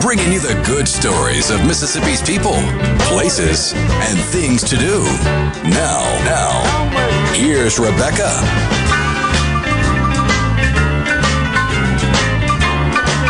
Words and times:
bringing 0.00 0.32
you 0.32 0.40
the 0.40 0.60
good 0.64 0.88
stories 0.88 1.50
of 1.50 1.64
Mississippi's 1.66 2.22
people, 2.22 2.56
places, 3.00 3.74
and 3.74 4.18
things 4.18 4.62
to 4.64 4.76
do. 4.76 5.02
Now, 5.68 6.00
now, 6.24 7.32
here's 7.34 7.78
Rebecca. 7.78 8.30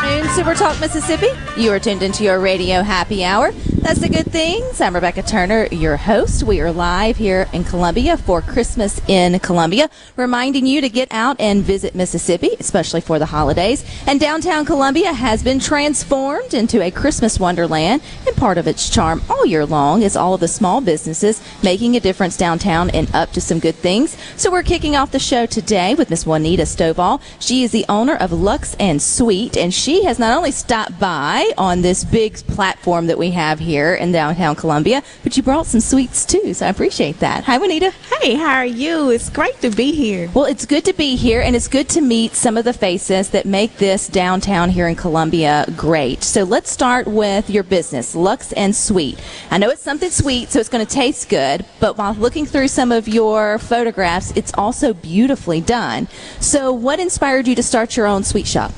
In 0.06 0.28
Super 0.30 0.54
Talk 0.54 0.78
Mississippi, 0.80 1.28
you 1.56 1.72
are 1.72 1.80
tuned 1.80 2.02
into 2.02 2.22
your 2.22 2.38
radio 2.38 2.82
happy 2.82 3.24
hour. 3.24 3.52
That's 3.82 4.00
the 4.00 4.10
good 4.10 4.30
things. 4.30 4.78
I'm 4.82 4.94
Rebecca 4.94 5.22
Turner, 5.22 5.66
your 5.72 5.96
host. 5.96 6.42
We 6.42 6.60
are 6.60 6.70
live 6.70 7.16
here 7.16 7.48
in 7.54 7.64
Columbia 7.64 8.18
for 8.18 8.42
Christmas 8.42 9.00
in 9.08 9.40
Columbia, 9.40 9.88
reminding 10.16 10.66
you 10.66 10.82
to 10.82 10.90
get 10.90 11.08
out 11.10 11.40
and 11.40 11.64
visit 11.64 11.94
Mississippi, 11.94 12.50
especially 12.60 13.00
for 13.00 13.18
the 13.18 13.26
holidays. 13.26 13.82
And 14.06 14.20
downtown 14.20 14.66
Columbia 14.66 15.14
has 15.14 15.42
been 15.42 15.58
transformed 15.58 16.52
into 16.52 16.82
a 16.82 16.90
Christmas 16.90 17.40
wonderland, 17.40 18.02
and 18.26 18.36
part 18.36 18.58
of 18.58 18.68
its 18.68 18.90
charm 18.90 19.22
all 19.30 19.46
year 19.46 19.64
long 19.64 20.02
is 20.02 20.14
all 20.14 20.34
of 20.34 20.40
the 20.40 20.46
small 20.46 20.82
businesses 20.82 21.42
making 21.62 21.96
a 21.96 22.00
difference 22.00 22.36
downtown 22.36 22.90
and 22.90 23.12
up 23.14 23.32
to 23.32 23.40
some 23.40 23.58
good 23.58 23.76
things. 23.76 24.14
So 24.36 24.52
we're 24.52 24.62
kicking 24.62 24.94
off 24.94 25.10
the 25.10 25.18
show 25.18 25.46
today 25.46 25.94
with 25.94 26.10
Miss 26.10 26.26
Juanita 26.26 26.64
Stovall. 26.64 27.22
She 27.40 27.64
is 27.64 27.72
the 27.72 27.86
owner 27.88 28.16
of 28.16 28.30
Lux 28.30 28.76
and 28.78 29.00
Sweet, 29.00 29.56
and 29.56 29.72
she 29.72 30.04
has 30.04 30.18
not 30.18 30.36
only 30.36 30.52
stopped 30.52 31.00
by 31.00 31.50
on 31.56 31.80
this 31.80 32.04
big 32.04 32.34
platform 32.46 33.06
that 33.06 33.18
we 33.18 33.30
have 33.30 33.58
here 33.58 33.69
in 33.78 34.12
downtown 34.12 34.56
Columbia, 34.56 35.02
but 35.22 35.36
you 35.36 35.42
brought 35.42 35.66
some 35.66 35.80
sweets 35.80 36.24
too. 36.24 36.52
So 36.54 36.66
I 36.66 36.68
appreciate 36.68 37.20
that. 37.20 37.44
Hi, 37.44 37.58
Juanita. 37.58 37.92
Hey, 38.20 38.34
how 38.34 38.56
are 38.56 38.66
you? 38.66 39.10
It's 39.10 39.30
great 39.30 39.60
to 39.60 39.70
be 39.70 39.92
here. 39.92 40.28
Well, 40.34 40.44
it's 40.44 40.66
good 40.66 40.84
to 40.86 40.92
be 40.92 41.16
here, 41.16 41.40
and 41.40 41.54
it's 41.54 41.68
good 41.68 41.88
to 41.90 42.00
meet 42.00 42.34
some 42.34 42.56
of 42.56 42.64
the 42.64 42.72
faces 42.72 43.30
that 43.30 43.46
make 43.46 43.76
this 43.76 44.08
downtown 44.08 44.70
here 44.70 44.88
in 44.88 44.96
Columbia 44.96 45.64
great. 45.76 46.22
So 46.22 46.42
let's 46.42 46.70
start 46.70 47.06
with 47.06 47.48
your 47.48 47.62
business, 47.62 48.14
Lux 48.14 48.52
and 48.52 48.74
Sweet. 48.74 49.22
I 49.50 49.58
know 49.58 49.70
it's 49.70 49.82
something 49.82 50.10
sweet, 50.10 50.50
so 50.50 50.58
it's 50.58 50.68
going 50.68 50.84
to 50.84 50.92
taste 50.92 51.28
good, 51.28 51.64
but 51.78 51.96
while 51.96 52.14
looking 52.14 52.46
through 52.46 52.68
some 52.68 52.90
of 52.92 53.06
your 53.08 53.58
photographs, 53.58 54.32
it's 54.32 54.52
also 54.54 54.92
beautifully 54.92 55.60
done. 55.60 56.08
So, 56.40 56.72
what 56.72 57.00
inspired 57.00 57.46
you 57.46 57.54
to 57.54 57.62
start 57.62 57.96
your 57.96 58.06
own 58.06 58.24
sweet 58.24 58.46
shop? 58.46 58.72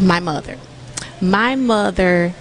My 0.00 0.20
mother. 0.20 0.58
My 1.20 1.54
mother 1.54 2.34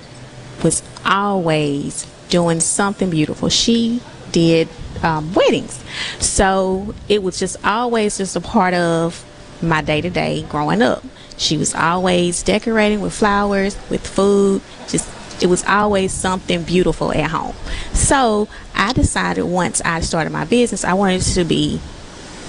was 0.64 0.84
always 1.06 2.06
doing 2.30 2.60
something 2.60 3.10
beautiful. 3.10 3.50
She 3.50 4.02
did 4.32 4.70
um, 5.04 5.34
weddings. 5.34 5.84
So 6.20 6.94
it 7.10 7.24
was 7.24 7.40
just 7.40 7.64
always 7.66 8.18
just 8.18 8.36
a 8.36 8.42
part 8.42 8.74
of 8.74 9.26
my 9.62 9.82
day 9.82 10.02
to 10.02 10.10
day 10.10 10.44
growing 10.44 10.82
up. 10.82 11.04
She 11.38 11.58
was 11.58 11.74
always 11.74 12.44
decorating 12.44 13.02
with 13.02 13.14
flowers, 13.14 13.76
with 13.90 14.06
food, 14.06 14.62
just 14.88 15.10
it 15.42 15.48
was 15.48 15.64
always 15.66 16.12
something 16.12 16.64
beautiful 16.64 17.12
at 17.12 17.32
home. 17.32 17.56
So 17.94 18.48
I 18.76 18.94
decided 18.94 19.44
once 19.44 19.82
I 19.82 20.02
started 20.02 20.32
my 20.32 20.46
business, 20.46 20.84
I 20.84 20.94
wanted 20.94 21.22
it 21.22 21.34
to 21.34 21.44
be 21.44 21.80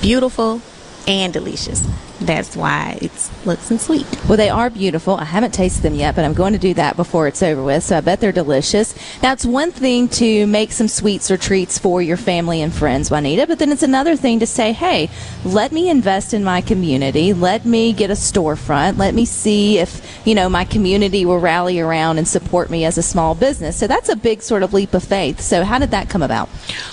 beautiful 0.02 0.60
and 1.06 1.32
delicious. 1.32 1.86
That's 2.26 2.56
why 2.56 2.98
it's 3.00 3.30
looks 3.46 3.70
and 3.70 3.80
sweet. 3.80 4.06
Well, 4.28 4.36
they 4.36 4.48
are 4.48 4.70
beautiful. 4.70 5.16
I 5.16 5.24
haven't 5.24 5.52
tasted 5.52 5.82
them 5.82 5.94
yet, 5.94 6.14
but 6.14 6.24
I'm 6.24 6.34
going 6.34 6.52
to 6.52 6.58
do 6.58 6.74
that 6.74 6.96
before 6.96 7.26
it's 7.26 7.42
over 7.42 7.62
with. 7.62 7.82
So 7.82 7.96
I 7.96 8.00
bet 8.00 8.20
they're 8.20 8.32
delicious. 8.32 8.94
Now, 9.22 9.32
it's 9.32 9.44
one 9.44 9.72
thing 9.72 10.08
to 10.10 10.46
make 10.46 10.72
some 10.72 10.88
sweets 10.88 11.30
or 11.30 11.36
treats 11.36 11.78
for 11.78 12.00
your 12.00 12.16
family 12.16 12.62
and 12.62 12.72
friends, 12.72 13.10
Juanita, 13.10 13.46
but 13.46 13.58
then 13.58 13.72
it's 13.72 13.82
another 13.82 14.16
thing 14.16 14.38
to 14.40 14.46
say, 14.46 14.72
hey, 14.72 15.10
let 15.44 15.72
me 15.72 15.90
invest 15.90 16.32
in 16.32 16.44
my 16.44 16.60
community. 16.60 17.32
Let 17.32 17.64
me 17.64 17.92
get 17.92 18.10
a 18.10 18.14
storefront. 18.14 18.98
Let 18.98 19.14
me 19.14 19.24
see 19.24 19.78
if, 19.78 20.26
you 20.26 20.34
know, 20.34 20.48
my 20.48 20.64
community 20.64 21.24
will 21.24 21.38
rally 21.38 21.80
around 21.80 22.18
and 22.18 22.28
support 22.28 22.70
me 22.70 22.84
as 22.84 22.96
a 22.98 23.02
small 23.02 23.34
business. 23.34 23.76
So 23.76 23.86
that's 23.86 24.08
a 24.08 24.16
big 24.16 24.42
sort 24.42 24.62
of 24.62 24.72
leap 24.72 24.94
of 24.94 25.02
faith. 25.02 25.40
So 25.40 25.64
how 25.64 25.78
did 25.78 25.90
that 25.90 26.08
come 26.08 26.22
about? 26.22 26.48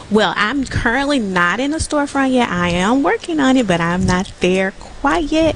Well, 0.09 0.33
I'm 0.35 0.65
currently 0.65 1.19
not 1.19 1.59
in 1.59 1.73
a 1.73 1.77
storefront 1.77 2.33
yet. 2.33 2.49
I 2.49 2.69
am 2.69 3.03
working 3.03 3.39
on 3.39 3.57
it, 3.57 3.67
but 3.67 3.79
I'm 3.79 4.05
not 4.05 4.31
there 4.39 4.71
quite 4.99 5.25
yet. 5.31 5.55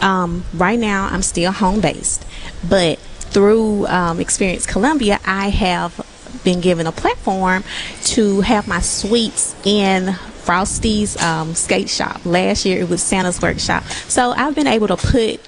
Um, 0.00 0.44
right 0.54 0.78
now, 0.78 1.08
I'm 1.10 1.22
still 1.22 1.52
home 1.52 1.80
based, 1.80 2.26
but 2.68 2.98
through 2.98 3.86
um, 3.86 4.20
Experience 4.20 4.66
Columbia, 4.66 5.18
I 5.24 5.48
have 5.48 6.00
been 6.44 6.60
given 6.60 6.86
a 6.86 6.92
platform 6.92 7.64
to 8.04 8.40
have 8.40 8.66
my 8.66 8.80
sweets 8.80 9.54
in 9.64 10.12
Frosty's 10.14 11.20
um, 11.22 11.54
skate 11.54 11.88
shop. 11.88 12.24
Last 12.26 12.64
year, 12.64 12.80
it 12.80 12.88
was 12.88 13.02
Santa's 13.02 13.40
workshop, 13.40 13.84
so 14.08 14.32
I've 14.32 14.54
been 14.54 14.66
able 14.66 14.88
to 14.88 14.96
put 14.96 15.40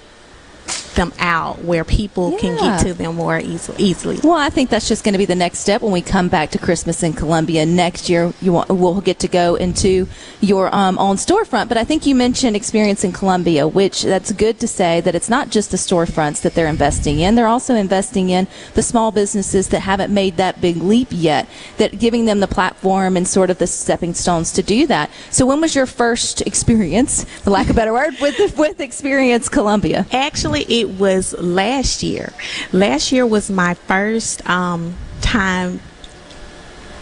them 0.95 1.13
out 1.19 1.63
where 1.63 1.85
people 1.85 2.37
can 2.39 2.57
get 2.57 2.81
to 2.87 2.95
them 2.95 3.17
more 3.17 3.39
easily. 3.39 3.83
easily. 3.83 4.19
Well, 4.23 4.39
I 4.39 4.51
think 4.51 4.71
that's 4.71 4.89
just 4.89 5.05
going 5.05 5.13
to 5.13 5.19
be 5.19 5.25
the 5.25 5.35
next 5.35 5.61
step 5.61 5.83
when 5.83 5.93
we 5.93 6.03
come 6.03 6.29
back 6.29 6.51
to 6.51 6.59
Christmas 6.59 7.03
in 7.03 7.13
Columbia 7.13 7.67
next 7.67 8.09
year. 8.09 8.33
You 8.41 8.53
want, 8.53 8.69
we'll 8.69 9.01
get 9.01 9.19
to 9.21 9.29
go 9.29 9.55
into 9.57 10.09
your 10.41 10.75
um, 10.75 10.99
own 10.99 11.17
storefront. 11.17 11.69
But 11.69 11.77
I 11.77 11.85
think 11.85 12.07
you 12.07 12.15
mentioned 12.15 12.57
experience 12.57 13.05
in 13.05 13.13
Columbia, 13.13 13.67
which 13.67 14.03
that's 14.03 14.33
good 14.33 14.61
to 14.61 14.69
say 14.69 15.01
that 15.01 15.15
it's 15.15 15.29
not 15.29 15.51
just 15.51 15.71
the 15.71 15.77
storefronts 15.77 16.43
that 16.43 16.55
they're 16.55 16.67
investing 16.67 17.21
in. 17.21 17.35
They're 17.35 17.47
also 17.47 17.75
investing 17.75 18.31
in 18.31 18.47
the 18.75 18.83
small 18.83 19.13
businesses 19.13 19.69
that 19.69 19.81
haven't 19.81 20.13
made 20.13 20.37
that 20.37 20.61
big 20.61 20.77
leap 20.77 21.09
yet. 21.11 21.49
That 21.79 21.99
giving 21.99 22.25
them 22.25 22.41
the 22.41 22.47
platform 22.47 23.17
and 23.17 23.27
sort 23.27 23.51
of 23.51 23.59
the 23.59 23.67
stepping 23.67 24.15
stones 24.15 24.53
to 24.53 24.63
do 24.63 24.87
that. 24.87 25.11
So, 25.31 25.47
when 25.47 25.61
was 25.61 25.75
your 25.75 25.87
first 25.87 26.41
experience, 26.43 27.25
for 27.25 27.51
lack 27.51 27.67
of 27.67 27.73
a 27.73 27.75
better 27.75 27.93
word, 27.93 28.15
with 28.21 28.59
with 28.59 28.81
Experience 28.81 29.49
Columbia? 29.49 30.07
Actually, 30.13 30.63
it 30.69 30.84
was 30.91 31.35
last 31.39 32.03
year. 32.03 32.33
Last 32.73 33.13
year 33.13 33.27
was 33.27 33.51
my 33.51 33.75
first 33.75 34.49
um, 34.49 34.95
time 35.21 35.81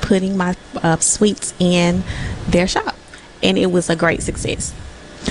putting 0.00 0.36
my 0.36 0.56
uh, 0.82 0.96
sweets 0.98 1.54
in 1.58 2.02
their 2.48 2.66
shop, 2.66 2.96
and 3.42 3.56
it 3.58 3.66
was 3.70 3.88
a 3.88 3.96
great 3.96 4.22
success. 4.22 4.72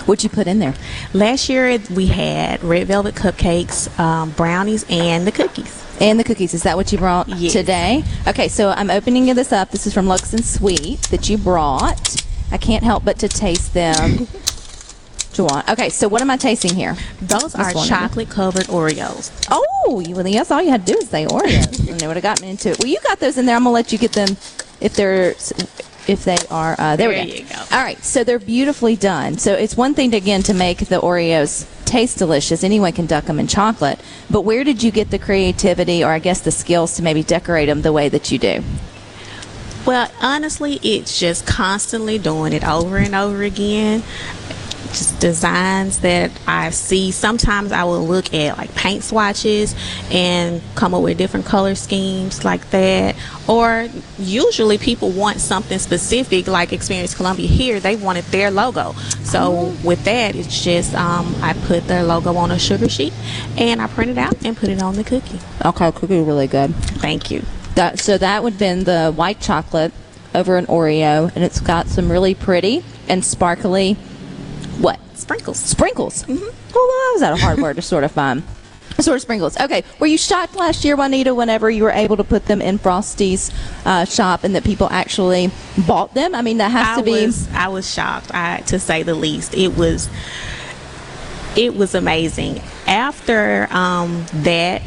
What'd 0.06 0.23
you 0.23 0.29
put 0.29 0.47
in 0.47 0.59
there? 0.59 0.73
Last 1.13 1.50
year 1.50 1.78
we 1.94 2.07
had 2.07 2.63
red 2.63 2.88
velvet 2.88 3.13
cupcakes, 3.16 3.97
um, 4.00 4.31
brownies, 4.31 4.85
and 4.90 5.28
the 5.28 5.31
cookies. 5.31 5.85
And 6.00 6.19
the 6.19 6.23
cookies. 6.23 6.53
Is 6.53 6.63
that 6.63 6.78
what 6.78 6.91
you 6.91 6.97
brought 6.97 7.28
Yes. 7.28 7.51
today? 7.53 8.03
Okay, 8.28 8.47
so 8.47 8.69
I'm 8.69 8.90
opening 8.90 9.25
this 9.35 9.51
up. 9.51 9.69
This 9.69 9.85
is 9.85 9.94
from 9.94 10.07
Lux 10.07 10.34
and 10.34 10.44
Sweet 10.44 11.01
that 11.11 11.29
you 11.29 11.38
brought. 11.38 12.23
I 12.51 12.57
can't 12.57 12.84
help 12.84 13.03
but 13.06 13.19
to 13.19 13.28
taste 13.28 13.73
them. 13.73 14.28
Juwan. 15.34 15.68
Okay, 15.72 15.90
so 15.90 16.08
what 16.08 16.22
am 16.22 16.30
I 16.30 16.38
tasting 16.38 16.75
here? 16.75 16.96
Those 17.22 17.56
are 17.56 17.72
chocolate 17.74 18.30
covered 18.30 18.66
Oreos. 18.66 19.31
Oh, 19.50 20.00
you, 20.06 20.16
well, 20.16 20.28
yes, 20.28 20.52
all 20.52 20.62
you 20.62 20.69
had 20.69 20.86
to 20.86 20.94
do 20.94 21.00
is 21.00 21.09
say 21.09 21.25
Oreos, 21.25 21.88
and 21.90 22.00
they 22.00 22.08
would 22.08 22.16
have 22.18 22.24
gotten 22.24 22.46
me 22.46 22.52
into 22.52 22.69
it. 22.72 22.80
Well, 22.80 22.88
you 22.88 23.00
got 23.03 23.19
those 23.19 23.38
in 23.38 23.46
there. 23.46 23.56
I'm 23.56 23.64
gonna 23.64 23.74
let 23.74 23.91
you 23.91 23.97
get 23.97 24.14
them 24.14 24.30
if 24.80 24.96
they're 24.96 25.31
if 26.08 26.25
they 26.25 26.38
are. 26.50 26.75
Uh, 26.80 26.96
there, 26.96 27.09
There 27.09 27.24
we 27.25 27.31
go. 27.31 27.38
you 27.38 27.44
go. 27.44 27.56
All 27.72 27.84
right, 27.84 28.03
so 28.03 28.24
they're 28.24 28.40
beautifully 28.40 28.96
done. 28.96 29.38
So 29.38 29.53
it's 29.53 29.78
one 29.78 29.94
thing 29.94 30.12
to, 30.12 30.18
again 30.18 30.44
to 30.44 30.53
make 30.53 30.80
the 30.80 31.00
Oreos 31.00 31.66
taste 31.86 32.18
delicious. 32.18 32.64
Anyone 32.64 32.91
can 32.94 33.06
duck 33.06 33.25
them 33.25 33.40
in 33.40 33.47
chocolate, 33.47 34.00
but 34.30 34.41
where 34.41 34.64
did 34.64 34.81
you 34.84 34.91
get 34.91 35.12
the 35.12 35.20
creativity, 35.20 36.03
or 36.03 36.12
I 36.12 36.20
guess 36.20 36.41
the 36.41 36.52
skills 36.52 36.96
to 36.96 37.03
maybe 37.03 37.24
decorate 37.24 37.68
them 37.70 37.81
the 37.81 37.94
way 37.94 38.09
that 38.09 38.31
you 38.31 38.38
do? 38.40 38.64
Well, 39.85 40.11
honestly, 40.22 40.79
it's 40.84 41.20
just 41.20 41.47
constantly 41.47 42.20
doing 42.20 42.53
it 42.53 42.64
over 42.64 42.97
and 42.97 43.16
over 43.16 43.41
again. 43.41 44.03
Just 44.91 45.20
designs 45.20 45.99
that 45.99 46.32
I 46.47 46.70
see. 46.72 47.11
Sometimes 47.11 47.72
I 47.72 47.85
will 47.85 48.05
look 48.05 48.34
at 48.34 48.58
like 48.58 48.76
paint 48.76 49.03
swatches 49.03 49.73
and 50.11 50.61
come 50.76 50.93
up 50.93 51.02
with 51.02 51.17
different 51.17 51.46
color 51.46 51.76
schemes 51.76 52.43
like 52.43 52.70
that. 52.72 53.16
Or 53.47 53.88
usually 54.20 54.78
people 54.78 55.09
want 55.09 55.40
something 55.40 55.79
specific, 55.79 56.47
like 56.47 56.73
Experience 56.73 57.16
Columbia 57.16 57.47
here. 57.47 57.79
They 57.79 57.96
wanted 57.96 58.26
their 58.26 58.52
logo. 58.52 58.93
So 59.23 59.73
with 59.84 60.03
that, 60.03 60.35
it's 60.35 60.64
just 60.64 60.93
um, 60.93 61.34
I 61.41 61.53
put 61.53 61.88
their 61.88 62.03
logo 62.03 62.35
on 62.35 62.52
a 62.52 62.59
sugar 62.59 62.90
sheet 62.90 63.14
and 63.58 63.82
I 63.82 63.88
print 63.88 64.11
it 64.11 64.17
out 64.17 64.46
and 64.46 64.58
put 64.58 64.70
it 64.70 64.82
on 64.82 64.96
the 64.96 65.03
cookie. 65.03 65.40
Okay, 65.64 65.91
cookie 65.91 66.22
really 66.22 66.47
good. 66.47 66.76
Thank 66.76 67.32
you. 67.32 67.43
That, 67.76 67.99
so 67.99 68.17
that 68.17 68.43
would 68.43 68.53
have 68.53 68.59
been 68.59 68.84
the 68.84 69.11
white 69.11 69.40
chocolate 69.40 69.93
over 70.34 70.58
an 70.58 70.66
Oreo, 70.67 71.34
and 71.35 71.43
it's 71.43 71.59
got 71.59 71.88
some 71.88 72.11
really 72.11 72.34
pretty 72.35 72.84
and 73.08 73.23
sparkly 73.23 73.97
what 74.79 75.00
Sprinkles. 75.18 75.58
sprinkles. 75.58 76.23
Mm-hmm. 76.23 76.44
Well, 76.44 76.52
that 76.52 77.12
was 77.14 77.22
that 77.22 77.34
a 77.34 77.38
hard 77.38 77.59
word 77.59 77.76
to 77.76 77.82
sort 77.82 78.03
of 78.03 78.12
find. 78.12 78.44
Sort 79.00 79.16
of 79.16 79.22
sprinkles. 79.22 79.59
Okay. 79.59 79.84
Were 80.00 80.06
you 80.06 80.18
shocked 80.18 80.56
last 80.56 80.84
year, 80.85 80.96
Juanita, 80.96 81.34
whenever 81.34 81.72
you 81.72 81.84
were 81.84 81.91
able 81.91 82.18
to 82.18 82.23
put 82.23 82.46
them 82.46 82.62
in 82.62 82.78
Frosty's 82.78 83.50
uh, 83.84 84.06
shop 84.06 84.44
and 84.44 84.53
that 84.53 84.64
people 84.64 84.88
actually 84.91 85.50
bought 85.88 86.14
them? 86.14 86.35
I 86.35 86.44
mean, 86.44 86.58
that 86.58 86.70
has 86.70 86.97
I 86.97 87.00
to 87.00 87.03
be. 87.03 87.26
was 87.26 87.50
I 87.52 87.70
was 87.70 87.91
shocked, 87.91 88.32
I, 88.32 88.59
to 88.68 88.78
say 88.78 89.02
the 89.02 89.16
least. 89.16 89.56
It 89.56 89.76
was 89.76 90.08
it 91.56 91.76
was 91.76 91.96
amazing. 91.96 92.62
After 92.85 93.67
um, 93.72 94.26
that, 94.34 94.84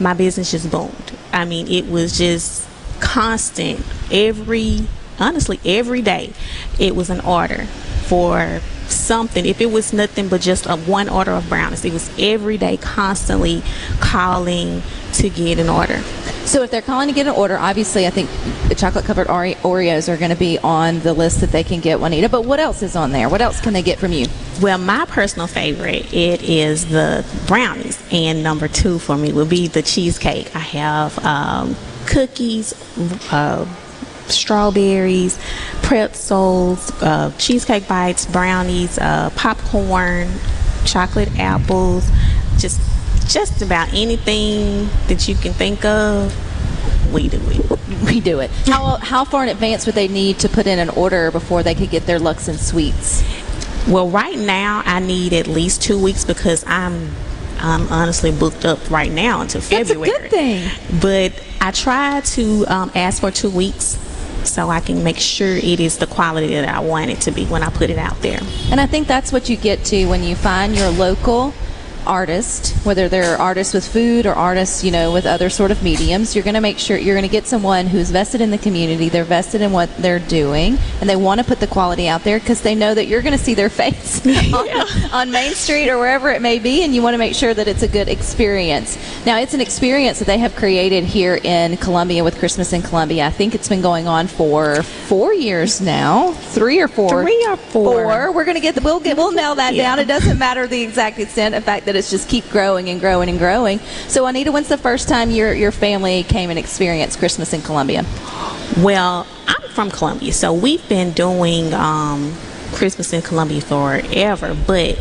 my 0.00 0.12
business 0.12 0.50
just 0.50 0.70
boomed. 0.70 1.12
I 1.32 1.44
mean, 1.46 1.68
it 1.68 1.88
was 1.88 2.18
just 2.18 2.68
constant. 3.00 3.82
Every 4.10 4.86
honestly, 5.18 5.60
every 5.64 6.02
day, 6.02 6.32
it 6.78 6.94
was 6.94 7.08
an 7.10 7.20
order 7.20 7.64
for 8.06 8.60
something. 8.90 9.44
If 9.46 9.60
it 9.60 9.70
was 9.70 9.92
nothing 9.92 10.28
but 10.28 10.40
just 10.40 10.66
a 10.66 10.76
one 10.76 11.08
order 11.08 11.32
of 11.32 11.48
brownies, 11.48 11.84
it 11.84 11.92
was 11.92 12.10
every 12.18 12.58
day, 12.58 12.76
constantly 12.76 13.62
calling 14.00 14.82
to 15.14 15.30
get 15.30 15.58
an 15.58 15.68
order. 15.68 16.00
So 16.44 16.62
if 16.62 16.70
they're 16.70 16.82
calling 16.82 17.08
to 17.08 17.14
get 17.14 17.26
an 17.26 17.34
order, 17.34 17.56
obviously 17.58 18.06
I 18.06 18.10
think 18.10 18.30
the 18.68 18.74
chocolate 18.74 19.04
covered 19.04 19.26
Oreos 19.26 20.08
are 20.08 20.16
going 20.16 20.30
to 20.30 20.36
be 20.36 20.58
on 20.58 21.00
the 21.00 21.12
list 21.12 21.40
that 21.40 21.50
they 21.50 21.64
can 21.64 21.80
get, 21.80 21.98
Juanita. 21.98 22.28
But 22.28 22.42
what 22.42 22.60
else 22.60 22.82
is 22.82 22.94
on 22.94 23.10
there? 23.10 23.28
What 23.28 23.40
else 23.40 23.60
can 23.60 23.72
they 23.72 23.82
get 23.82 23.98
from 23.98 24.12
you? 24.12 24.26
Well, 24.60 24.78
my 24.78 25.06
personal 25.06 25.46
favorite 25.48 26.12
it 26.14 26.42
is 26.42 26.86
the 26.86 27.26
brownies, 27.46 28.02
and 28.12 28.42
number 28.42 28.68
two 28.68 28.98
for 28.98 29.16
me 29.16 29.32
would 29.32 29.48
be 29.48 29.66
the 29.66 29.82
cheesecake. 29.82 30.54
I 30.54 30.60
have 30.60 31.18
um, 31.24 31.76
cookies, 32.06 32.72
uh, 33.32 33.66
strawberries, 34.30 35.38
pretzels, 35.82 36.90
uh, 37.02 37.32
cheesecake 37.38 37.88
bites, 37.88 38.26
brownies, 38.26 38.98
uh, 38.98 39.30
popcorn, 39.36 40.28
chocolate 40.84 41.38
apples, 41.38 42.08
just 42.58 42.80
just 43.28 43.60
about 43.60 43.92
anything 43.92 44.88
that 45.08 45.26
you 45.28 45.34
can 45.34 45.52
think 45.52 45.84
of. 45.84 46.34
We 47.12 47.28
do 47.28 47.40
it. 47.50 47.80
We 48.04 48.20
do 48.20 48.40
it. 48.40 48.50
How 48.66 48.96
how 48.96 49.24
far 49.24 49.44
in 49.44 49.48
advance 49.48 49.86
would 49.86 49.94
they 49.94 50.08
need 50.08 50.40
to 50.40 50.48
put 50.48 50.66
in 50.66 50.78
an 50.78 50.90
order 50.90 51.30
before 51.30 51.62
they 51.62 51.74
could 51.74 51.88
get 51.88 52.04
their 52.04 52.18
Lux 52.18 52.46
and 52.48 52.58
Sweets? 52.58 53.22
Well, 53.88 54.10
right 54.10 54.36
now 54.36 54.82
I 54.84 55.00
need 55.00 55.32
at 55.32 55.46
least 55.46 55.82
two 55.82 55.98
weeks 56.02 56.24
because 56.24 56.64
I'm 56.66 57.10
I'm 57.58 57.88
honestly 57.88 58.32
booked 58.32 58.64
up 58.64 58.90
right 58.90 59.10
now 59.10 59.40
until 59.40 59.60
February. 59.60 60.10
That's 60.10 60.18
a 60.18 60.22
good 60.22 60.30
thing. 60.30 60.70
But 61.00 61.42
I 61.60 61.70
try 61.70 62.20
to 62.20 62.66
um, 62.66 62.90
ask 62.94 63.20
for 63.20 63.30
two 63.30 63.50
weeks 63.50 63.96
so 64.46 64.70
I 64.70 64.80
can 64.80 65.02
make 65.04 65.18
sure 65.18 65.56
it 65.56 65.80
is 65.80 65.98
the 65.98 66.06
quality 66.06 66.48
that 66.48 66.68
I 66.68 66.80
want 66.80 67.10
it 67.10 67.20
to 67.22 67.30
be 67.30 67.44
when 67.46 67.62
I 67.62 67.70
put 67.70 67.90
it 67.90 67.98
out 67.98 68.20
there. 68.22 68.40
And 68.70 68.80
I 68.80 68.86
think 68.86 69.06
that's 69.06 69.32
what 69.32 69.48
you 69.48 69.56
get 69.56 69.84
to 69.86 70.06
when 70.06 70.22
you 70.22 70.36
find 70.36 70.76
your 70.76 70.90
local 70.90 71.52
artist, 72.06 72.74
whether 72.84 73.08
they're 73.08 73.36
artists 73.36 73.74
with 73.74 73.86
food 73.86 74.26
or 74.26 74.32
artists, 74.34 74.82
you 74.84 74.90
know, 74.90 75.12
with 75.12 75.26
other 75.26 75.50
sort 75.50 75.70
of 75.70 75.82
mediums. 75.82 76.34
You're 76.34 76.44
going 76.44 76.54
to 76.54 76.60
make 76.60 76.78
sure 76.78 76.96
you're 76.96 77.14
going 77.14 77.28
to 77.28 77.32
get 77.32 77.46
someone 77.46 77.86
who's 77.86 78.10
vested 78.10 78.40
in 78.40 78.50
the 78.50 78.58
community. 78.58 79.08
They're 79.08 79.24
vested 79.24 79.60
in 79.60 79.72
what 79.72 79.94
they're 79.98 80.18
doing, 80.18 80.78
and 81.00 81.08
they 81.10 81.16
want 81.16 81.40
to 81.40 81.46
put 81.46 81.60
the 81.60 81.66
quality 81.66 82.08
out 82.08 82.22
there 82.24 82.38
because 82.38 82.62
they 82.62 82.74
know 82.74 82.94
that 82.94 83.06
you're 83.06 83.22
going 83.22 83.36
to 83.36 83.42
see 83.44 83.54
their 83.54 83.68
face 83.82 84.24
on, 84.54 85.10
on 85.12 85.30
Main 85.30 85.52
Street 85.54 85.88
or 85.90 85.98
wherever 85.98 86.30
it 86.30 86.40
may 86.42 86.58
be, 86.58 86.84
and 86.84 86.94
you 86.94 87.02
want 87.02 87.14
to 87.14 87.18
make 87.18 87.34
sure 87.34 87.52
that 87.54 87.68
it's 87.68 87.82
a 87.82 87.88
good 87.88 88.08
experience. 88.08 88.96
Now, 89.26 89.38
it's 89.38 89.54
an 89.54 89.60
experience 89.60 90.18
that 90.20 90.26
they 90.26 90.38
have 90.38 90.54
created 90.56 91.04
here 91.04 91.40
in 91.42 91.76
Columbia 91.78 92.22
with 92.22 92.38
Christmas 92.38 92.72
in 92.72 92.82
Columbia. 92.82 93.26
I 93.26 93.30
think 93.30 93.54
it's 93.54 93.68
been 93.68 93.82
going 93.82 94.06
on 94.06 94.26
for 94.28 94.82
four 94.82 95.34
years 95.34 95.80
now, 95.80 96.32
three 96.32 96.80
or 96.80 96.88
four. 96.88 97.22
Three 97.22 97.44
or 97.48 97.56
four. 97.56 98.04
Four. 98.04 98.32
We're 98.32 98.44
going 98.44 98.56
to 98.56 98.60
get 98.60 98.74
the, 98.74 98.80
we'll 98.82 99.00
get 99.00 99.16
we'll 99.16 99.32
nail 99.32 99.54
that 99.56 99.74
Yeah. 99.74 99.82
down. 99.82 99.98
It 99.98 100.06
doesn't 100.06 100.38
matter 100.38 100.66
the 100.66 100.80
exact 100.82 101.18
extent. 101.18 101.54
In 101.54 101.62
fact, 101.62 101.86
that 101.86 101.95
it's 101.96 102.10
just 102.10 102.28
keep 102.28 102.48
growing 102.50 102.88
and 102.88 103.00
growing 103.00 103.28
and 103.28 103.38
growing. 103.38 103.78
So, 104.08 104.22
Juanita, 104.22 104.52
when's 104.52 104.68
the 104.68 104.78
first 104.78 105.08
time 105.08 105.30
your 105.30 105.52
your 105.52 105.72
family 105.72 106.22
came 106.22 106.50
and 106.50 106.58
experienced 106.58 107.18
Christmas 107.18 107.52
in 107.52 107.62
Columbia? 107.62 108.04
Well, 108.78 109.26
I'm 109.46 109.68
from 109.70 109.90
Columbia, 109.90 110.32
so 110.32 110.52
we've 110.52 110.86
been 110.88 111.12
doing 111.12 111.72
um, 111.74 112.34
Christmas 112.72 113.12
in 113.12 113.22
Columbia 113.22 113.60
forever, 113.60 114.56
but 114.66 114.98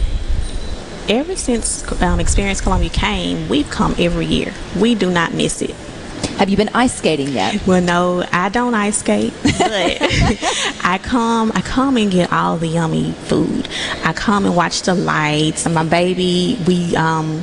ever 1.09 1.35
since 1.35 1.89
um, 2.01 2.19
Experience 2.19 2.61
Columbia 2.61 2.89
came, 2.89 3.47
we've 3.49 3.69
come 3.69 3.95
every 3.99 4.25
year. 4.25 4.53
We 4.79 4.95
do 4.95 5.11
not 5.11 5.33
miss 5.33 5.61
it. 5.61 5.75
Have 6.37 6.49
you 6.49 6.57
been 6.57 6.69
ice 6.73 6.93
skating 6.93 7.29
yet? 7.29 7.65
Well, 7.65 7.81
no, 7.81 8.25
I 8.31 8.49
don't 8.49 8.73
ice 8.73 8.97
skate, 8.97 9.33
but 9.43 9.53
I 10.83 10.99
come. 11.01 11.51
I 11.55 11.61
come 11.61 11.95
and 11.95 12.11
get 12.11 12.33
all 12.33 12.57
the 12.57 12.67
yummy 12.67 13.13
food. 13.13 13.69
I 14.03 14.11
come 14.11 14.45
and 14.45 14.53
watch 14.53 14.81
the 14.81 14.95
lights. 14.95 15.65
And 15.65 15.73
my 15.73 15.85
baby, 15.85 16.59
we 16.67 16.93
um, 16.97 17.41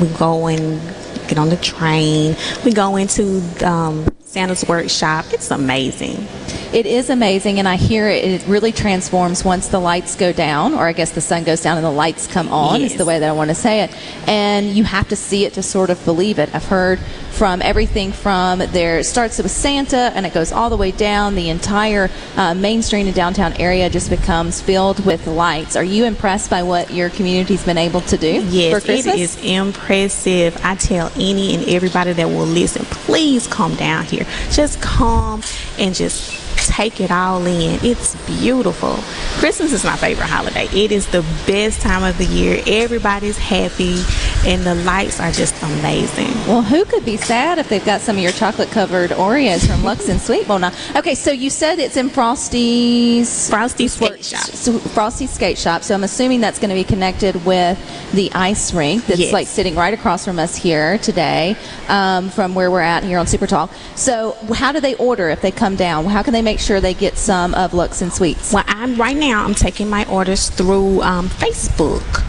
we 0.00 0.08
go 0.18 0.48
and 0.48 0.80
get 1.28 1.38
on 1.38 1.50
the 1.50 1.56
train. 1.56 2.36
We 2.64 2.72
go 2.72 2.96
into 2.96 3.42
um, 3.64 4.08
Santa's 4.22 4.66
workshop. 4.68 5.26
It's 5.32 5.52
amazing. 5.52 6.26
It 6.72 6.84
is 6.84 7.10
amazing, 7.10 7.60
and 7.60 7.68
I 7.68 7.76
hear 7.76 8.08
it, 8.08 8.24
it 8.24 8.46
really 8.48 8.72
transforms 8.72 9.44
once 9.44 9.68
the 9.68 9.78
lights 9.78 10.16
go 10.16 10.32
down, 10.32 10.74
or 10.74 10.86
I 10.86 10.92
guess 10.92 11.12
the 11.12 11.20
sun 11.20 11.44
goes 11.44 11.62
down 11.62 11.76
and 11.76 11.86
the 11.86 11.90
lights 11.90 12.26
come 12.26 12.48
on, 12.48 12.82
is 12.82 12.96
the 12.96 13.04
way 13.04 13.20
that 13.20 13.28
I 13.28 13.32
want 13.32 13.50
to 13.50 13.54
say 13.54 13.82
it. 13.82 13.96
And 14.28 14.66
you 14.66 14.82
have 14.82 15.08
to 15.08 15.16
see 15.16 15.44
it 15.44 15.54
to 15.54 15.62
sort 15.62 15.90
of 15.90 16.04
believe 16.04 16.40
it. 16.40 16.52
I've 16.54 16.64
heard 16.64 16.98
from 17.36 17.60
everything 17.60 18.12
from 18.12 18.58
there, 18.58 19.02
starts 19.02 19.36
with 19.36 19.50
Santa 19.50 20.10
and 20.14 20.24
it 20.24 20.32
goes 20.32 20.52
all 20.52 20.70
the 20.70 20.76
way 20.76 20.90
down. 20.90 21.34
The 21.34 21.50
entire 21.50 22.10
uh, 22.36 22.54
Main 22.54 22.80
Street 22.80 23.06
and 23.06 23.14
downtown 23.14 23.52
area 23.54 23.90
just 23.90 24.08
becomes 24.08 24.60
filled 24.62 25.04
with 25.04 25.26
lights. 25.26 25.76
Are 25.76 25.84
you 25.84 26.06
impressed 26.06 26.48
by 26.48 26.62
what 26.62 26.90
your 26.90 27.10
community's 27.10 27.62
been 27.64 27.76
able 27.76 28.00
to 28.02 28.16
do 28.16 28.40
for 28.40 28.46
Yes, 28.48 28.84
Christmas? 28.84 29.06
it 29.14 29.20
is 29.20 29.36
impressive. 29.44 30.58
I 30.64 30.76
tell 30.76 31.12
any 31.16 31.54
and 31.54 31.68
everybody 31.68 32.14
that 32.14 32.28
will 32.28 32.46
listen, 32.46 32.84
please 32.86 33.46
come 33.46 33.74
down 33.74 34.04
here. 34.04 34.26
Just 34.50 34.80
come 34.80 35.42
and 35.78 35.94
just 35.94 36.45
take 36.66 37.00
it 37.00 37.10
all 37.10 37.44
in. 37.46 37.78
It's 37.82 38.14
beautiful. 38.26 38.94
Christmas 39.38 39.72
is 39.72 39.84
my 39.84 39.96
favorite 39.96 40.26
holiday. 40.28 40.66
It 40.72 40.92
is 40.92 41.06
the 41.08 41.22
best 41.46 41.80
time 41.80 42.02
of 42.04 42.16
the 42.18 42.24
year. 42.26 42.62
Everybody's 42.66 43.38
happy 43.38 44.02
and 44.48 44.62
the 44.64 44.74
lights 44.74 45.20
are 45.20 45.32
just 45.32 45.60
amazing. 45.62 46.28
Well, 46.46 46.62
who 46.62 46.84
could 46.84 47.04
be 47.04 47.16
sad 47.16 47.58
if 47.58 47.68
they've 47.68 47.84
got 47.84 48.00
some 48.00 48.16
of 48.16 48.22
your 48.22 48.32
chocolate 48.32 48.70
covered 48.70 49.10
Oreos 49.10 49.66
from 49.66 49.82
Lux 49.82 50.08
and 50.08 50.20
Sweet? 50.20 50.46
Well, 50.48 50.58
now, 50.58 50.72
okay, 50.94 51.14
so 51.14 51.30
you 51.32 51.50
said 51.50 51.78
it's 51.78 51.96
in 51.96 52.10
Frosty's 52.10 53.50
Frosty 53.50 53.88
Skate 53.88 54.24
Shop. 54.24 54.40
So 54.40 54.78
Frosty 54.78 55.26
Skate 55.26 55.58
Shop. 55.58 55.82
So 55.82 55.94
I'm 55.94 56.04
assuming 56.04 56.40
that's 56.40 56.58
going 56.58 56.70
to 56.70 56.74
be 56.74 56.84
connected 56.84 57.44
with 57.44 57.78
the 58.12 58.30
ice 58.32 58.72
rink 58.72 59.04
that's 59.06 59.20
Yes. 59.20 59.32
like 59.32 59.46
sitting 59.46 59.74
right 59.74 59.94
across 59.94 60.24
from 60.24 60.38
us 60.38 60.54
here 60.56 60.98
today, 60.98 61.56
um, 61.88 62.28
from 62.30 62.54
where 62.54 62.70
we're 62.70 62.80
at 62.80 63.02
here 63.04 63.18
on 63.18 63.26
Super 63.26 63.46
Talk. 63.46 63.70
So 63.94 64.32
how 64.54 64.72
do 64.72 64.80
they 64.80 64.94
order 64.96 65.28
if 65.30 65.40
they 65.42 65.50
come 65.50 65.76
down? 65.76 66.04
How 66.06 66.22
can 66.22 66.32
they 66.32 66.42
make 66.42 66.55
sure 66.58 66.80
they 66.80 66.94
get 66.94 67.16
some 67.16 67.54
of 67.54 67.72
Lux 67.74 68.02
and 68.02 68.12
Sweets? 68.12 68.52
Well, 68.52 68.64
I'm 68.66 68.96
right 68.96 69.16
now. 69.16 69.44
I'm 69.44 69.54
taking 69.54 69.88
my 69.88 70.04
orders 70.08 70.48
through 70.50 71.02
um, 71.02 71.28
Facebook. 71.28 72.22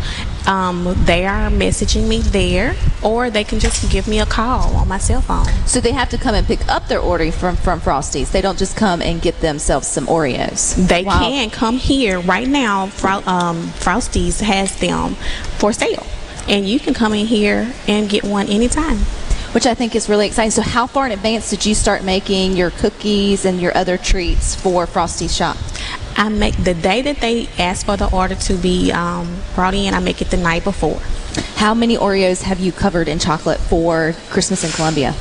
Um, 0.47 0.93
they 1.05 1.25
are 1.25 1.49
messaging 1.49 2.07
me 2.07 2.19
there, 2.21 2.73
or 3.03 3.29
they 3.29 3.43
can 3.43 3.59
just 3.59 3.91
give 3.91 4.07
me 4.07 4.19
a 4.21 4.25
call 4.25 4.75
on 4.77 4.87
my 4.87 4.97
cell 4.97 5.19
phone. 5.21 5.45
So 5.65 5.81
they 5.81 5.91
have 5.91 6.09
to 6.09 6.17
come 6.17 6.35
and 6.35 6.47
pick 6.47 6.65
up 6.69 6.87
their 6.87 6.99
order 7.01 7.29
from 7.33 7.57
from 7.57 7.81
Frosty's. 7.81 8.31
They 8.31 8.41
don't 8.41 8.57
just 8.57 8.77
come 8.77 9.01
and 9.01 9.21
get 9.21 9.41
themselves 9.41 9.87
some 9.87 10.07
Oreos. 10.07 10.75
They 10.87 11.03
Wow. 11.03 11.19
can 11.19 11.49
come 11.49 11.77
here 11.77 12.19
right 12.21 12.47
now. 12.47 12.87
Fro- 12.87 13.23
um, 13.25 13.67
Frosty's 13.71 14.39
has 14.39 14.73
them 14.79 15.15
for 15.57 15.73
sale, 15.73 16.05
and 16.47 16.65
you 16.65 16.79
can 16.79 16.93
come 16.93 17.13
in 17.13 17.25
here 17.25 17.73
and 17.87 18.09
get 18.09 18.23
one 18.23 18.47
anytime. 18.47 18.99
Which 19.53 19.65
I 19.65 19.73
think 19.73 19.95
is 19.95 20.09
really 20.09 20.27
exciting. 20.27 20.51
So, 20.51 20.61
how 20.61 20.87
far 20.87 21.05
in 21.05 21.11
advance 21.11 21.49
did 21.49 21.65
you 21.65 21.73
start 21.75 22.03
making 22.03 22.55
your 22.55 22.71
cookies 22.71 23.45
and 23.45 23.59
your 23.59 23.75
other 23.77 23.97
treats 23.97 24.55
for 24.55 24.85
Frosty's 24.85 25.35
shop? 25.35 25.57
I 26.17 26.29
make 26.29 26.55
the 26.63 26.73
day 26.73 27.01
that 27.03 27.17
they 27.17 27.47
ask 27.59 27.85
for 27.85 27.95
the 27.97 28.09
order 28.11 28.35
to 28.35 28.53
be 28.55 28.91
um, 28.91 29.37
brought 29.55 29.73
in. 29.75 29.93
I 29.93 29.99
make 29.99 30.21
it 30.21 30.29
the 30.31 30.37
night 30.37 30.63
before. 30.63 30.99
How 31.55 31.73
many 31.73 31.95
Oreos 31.97 32.41
have 32.41 32.59
you 32.59 32.71
covered 32.71 33.07
in 33.07 33.19
chocolate 33.19 33.59
for 33.59 34.13
Christmas 34.29 34.63
in 34.63 34.71
Columbia? 34.71 35.13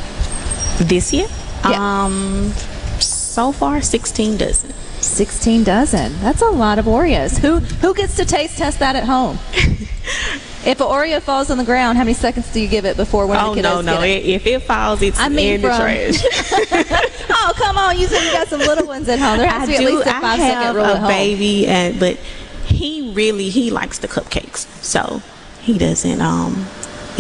This 0.79 1.13
year, 1.13 1.27
Yeah. 1.69 2.05
um, 2.05 2.53
so 3.01 3.53
far, 3.53 3.81
sixteen 3.83 4.37
dozen. 4.37 4.73
16 4.99 5.63
dozen. 5.63 6.19
That's 6.21 6.41
a 6.43 6.47
lot 6.49 6.79
of 6.79 6.87
Oreos. 6.87 7.39
Who 7.39 7.59
who 7.61 7.95
gets 7.95 8.17
to 8.17 8.25
taste 8.25 8.59
test 8.59 8.79
that 8.81 8.97
at 8.97 9.05
home? 9.05 9.39
if 10.67 10.81
an 10.81 10.87
Oreo 10.87 11.21
falls 11.23 11.51
on 11.51 11.59
the 11.59 11.65
ground, 11.65 11.97
how 11.99 12.05
many 12.05 12.15
seconds 12.15 12.53
do 12.53 12.61
you 12.61 12.69
give 12.69 12.85
it 12.85 12.97
before 12.97 13.27
one 13.27 13.39
Oh 13.39 13.51
of 13.51 13.57
the 13.57 13.63
no, 13.63 13.77
kiddos 13.79 13.85
no! 13.85 13.93
get 14.01 14.03
it? 14.09 14.25
i- 14.25 14.29
If 14.35 14.47
it 14.47 14.63
falls, 14.63 15.01
it's 15.03 15.19
I 15.19 15.29
mean 15.29 15.55
in 15.55 15.61
the 15.63 15.69
trash. 15.69 16.23
oh, 17.31 17.53
come 17.57 17.79
on. 17.79 17.99
You 17.99 18.07
said 18.07 18.25
you 18.27 18.33
got 18.33 18.49
some 18.49 18.61
little 18.61 18.87
ones 18.87 19.09
at 19.09 19.19
home. 19.19 19.39
There 19.39 19.49
has 19.49 19.69
I 19.69 19.73
to 19.73 19.79
be 19.79 19.85
at 19.85 19.89
do. 19.91 19.97
least 19.97 20.07
a 20.09 20.17
I 20.17 20.21
five 20.21 20.39
second 20.39 20.63
have 20.63 20.75
rule 20.75 20.85
a 20.85 20.93
at 20.95 20.99
home. 20.99 21.09
baby, 21.09 21.67
and 21.67 21.99
but 22.01 22.17
he 22.67 23.13
really 23.13 23.49
he 23.49 23.71
likes 23.71 23.99
the 24.01 24.09
cupcakes, 24.09 24.67
so 24.83 25.23
he 25.63 25.79
doesn't. 25.79 26.21
Um, 26.21 26.67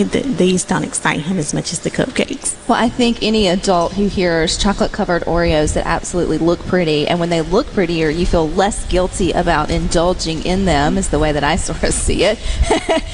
these 0.04 0.64
don't 0.64 0.84
excite 0.84 1.20
him 1.20 1.38
as 1.38 1.54
much 1.54 1.72
as 1.72 1.80
the 1.80 1.90
cupcakes. 1.90 2.56
Well, 2.68 2.82
I 2.82 2.88
think 2.88 3.22
any 3.22 3.48
adult 3.48 3.92
who 3.92 4.06
hears 4.06 4.58
chocolate 4.58 4.92
covered 4.92 5.22
Oreos 5.22 5.74
that 5.74 5.86
absolutely 5.86 6.38
look 6.38 6.60
pretty, 6.66 7.06
and 7.06 7.18
when 7.20 7.30
they 7.30 7.40
look 7.40 7.66
prettier, 7.68 8.10
you 8.10 8.26
feel 8.26 8.48
less 8.48 8.86
guilty 8.86 9.32
about 9.32 9.70
indulging 9.70 10.44
in 10.44 10.64
them, 10.64 10.98
is 10.98 11.08
the 11.08 11.18
way 11.18 11.32
that 11.32 11.44
I 11.44 11.56
sort 11.66 11.82
of 11.82 11.92
see 11.92 12.24
it. 12.24 12.38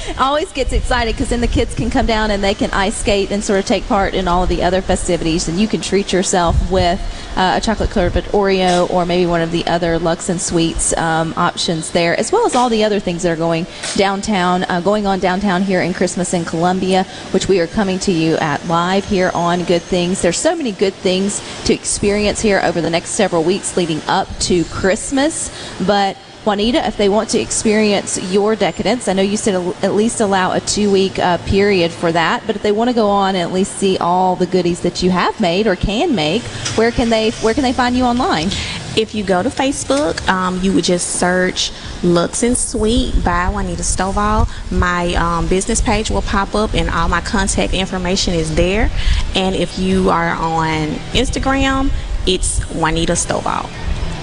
always 0.19 0.53
gets 0.53 0.73
excited 0.73 1.15
because 1.15 1.31
then 1.31 1.41
the 1.41 1.47
kids 1.47 1.75
can 1.75 1.91
come 1.91 2.07
down 2.07 2.31
and 2.31 2.43
they 2.43 2.55
can 2.55 2.71
ice 2.73 2.97
skate 2.97 3.31
and 3.31 3.43
sort 3.43 3.59
of 3.59 3.67
take 3.67 3.87
part 3.87 4.15
in 4.15 4.29
all 4.29 4.43
of 4.43 4.49
the 4.49 4.63
other 4.63 4.83
festivities, 4.83 5.49
and 5.49 5.59
you 5.59 5.69
can 5.69 5.81
treat 5.81 6.13
yourself 6.13 6.71
with 6.71 7.01
uh, 7.37 7.55
a 7.57 7.61
chocolate 7.61 7.91
covered 7.91 8.25
Oreo 8.25 8.91
or 8.91 9.07
maybe 9.07 9.27
one 9.27 9.41
of 9.41 9.53
the 9.53 9.67
other 9.67 9.99
Lux 9.99 10.29
and 10.29 10.41
Sweets 10.41 10.97
um, 10.97 11.35
options 11.37 11.91
there, 11.91 12.19
as 12.19 12.33
well 12.33 12.47
as 12.47 12.55
all 12.55 12.69
the 12.69 12.85
other 12.85 13.01
things 13.01 13.23
that 13.23 13.31
are 13.31 13.37
going 13.37 13.67
downtown, 13.97 14.65
uh, 14.65 14.81
going 14.81 15.07
on 15.07 15.19
downtown 15.19 15.63
here 15.63 15.81
in 15.81 15.95
Christmas 15.95 16.35
in 16.35 16.45
Columbia, 16.73 17.05
which 17.33 17.49
we 17.49 17.61
are 17.61 17.67
coming 17.67 17.99
to 17.99 18.11
you 18.11 18.37
at 18.39 18.67
live 18.67 19.05
here 19.05 19.31
on 19.35 19.63
Good 19.65 19.83
Things. 19.83 20.23
There's 20.23 20.39
so 20.39 20.57
many 20.57 20.73
good 20.73 20.95
things 20.95 21.43
to 21.67 21.75
experience 21.75 22.41
here 22.41 22.63
over 22.65 22.81
the 22.81 22.89
next 22.89 23.11
several 23.11 23.45
weeks 23.45 23.77
leading 23.77 24.01
up 24.09 24.27
to 24.41 24.65
Christmas, 24.65 25.53
but 25.87 26.17
Juanita, 26.47 26.85
if 26.87 26.97
they 26.97 27.11
want 27.11 27.29
to 27.31 27.39
experience 27.39 28.19
your 28.33 28.57
decadence, 28.57 29.07
I 29.07 29.13
know 29.13 29.23
you 29.23 29.37
said 29.37 29.55
at 29.85 29.93
least 29.93 30.23
allow 30.23 30.53
a 30.53 30.61
two 30.61 30.91
week 30.91 31.19
uh, 31.19 31.37
period 31.47 31.93
for 31.93 32.11
that, 32.11 32.43
but 32.47 32.57
if 32.57 32.63
they 32.63 32.73
want 32.73 32.89
to 32.89 32.95
go 32.95 33.09
on 33.09 33.35
and 33.35 33.43
at 33.43 33.53
least 33.53 33.77
see 33.77 33.99
all 33.99 34.35
the 34.35 34.47
goodies 34.47 34.81
that 34.81 35.03
you 35.03 35.11
have 35.11 35.39
made 35.41 35.67
or 35.67 35.77
can 35.77 36.15
make, 36.15 36.43
where 36.77 36.91
can 36.91 37.11
they 37.11 37.33
where 37.43 37.53
can 37.53 37.63
they 37.63 37.75
find 37.75 37.95
you 37.95 38.05
online? 38.05 38.49
If 38.97 39.15
you 39.15 39.25
go 39.25 39.43
to 39.43 39.49
Facebook, 39.49 40.29
um, 40.29 40.61
you 40.61 40.73
would 40.75 40.85
just 40.85 41.19
search 41.19 41.73
Looks 42.03 42.43
and 42.43 42.57
Sweet 42.57 43.25
by 43.25 43.49
Juanita 43.49 43.83
Stovall. 43.83 44.49
My 44.71 45.15
um, 45.15 45.49
business 45.49 45.81
page 45.81 46.11
will 46.11 46.23
pop 46.23 46.55
up 46.55 46.75
and 46.75 46.91
all 46.91 47.09
my 47.09 47.23
contact 47.23 47.73
information 47.73 48.35
is 48.35 48.55
there. 48.55 48.91
And 49.35 49.55
if 49.55 49.79
you 49.79 50.11
are 50.11 50.31
on 50.31 50.89
Instagram, 51.15 51.91
it's 52.27 52.61
Juanita 52.75 53.15
Stovall. 53.15 53.71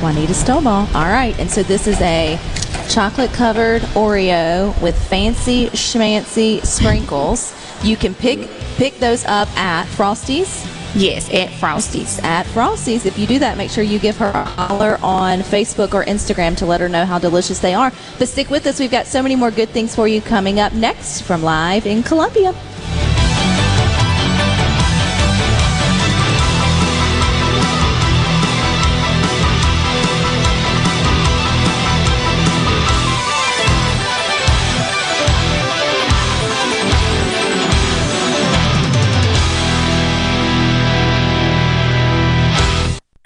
Juanita 0.02 0.34
Stovall. 0.34 0.94
All 0.94 1.12
right, 1.12 1.38
and 1.40 1.50
so 1.50 1.64
this 1.64 1.88
is 1.88 2.00
a 2.02 2.40
chocolate 2.90 3.32
covered 3.34 3.82
Oreo 3.94 4.80
with 4.82 4.98
fancy 5.10 5.68
schmancy 5.68 6.66
sprinkles. 6.66 7.54
You 7.84 7.98
can 7.98 8.14
pick 8.14 8.50
pick 8.78 9.00
those 9.00 9.26
up 9.26 9.50
at 9.58 9.86
Frosty's. 9.86 10.66
Yes, 10.96 11.32
at 11.32 11.50
Frosty's. 11.52 12.20
At 12.24 12.48
Frosty's. 12.48 13.06
If 13.06 13.20
you 13.20 13.28
do 13.28 13.40
that, 13.40 13.58
make 13.58 13.70
sure 13.70 13.84
you 13.84 14.00
give 14.00 14.18
her 14.18 14.30
a 14.30 14.44
holler 14.44 14.98
on 15.04 15.40
Facebook 15.40 15.94
or 15.94 16.04
Instagram 16.06 16.58
to 16.58 16.66
let 16.66 16.82
her 16.82 16.90
know 16.90 17.06
how 17.06 17.20
delicious 17.20 17.60
they 17.60 17.76
are. 17.76 17.92
But 18.18 18.28
stick 18.28 18.50
with 18.50 18.66
us. 18.66 18.80
We've 18.80 18.90
got 18.90 19.06
so 19.06 19.22
many 19.22 19.36
more 19.36 19.52
good 19.52 19.70
things 19.70 19.94
for 19.94 20.08
you 20.08 20.20
coming 20.20 20.60
up 20.60 20.74
next 20.74 21.22
from 21.22 21.44
Live 21.44 21.86
in 21.86 22.02
Columbia. 22.02 22.56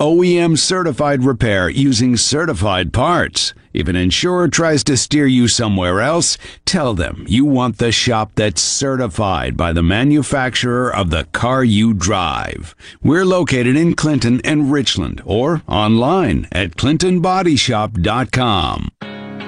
OEM 0.00 0.58
certified 0.58 1.24
repair 1.24 1.68
using 1.68 2.16
certified 2.16 2.92
parts? 2.92 3.54
If 3.72 3.88
an 3.88 3.96
insurer 3.96 4.46
tries 4.48 4.84
to 4.84 4.96
steer 4.96 5.26
you 5.26 5.48
somewhere 5.48 6.00
else, 6.00 6.38
tell 6.64 6.94
them 6.94 7.24
you 7.28 7.44
want 7.44 7.76
the 7.78 7.90
shop 7.92 8.32
that's 8.34 8.62
certified 8.62 9.56
by 9.56 9.72
the 9.72 9.82
manufacturer 9.82 10.94
of 10.94 11.10
the 11.10 11.24
car 11.32 11.64
you 11.64 11.94
drive. 11.94 12.76
We're 13.02 13.24
located 13.24 13.76
in 13.76 13.94
Clinton 13.94 14.40
and 14.44 14.70
Richland 14.72 15.22
or 15.24 15.62
online 15.68 16.46
at 16.52 16.76
clintonbodyshop.com. 16.76 19.17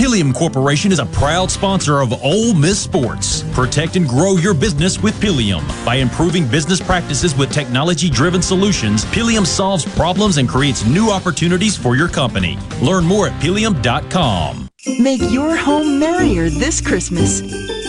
Pileum 0.00 0.32
Corporation 0.32 0.92
is 0.92 0.98
a 0.98 1.04
proud 1.04 1.50
sponsor 1.50 2.00
of 2.00 2.24
Ole 2.24 2.54
Miss 2.54 2.80
Sports. 2.80 3.42
Protect 3.52 3.96
and 3.96 4.08
grow 4.08 4.38
your 4.38 4.54
business 4.54 4.98
with 5.02 5.14
Pileum. 5.20 5.62
By 5.84 5.96
improving 5.96 6.48
business 6.48 6.80
practices 6.80 7.36
with 7.36 7.52
technology 7.52 8.08
driven 8.08 8.40
solutions, 8.40 9.04
Pileum 9.04 9.46
solves 9.46 9.84
problems 9.96 10.38
and 10.38 10.48
creates 10.48 10.86
new 10.86 11.10
opportunities 11.10 11.76
for 11.76 11.96
your 11.96 12.08
company. 12.08 12.56
Learn 12.80 13.04
more 13.04 13.26
at 13.26 13.38
pileum.com. 13.42 14.70
Make 14.98 15.20
your 15.30 15.54
home 15.54 15.98
merrier 15.98 16.48
this 16.48 16.80
Christmas. 16.80 17.42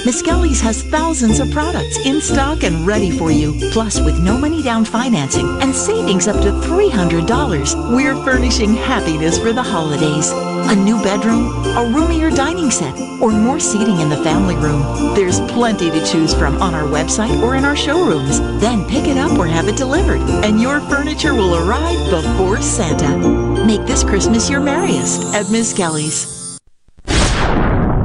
Miskelly's 0.03 0.60
has 0.60 0.84
thousands 0.84 1.39
of 1.39 1.50
products 1.51 1.98
in 2.06 2.20
stock 2.20 2.63
and 2.63 2.86
ready 2.86 3.18
for 3.18 3.32
you. 3.32 3.53
Plus, 3.72 4.01
with 4.01 4.20
no 4.20 4.38
money 4.38 4.62
down 4.62 4.84
financing 4.84 5.48
and 5.62 5.74
savings 5.74 6.27
up 6.27 6.41
to 6.41 6.51
$300, 6.51 7.96
we're 7.96 8.22
furnishing 8.25 8.74
happiness 8.74 9.39
for 9.39 9.53
the 9.53 9.63
holidays. 9.63 10.34
A 10.70 10.75
new 10.75 11.01
bedroom, 11.01 11.48
a 11.75 11.91
roomier 11.94 12.30
dining 12.30 12.72
set, 12.72 12.98
or 13.22 13.32
more 13.32 13.60
seating 13.60 14.00
in 14.00 14.10
the 14.10 14.24
family 14.24 14.56
room. 14.56 14.82
There's 15.15 15.39
plenty 15.51 15.89
to 15.89 16.06
choose 16.06 16.34
from 16.34 16.62
on 16.62 16.74
our 16.74 16.84
website 16.84 17.41
or 17.41 17.56
in 17.56 17.65
our 17.65 17.75
showrooms. 17.75 18.39
Then 18.62 18.88
pick 18.88 19.08
it 19.08 19.18
up 19.18 19.38
or 19.38 19.48
have 19.48 19.68
it 19.68 19.77
delivered, 19.77 20.22
and 20.46 20.62
your 20.62 20.80
furniture 20.82 21.34
will 21.34 21.56
arrive 21.56 22.10
before 22.10 22.62
Santa. 22.62 23.18
Make 23.65 23.86
this 23.86 24.03
Christmas 24.03 24.50
your 24.50 24.62
merriest 24.62 25.34
at 25.34 25.48
Miskelly's. 25.48 26.60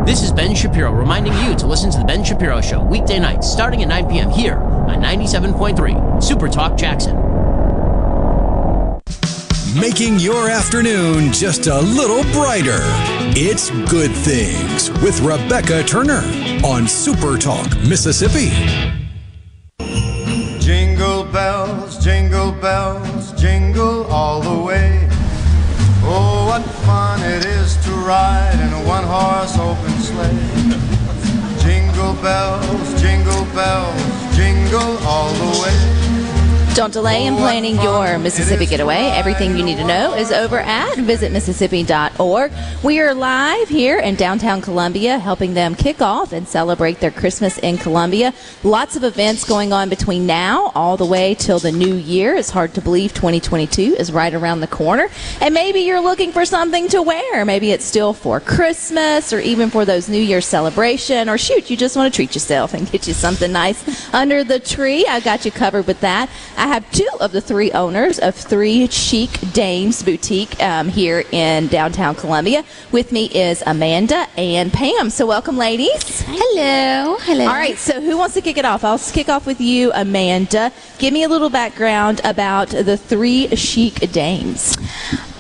This 0.06 0.22
is 0.22 0.30
Ben 0.32 0.54
Shapiro 0.54 0.92
reminding 0.92 1.32
you 1.44 1.56
to 1.56 1.66
listen 1.66 1.90
to 1.90 1.98
The 1.98 2.04
Ben 2.04 2.22
Shapiro 2.22 2.60
Show 2.60 2.82
weekday 2.82 3.18
nights 3.18 3.50
starting 3.50 3.82
at 3.82 3.88
9 3.88 4.08
p.m. 4.08 4.30
here 4.30 4.58
on 4.58 5.02
97.3 5.02 6.22
Super 6.22 6.48
Talk 6.48 6.78
Jackson. 6.78 7.16
Making 9.78 10.18
your 10.18 10.49
afternoon 10.49 11.33
just 11.33 11.66
a 11.66 11.78
little 11.78 12.23
brighter. 12.33 12.80
It's 13.37 13.71
Good 13.90 14.11
Things 14.11 14.90
with 15.02 15.21
Rebecca 15.21 15.83
Turner 15.83 16.23
on 16.64 16.88
Super 16.88 17.37
Talk, 17.37 17.68
Mississippi. 17.87 18.50
Jingle 20.59 21.25
bells 21.25 21.87
jingle 22.06 22.52
bells, 22.52 23.33
jingle 23.33 24.04
all 24.06 24.40
the 24.40 24.62
way. 24.62 25.09
Oh, 26.04 26.47
what 26.47 26.62
fun 26.87 27.21
it 27.21 27.45
is 27.45 27.76
to 27.85 27.90
ride 27.90 28.54
in 28.61 28.73
a 28.73 28.88
one 28.88 29.02
horse 29.02 29.59
open 29.59 29.90
sleigh. 29.99 30.38
Jingle 31.61 32.14
bells, 32.23 33.02
jingle 33.02 33.45
bells, 33.56 34.37
jingle 34.37 34.99
all 34.99 35.33
the 35.35 35.62
way. 35.62 36.05
Don't 36.76 36.92
delay 36.92 37.25
in 37.25 37.37
planning 37.37 37.80
your 37.80 38.18
Mississippi 38.18 38.66
getaway. 38.66 38.99
Everything 39.14 39.56
you 39.56 39.64
need 39.64 39.78
to 39.78 39.87
know 39.87 40.12
is 40.12 40.30
over 40.30 40.59
at 40.59 40.97
visitmississippi.org. 40.97 42.52
We 42.85 43.00
are 43.00 43.14
live 43.14 43.71
here 43.71 43.99
in 43.99 44.14
downtown 44.14 44.61
Columbia, 44.61 45.18
helping 45.18 45.54
them 45.54 45.75
kick 45.75 46.02
off 46.02 46.35
and 46.35 46.47
celebrate 46.47 47.00
their 47.00 47.11
Christmas 47.11 47.56
in 47.56 47.78
Columbia. 47.78 48.35
Lots 48.62 48.95
of 48.95 49.04
events 49.04 49.45
going 49.45 49.73
on 49.73 49.88
between 49.88 50.26
now 50.26 50.71
all 50.75 50.99
the 50.99 51.06
way 51.06 51.35
till 51.35 51.59
the 51.59 51.73
new 51.73 51.95
year. 51.95 52.35
It's 52.35 52.50
hard 52.50 52.75
to 52.75 52.83
believe 52.83 53.14
2022 53.14 53.97
is 53.99 54.12
right 54.12 54.35
around 54.35 54.61
the 54.61 54.66
corner. 54.66 55.09
And 55.40 55.54
maybe 55.54 55.80
you're 55.80 56.02
looking 56.02 56.30
for 56.30 56.45
something 56.45 56.88
to 56.88 57.00
wear. 57.00 57.47
Maybe 57.47 57.71
it's 57.71 57.87
still 57.87 58.12
for 58.12 58.38
Christmas 58.38 59.33
or 59.33 59.40
even 59.40 59.71
for 59.71 59.87
those 59.87 60.11
New 60.11 60.21
Year's 60.21 60.45
celebration. 60.45 61.30
Or 61.30 61.38
shoot, 61.38 61.71
you 61.71 61.76
just 61.78 61.97
want 61.97 62.12
to 62.12 62.14
treat 62.14 62.35
yourself 62.35 62.75
and 62.75 62.90
get 62.92 63.09
you 63.09 63.14
something 63.14 63.50
nice 63.50 64.12
under 64.12 64.45
the 64.45 64.61
tree. 64.61 65.06
I 65.06 65.21
got 65.21 65.47
you 65.47 65.50
covered 65.50 65.87
with 65.87 66.00
that. 66.00 66.28
Have 66.66 66.90
two 66.92 67.08
of 67.20 67.32
the 67.32 67.40
three 67.40 67.73
owners 67.73 68.18
of 68.18 68.35
Three 68.35 68.87
Chic 68.88 69.30
Dames 69.52 70.02
Boutique 70.02 70.61
um, 70.62 70.88
here 70.88 71.25
in 71.32 71.68
downtown 71.68 72.14
Columbia. 72.14 72.64
With 72.92 73.12
me 73.12 73.26
is 73.26 73.62
Amanda 73.66 74.26
and 74.37 74.73
Pam. 74.73 75.11
So 75.11 75.26
welcome, 75.26 75.56
ladies. 75.56 76.23
Hello. 76.26 77.16
Hello. 77.20 77.44
All 77.44 77.54
right. 77.54 77.76
So 77.76 78.00
who 78.00 78.16
wants 78.18 78.35
to 78.35 78.40
kick 78.40 78.58
it 78.58 78.64
off? 78.64 78.85
I'll 78.85 78.99
kick 78.99 79.28
off 79.28 79.46
with 79.46 79.61
you, 79.61 79.92
Amanda. 79.92 80.73
Give 80.99 81.12
me 81.12 81.23
a 81.23 81.28
little 81.28 81.50
background 81.50 82.20
about 82.25 82.68
the 82.68 82.96
Three 82.96 83.49
Chic 83.56 84.11
Dames. 84.12 84.76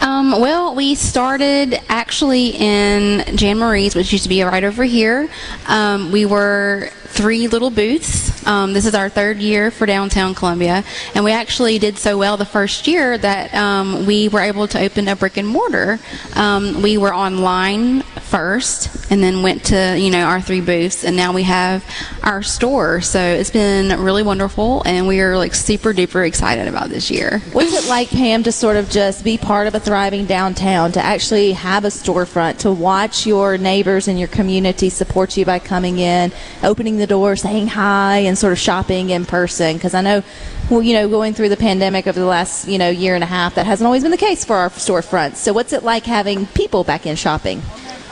Um, 0.00 0.40
well, 0.40 0.74
we 0.74 0.94
started 0.94 1.80
actually 1.88 2.50
in 2.50 3.36
Jan 3.36 3.58
Marie's, 3.58 3.94
which 3.94 4.12
used 4.12 4.24
to 4.24 4.28
be 4.28 4.42
right 4.42 4.62
over 4.62 4.84
here. 4.84 5.28
Um, 5.66 6.12
we 6.12 6.26
were 6.26 6.90
three 7.06 7.48
little 7.48 7.70
booths. 7.70 8.46
Um, 8.46 8.72
this 8.72 8.86
is 8.86 8.94
our 8.94 9.08
third 9.08 9.38
year 9.38 9.70
for 9.70 9.86
downtown 9.86 10.34
Columbia, 10.34 10.84
and 11.14 11.24
we 11.24 11.32
actually 11.32 11.78
did 11.78 11.98
so 11.98 12.16
well 12.16 12.36
the 12.36 12.44
first 12.44 12.86
year 12.86 13.18
that 13.18 13.54
um, 13.54 14.06
we 14.06 14.28
were 14.28 14.40
able 14.40 14.68
to 14.68 14.80
open 14.80 15.08
a 15.08 15.16
brick 15.16 15.36
and 15.36 15.48
mortar. 15.48 15.98
Um, 16.34 16.82
we 16.82 16.98
were 16.98 17.14
online 17.14 18.02
first, 18.02 19.10
and 19.10 19.22
then 19.22 19.42
went 19.42 19.64
to 19.66 19.98
you 19.98 20.10
know 20.10 20.24
our 20.24 20.40
three 20.40 20.60
booths, 20.60 21.04
and 21.04 21.16
now 21.16 21.32
we 21.32 21.42
have 21.44 21.84
our 22.22 22.42
store. 22.42 23.00
So 23.00 23.20
it's 23.20 23.50
been 23.50 24.00
really 24.00 24.22
wonderful, 24.22 24.82
and 24.84 25.06
we 25.06 25.20
are 25.20 25.36
like 25.36 25.54
super 25.54 25.92
duper 25.92 26.26
excited 26.26 26.68
about 26.68 26.88
this 26.88 27.10
year. 27.10 27.40
What's 27.52 27.72
it 27.72 27.88
like, 27.88 28.10
Pam, 28.10 28.42
to 28.44 28.52
sort 28.52 28.76
of 28.76 28.90
just 28.90 29.24
be 29.24 29.38
part 29.38 29.66
of 29.66 29.74
a 29.74 29.80
thriving 29.80 30.26
downtown, 30.26 30.92
to 30.92 31.00
actually 31.00 31.52
have 31.52 31.84
a 31.84 31.88
storefront, 31.88 32.58
to 32.58 32.72
watch 32.72 33.26
your 33.26 33.58
neighbors 33.58 34.08
and 34.08 34.18
your 34.18 34.28
community 34.28 34.88
support 34.88 35.36
you 35.36 35.44
by 35.44 35.58
coming 35.58 35.98
in, 35.98 36.32
opening 36.62 36.95
the 36.98 37.06
door, 37.06 37.36
saying 37.36 37.68
hi, 37.68 38.18
and 38.18 38.36
sort 38.36 38.52
of 38.52 38.58
shopping 38.58 39.10
in 39.10 39.24
person? 39.24 39.76
Because 39.76 39.94
I 39.94 40.00
know, 40.00 40.22
well, 40.70 40.82
you 40.82 40.94
know, 40.94 41.08
going 41.08 41.34
through 41.34 41.48
the 41.48 41.56
pandemic 41.56 42.06
over 42.06 42.18
the 42.18 42.26
last, 42.26 42.68
you 42.68 42.78
know, 42.78 42.88
year 42.88 43.14
and 43.14 43.24
a 43.24 43.26
half, 43.26 43.54
that 43.54 43.66
hasn't 43.66 43.86
always 43.86 44.02
been 44.02 44.10
the 44.10 44.16
case 44.16 44.44
for 44.44 44.56
our 44.56 44.70
storefronts. 44.70 45.36
So 45.36 45.52
what's 45.52 45.72
it 45.72 45.82
like 45.82 46.04
having 46.04 46.46
people 46.46 46.84
back 46.84 47.06
in 47.06 47.16
shopping? 47.16 47.62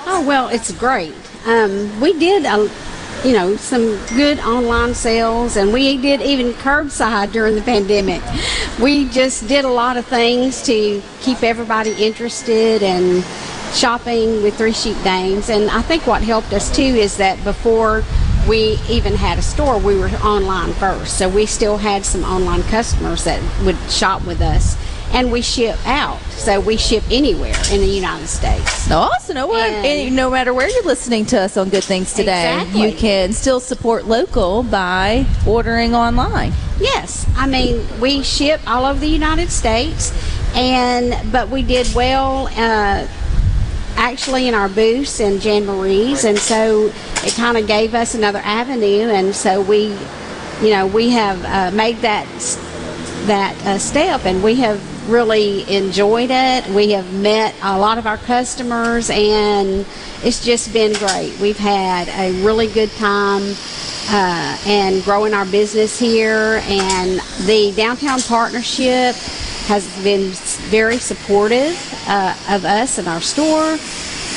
Oh 0.07 0.25
well, 0.27 0.49
it's 0.49 0.71
great. 0.73 1.15
Um, 1.47 2.01
we 2.01 2.19
did 2.19 2.45
a, 2.45 2.71
you 3.27 3.33
know, 3.33 3.57
some 3.57 3.99
good 4.09 4.39
online 4.41 4.95
sales, 4.95 5.57
and 5.57 5.73
we 5.73 5.97
did 5.97 6.21
even 6.21 6.53
curbside 6.53 7.33
during 7.33 7.55
the 7.55 7.63
pandemic. 7.63 8.23
We 8.81 9.09
just 9.09 9.49
did 9.49 9.65
a 9.65 9.71
lot 9.71 9.97
of 9.97 10.07
things 10.07 10.63
to 10.65 11.03
keep 11.21 11.43
everybody 11.43 11.93
interested 11.93 12.83
and 12.83 13.25
shopping 13.75 14.43
with 14.43 14.57
Three 14.57 14.73
Chic 14.73 15.01
Dames. 15.03 15.49
And 15.51 15.71
I 15.71 15.83
think 15.83 16.07
what 16.07 16.23
helped 16.23 16.53
us 16.53 16.75
too 16.75 16.83
is 16.83 17.17
that 17.17 17.43
before 17.45 18.05
we 18.49 18.79
even 18.89 19.15
had 19.15 19.39
a 19.39 19.43
store, 19.43 19.79
we 19.79 19.97
were 19.97 20.09
online 20.23 20.73
first. 20.75 21.19
So 21.19 21.29
we 21.29 21.47
still 21.47 21.77
had 21.79 22.05
some 22.05 22.25
online 22.25 22.63
customers 22.65 23.25
that 23.25 23.41
would 23.65 23.79
shop 23.91 24.25
with 24.27 24.41
us. 24.41 24.77
And 25.13 25.31
we 25.31 25.43
ship 25.43 25.79
out, 25.87 26.21
so 26.31 26.59
we 26.59 26.77
ship 26.77 27.05
anywhere 27.09 27.55
in 27.71 27.81
the 27.81 27.87
United 27.87 28.27
States. 28.27 28.91
Awesome. 28.91 29.37
No, 29.37 29.55
and 29.55 30.17
no 30.17 30.29
matter 30.29 30.53
where 30.53 30.69
you're 30.69 30.83
listening 30.85 31.25
to 31.27 31.41
us 31.41 31.57
on 31.57 31.69
Good 31.69 31.85
Things 31.85 32.13
Today, 32.13 32.53
Exactly. 32.63 32.91
you 32.91 32.97
can 32.97 33.33
still 33.33 33.61
support 33.61 34.07
local 34.07 34.65
by 34.65 35.25
ordering 35.47 35.95
online. 35.95 36.53
Yes, 36.81 37.27
I 37.37 37.47
mean 37.47 37.87
we 38.01 38.25
ship 38.25 38.61
all 38.67 38.85
over 38.87 38.99
the 38.99 39.07
United 39.07 39.51
States, 39.51 40.11
and 40.57 41.15
but 41.31 41.49
we 41.49 41.63
did 41.63 41.87
well. 41.95 42.49
Uh, 42.57 43.07
actually 43.97 44.49
in 44.49 44.55
our 44.55 44.69
booths 44.69 45.21
and 45.21 45.41
Jan 45.41 45.67
Marie's 45.67 46.25
and 46.25 46.39
so 46.39 46.93
it 47.23 47.35
kind 47.35 47.57
of 47.57 47.67
gave 47.67 47.95
us 47.95 48.15
another 48.15 48.41
avenue 48.45 49.09
and 49.09 49.35
so 49.35 49.61
we 49.61 49.97
you 50.63 50.71
know 50.71 50.87
we 50.87 51.11
have 51.11 51.45
uh, 51.45 51.75
made 51.77 51.99
that 51.99 52.27
that 53.27 53.57
uh, 53.67 53.79
step 53.79 54.25
and 54.27 54.43
we 54.43 54.57
have 54.57 54.81
really 55.09 55.71
enjoyed 55.75 56.31
it. 56.31 56.67
We 56.69 56.93
have 56.93 57.13
met 57.15 57.55
a 57.63 57.79
lot 57.79 57.99
of 57.99 58.07
our 58.07 58.17
customers 58.19 59.11
and 59.11 59.87
it's 60.23 60.45
just 60.45 60.73
been 60.73 60.93
great. 60.95 61.39
We've 61.41 61.59
had 61.59 62.09
a 62.09 62.43
really 62.45 62.69
good 62.69 62.91
time 62.93 63.55
uh, 64.09 64.59
and 64.67 65.03
growing 65.05 65.35
our 65.35 65.47
business 65.47 65.99
here 65.99 66.63
and 66.65 67.21
the 67.47 67.73
downtown 67.77 68.21
partnership 68.23 69.17
has 69.67 69.87
been 70.03 70.31
very 70.71 70.99
supportive 70.99 71.77
uh, 72.07 72.37
of 72.51 72.65
us 72.65 72.99
and 72.99 73.09
our 73.09 73.21
store. 73.21 73.79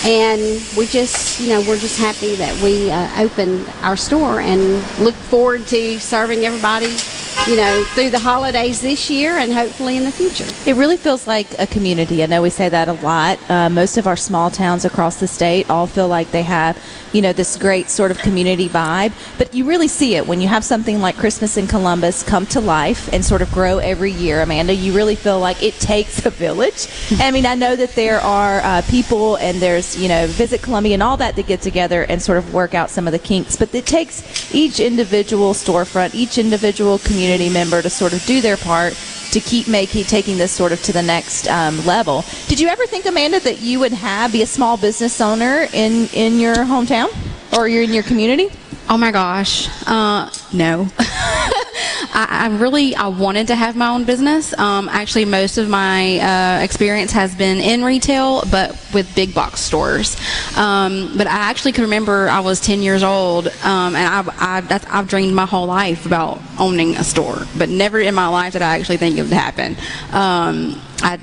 And 0.06 0.64
we 0.78 0.86
just 0.86 1.40
you 1.40 1.50
know 1.50 1.62
we're 1.62 1.80
just 1.80 2.00
happy 2.00 2.36
that 2.36 2.62
we 2.62 2.92
uh, 2.92 3.22
opened 3.22 3.68
our 3.82 3.98
store 3.98 4.40
and 4.40 4.62
look 5.00 5.16
forward 5.16 5.66
to 5.68 6.00
serving 6.00 6.46
everybody 6.46 6.96
you 7.46 7.56
know 7.56 7.84
through 7.94 8.10
the 8.10 8.20
holidays 8.20 8.82
this 8.82 9.10
year 9.10 9.38
and 9.38 9.54
hopefully 9.54 9.98
in 9.98 10.04
the 10.04 10.12
future 10.12 10.46
It 10.66 10.76
really 10.76 10.98
feels 10.98 11.28
like 11.28 11.48
a 11.60 11.68
community. 11.68 12.24
I 12.24 12.26
know 12.26 12.42
we 12.42 12.50
say 12.50 12.68
that 12.70 12.88
a 12.88 12.94
lot. 12.94 13.40
Uh, 13.50 13.70
most 13.70 13.98
of 13.98 14.08
our 14.08 14.18
small 14.18 14.50
towns 14.50 14.84
across 14.86 15.20
the 15.20 15.28
state 15.28 15.70
all 15.70 15.88
feel 15.88 16.08
like 16.08 16.32
they 16.32 16.44
have, 16.44 16.78
you 17.14 17.22
know, 17.22 17.32
this 17.32 17.56
great 17.58 17.90
sort 17.90 18.12
of 18.12 18.18
community 18.20 18.68
vibe. 18.68 19.14
But 19.38 19.54
you 19.54 19.66
really 19.66 19.88
see 19.88 20.16
it 20.16 20.28
when 20.28 20.42
you 20.42 20.48
have 20.50 20.64
something 20.66 21.00
like 21.00 21.16
Christmas 21.16 21.56
in 21.58 21.68
Columbia 21.68 22.12
come 22.26 22.46
to 22.48 22.60
life 22.60 23.12
and 23.14 23.24
sort 23.24 23.42
of 23.42 23.52
grow 23.52 23.78
every 23.78 24.12
year. 24.12 24.42
Amanda, 24.42 24.74
you 24.74 24.94
really 24.94 25.16
feel 25.16 25.40
like 25.40 25.64
it 25.64 25.74
takes 25.80 26.26
a 26.26 26.30
village. 26.30 26.88
I 27.20 27.32
mean, 27.32 27.46
I 27.46 27.56
know 27.56 27.76
that 27.76 27.92
there 27.96 28.20
are 28.20 28.60
uh, 28.60 28.82
people 28.90 29.38
and 29.38 29.62
there's, 29.62 29.98
you 29.98 30.10
know, 30.10 30.28
Visit 30.28 30.62
Columbia 30.62 30.94
and 30.96 31.04
all 31.04 31.18
that 31.18 31.36
that 31.38 31.48
get 31.48 31.62
together 31.62 32.04
and 32.04 32.22
sort 32.22 32.38
of 32.38 32.54
work 32.54 32.74
out 32.74 32.90
some 32.90 33.08
of 33.08 33.14
the 33.14 33.20
kinks. 33.20 33.56
But 33.56 33.74
it 33.74 33.86
takes 33.86 34.54
each 34.54 34.80
individual 34.80 35.54
storefront, 35.54 36.14
each 36.14 36.38
individual 36.38 37.00
community 37.00 37.27
member 37.50 37.82
to 37.82 37.90
sort 37.90 38.14
of 38.14 38.26
do 38.26 38.42
their 38.42 38.58
part 38.58 38.94
to 39.32 39.40
keep 39.40 39.68
making 39.68 40.06
taking 40.06 40.38
this 40.38 40.52
sort 40.52 40.72
of 40.72 40.82
to 40.84 40.94
the 40.94 41.02
next 41.02 41.48
um, 41.50 41.86
level. 41.86 42.24
Did 42.48 42.60
you 42.60 42.70
ever 42.70 42.86
think, 42.88 43.06
Amanda, 43.06 43.40
that 43.42 43.62
you 43.62 43.80
would 43.80 43.92
have 43.92 44.32
be 44.32 44.42
a 44.42 44.48
small 44.48 44.78
business 44.78 45.20
owner 45.20 45.68
in 45.74 46.08
in 46.14 46.40
your 46.40 46.56
hometown 46.56 47.10
or 47.58 47.68
you're 47.68 47.84
in 47.84 47.94
your 47.94 48.04
community? 48.04 48.50
Oh 48.90 48.98
my 48.98 49.12
gosh, 49.12 49.68
uh, 49.86 50.32
no. 50.54 50.88
I, 52.14 52.46
I 52.46 52.58
really 52.58 52.96
I 52.96 53.08
wanted 53.08 53.48
to 53.48 53.56
have 53.56 53.76
my 53.76 53.90
own 53.90 54.04
business. 54.04 54.58
Um, 54.58 54.90
actually, 54.90 55.26
most 55.26 55.58
of 55.58 55.70
my 55.70 56.20
uh, 56.20 56.64
experience 56.64 57.12
has 57.12 57.36
been 57.36 57.58
in 57.58 57.84
retail, 57.84 58.44
but 58.52 58.72
with 58.94 59.14
big 59.16 59.34
box 59.34 59.62
stores. 59.62 60.18
Um, 60.58 61.14
but 61.18 61.28
I 61.28 61.38
actually 61.50 61.74
can 61.74 61.84
remember 61.84 62.30
I 62.30 62.40
was 62.40 62.60
10 62.60 62.82
years 62.82 63.04
old, 63.04 63.48
um, 63.64 63.96
and 63.96 64.30
I, 64.30 64.58
I, 64.58 64.62
that's, 64.62 64.86
I've 64.86 65.08
dreamed 65.08 65.36
my 65.36 65.46
whole 65.46 65.68
life 65.68 66.06
about 66.06 66.42
owning 66.60 66.96
a 66.96 67.04
store, 67.04 67.46
but 67.58 67.70
never 67.70 68.00
in 68.00 68.16
my 68.16 68.28
life 68.28 68.54
did 68.54 68.62
I 68.62 68.78
actually 68.78 68.98
think 68.98 69.18
it 69.18 69.24
would 69.24 69.32
happen. 69.32 69.76
Um, 70.12 70.82
I 71.02 71.20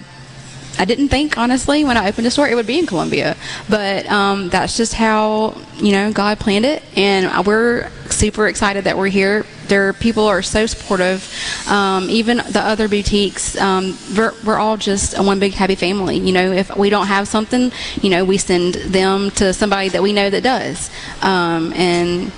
I 0.78 0.84
didn't 0.84 1.08
think, 1.08 1.38
honestly, 1.38 1.84
when 1.84 1.96
I 1.96 2.08
opened 2.08 2.26
a 2.26 2.30
store, 2.30 2.48
it 2.48 2.54
would 2.54 2.66
be 2.66 2.78
in 2.78 2.86
Columbia. 2.86 3.36
But 3.68 4.10
um, 4.10 4.48
that's 4.48 4.76
just 4.76 4.94
how, 4.94 5.56
you 5.76 5.92
know, 5.92 6.12
God 6.12 6.38
planned 6.38 6.64
it. 6.64 6.82
And 6.96 7.46
we're 7.46 7.90
super 8.10 8.48
excited 8.48 8.84
that 8.84 8.96
we're 8.96 9.08
here. 9.08 9.46
Their 9.68 9.92
people 9.92 10.24
are 10.24 10.42
so 10.42 10.66
supportive. 10.66 11.28
Um, 11.68 12.08
even 12.10 12.38
the 12.38 12.60
other 12.60 12.88
boutiques, 12.88 13.56
um, 13.60 13.96
we're, 14.16 14.32
we're 14.44 14.58
all 14.58 14.76
just 14.76 15.16
a 15.16 15.22
one 15.22 15.38
big 15.38 15.54
happy 15.54 15.74
family. 15.74 16.18
You 16.18 16.32
know, 16.32 16.52
if 16.52 16.76
we 16.76 16.90
don't 16.90 17.06
have 17.06 17.28
something, 17.28 17.72
you 18.00 18.10
know, 18.10 18.24
we 18.24 18.38
send 18.38 18.74
them 18.74 19.30
to 19.32 19.52
somebody 19.52 19.88
that 19.90 20.02
we 20.02 20.12
know 20.12 20.30
that 20.30 20.42
does. 20.42 20.90
Um, 21.22 21.72
and 21.74 22.32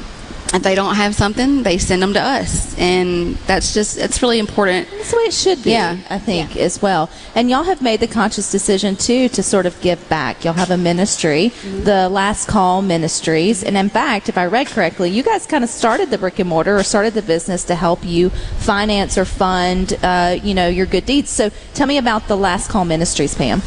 if 0.54 0.62
they 0.62 0.74
don't 0.74 0.94
have 0.94 1.14
something, 1.14 1.62
they 1.62 1.78
send 1.78 2.02
them 2.02 2.12
to 2.14 2.20
us, 2.20 2.76
and 2.78 3.34
that's 3.46 3.74
just 3.74 3.98
it's 3.98 4.22
really 4.22 4.38
important. 4.38 4.88
That's 4.90 5.10
the 5.10 5.16
way 5.16 5.22
it 5.24 5.34
should 5.34 5.62
be. 5.62 5.72
Yeah. 5.72 5.98
I 6.08 6.18
think 6.18 6.56
as 6.56 6.80
well. 6.80 7.10
And 7.34 7.50
y'all 7.50 7.64
have 7.64 7.82
made 7.82 8.00
the 8.00 8.06
conscious 8.06 8.50
decision 8.50 8.96
too 8.96 9.28
to 9.30 9.42
sort 9.42 9.66
of 9.66 9.80
give 9.80 10.08
back. 10.08 10.44
Y'all 10.44 10.54
have 10.54 10.70
a 10.70 10.76
ministry, 10.76 11.48
the 11.82 12.08
Last 12.08 12.48
Call 12.48 12.82
Ministries, 12.82 13.64
and 13.64 13.76
in 13.76 13.88
fact, 13.88 14.28
if 14.28 14.38
I 14.38 14.46
read 14.46 14.68
correctly, 14.68 15.10
you 15.10 15.22
guys 15.22 15.46
kind 15.46 15.64
of 15.64 15.70
started 15.70 16.10
the 16.10 16.18
brick 16.18 16.38
and 16.38 16.48
mortar 16.48 16.76
or 16.76 16.82
started 16.82 17.14
the 17.14 17.22
business 17.22 17.64
to 17.64 17.74
help 17.74 18.04
you 18.04 18.30
finance 18.58 19.18
or 19.18 19.24
fund, 19.24 19.98
uh, 20.02 20.36
you 20.42 20.54
know, 20.54 20.68
your 20.68 20.86
good 20.86 21.06
deeds. 21.06 21.30
So 21.30 21.50
tell 21.74 21.86
me 21.86 21.98
about 21.98 22.28
the 22.28 22.36
Last 22.36 22.70
Call 22.70 22.84
Ministries, 22.84 23.34
Pam. 23.34 23.62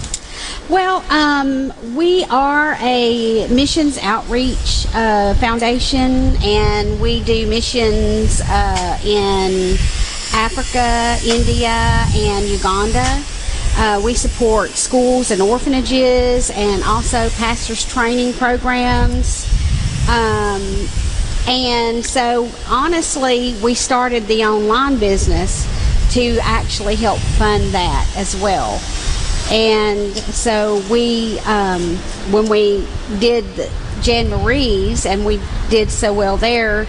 Well, 0.69 1.04
um, 1.10 1.73
we 1.95 2.23
are 2.25 2.78
a 2.80 3.47
missions 3.47 3.97
outreach 3.97 4.86
uh, 4.93 5.34
foundation, 5.36 6.36
and 6.43 7.02
we 7.02 7.23
do 7.23 7.47
missions 7.47 8.41
uh, 8.45 8.99
in 9.04 9.78
Africa, 10.34 11.17
India, 11.25 12.06
and 12.15 12.47
Uganda. 12.47 13.23
Uh, 13.78 14.02
we 14.04 14.13
support 14.13 14.71
schools 14.71 15.32
and 15.32 15.41
orphanages, 15.41 16.52
and 16.52 16.84
also 16.84 17.30
pastors' 17.32 17.86
training 17.86 18.34
programs. 18.34 19.47
Um, 20.10 20.88
and 21.47 22.06
so, 22.06 22.52
honestly, 22.67 23.56
we 23.63 23.73
started 23.73 24.28
the 24.28 24.45
online 24.45 24.99
business 24.99 25.65
to 26.13 26.38
actually 26.41 26.95
help 26.95 27.19
fund 27.19 27.63
that 27.73 28.12
as 28.15 28.36
well. 28.36 28.80
And 29.51 30.15
so 30.15 30.83
we, 30.91 31.39
um, 31.39 31.95
when 32.31 32.49
we 32.49 32.88
did 33.19 33.45
Jan 34.01 34.29
Marie's 34.29 35.05
and 35.05 35.25
we 35.25 35.39
did 35.69 35.89
so 35.89 36.13
well 36.13 36.38
there, 36.38 36.85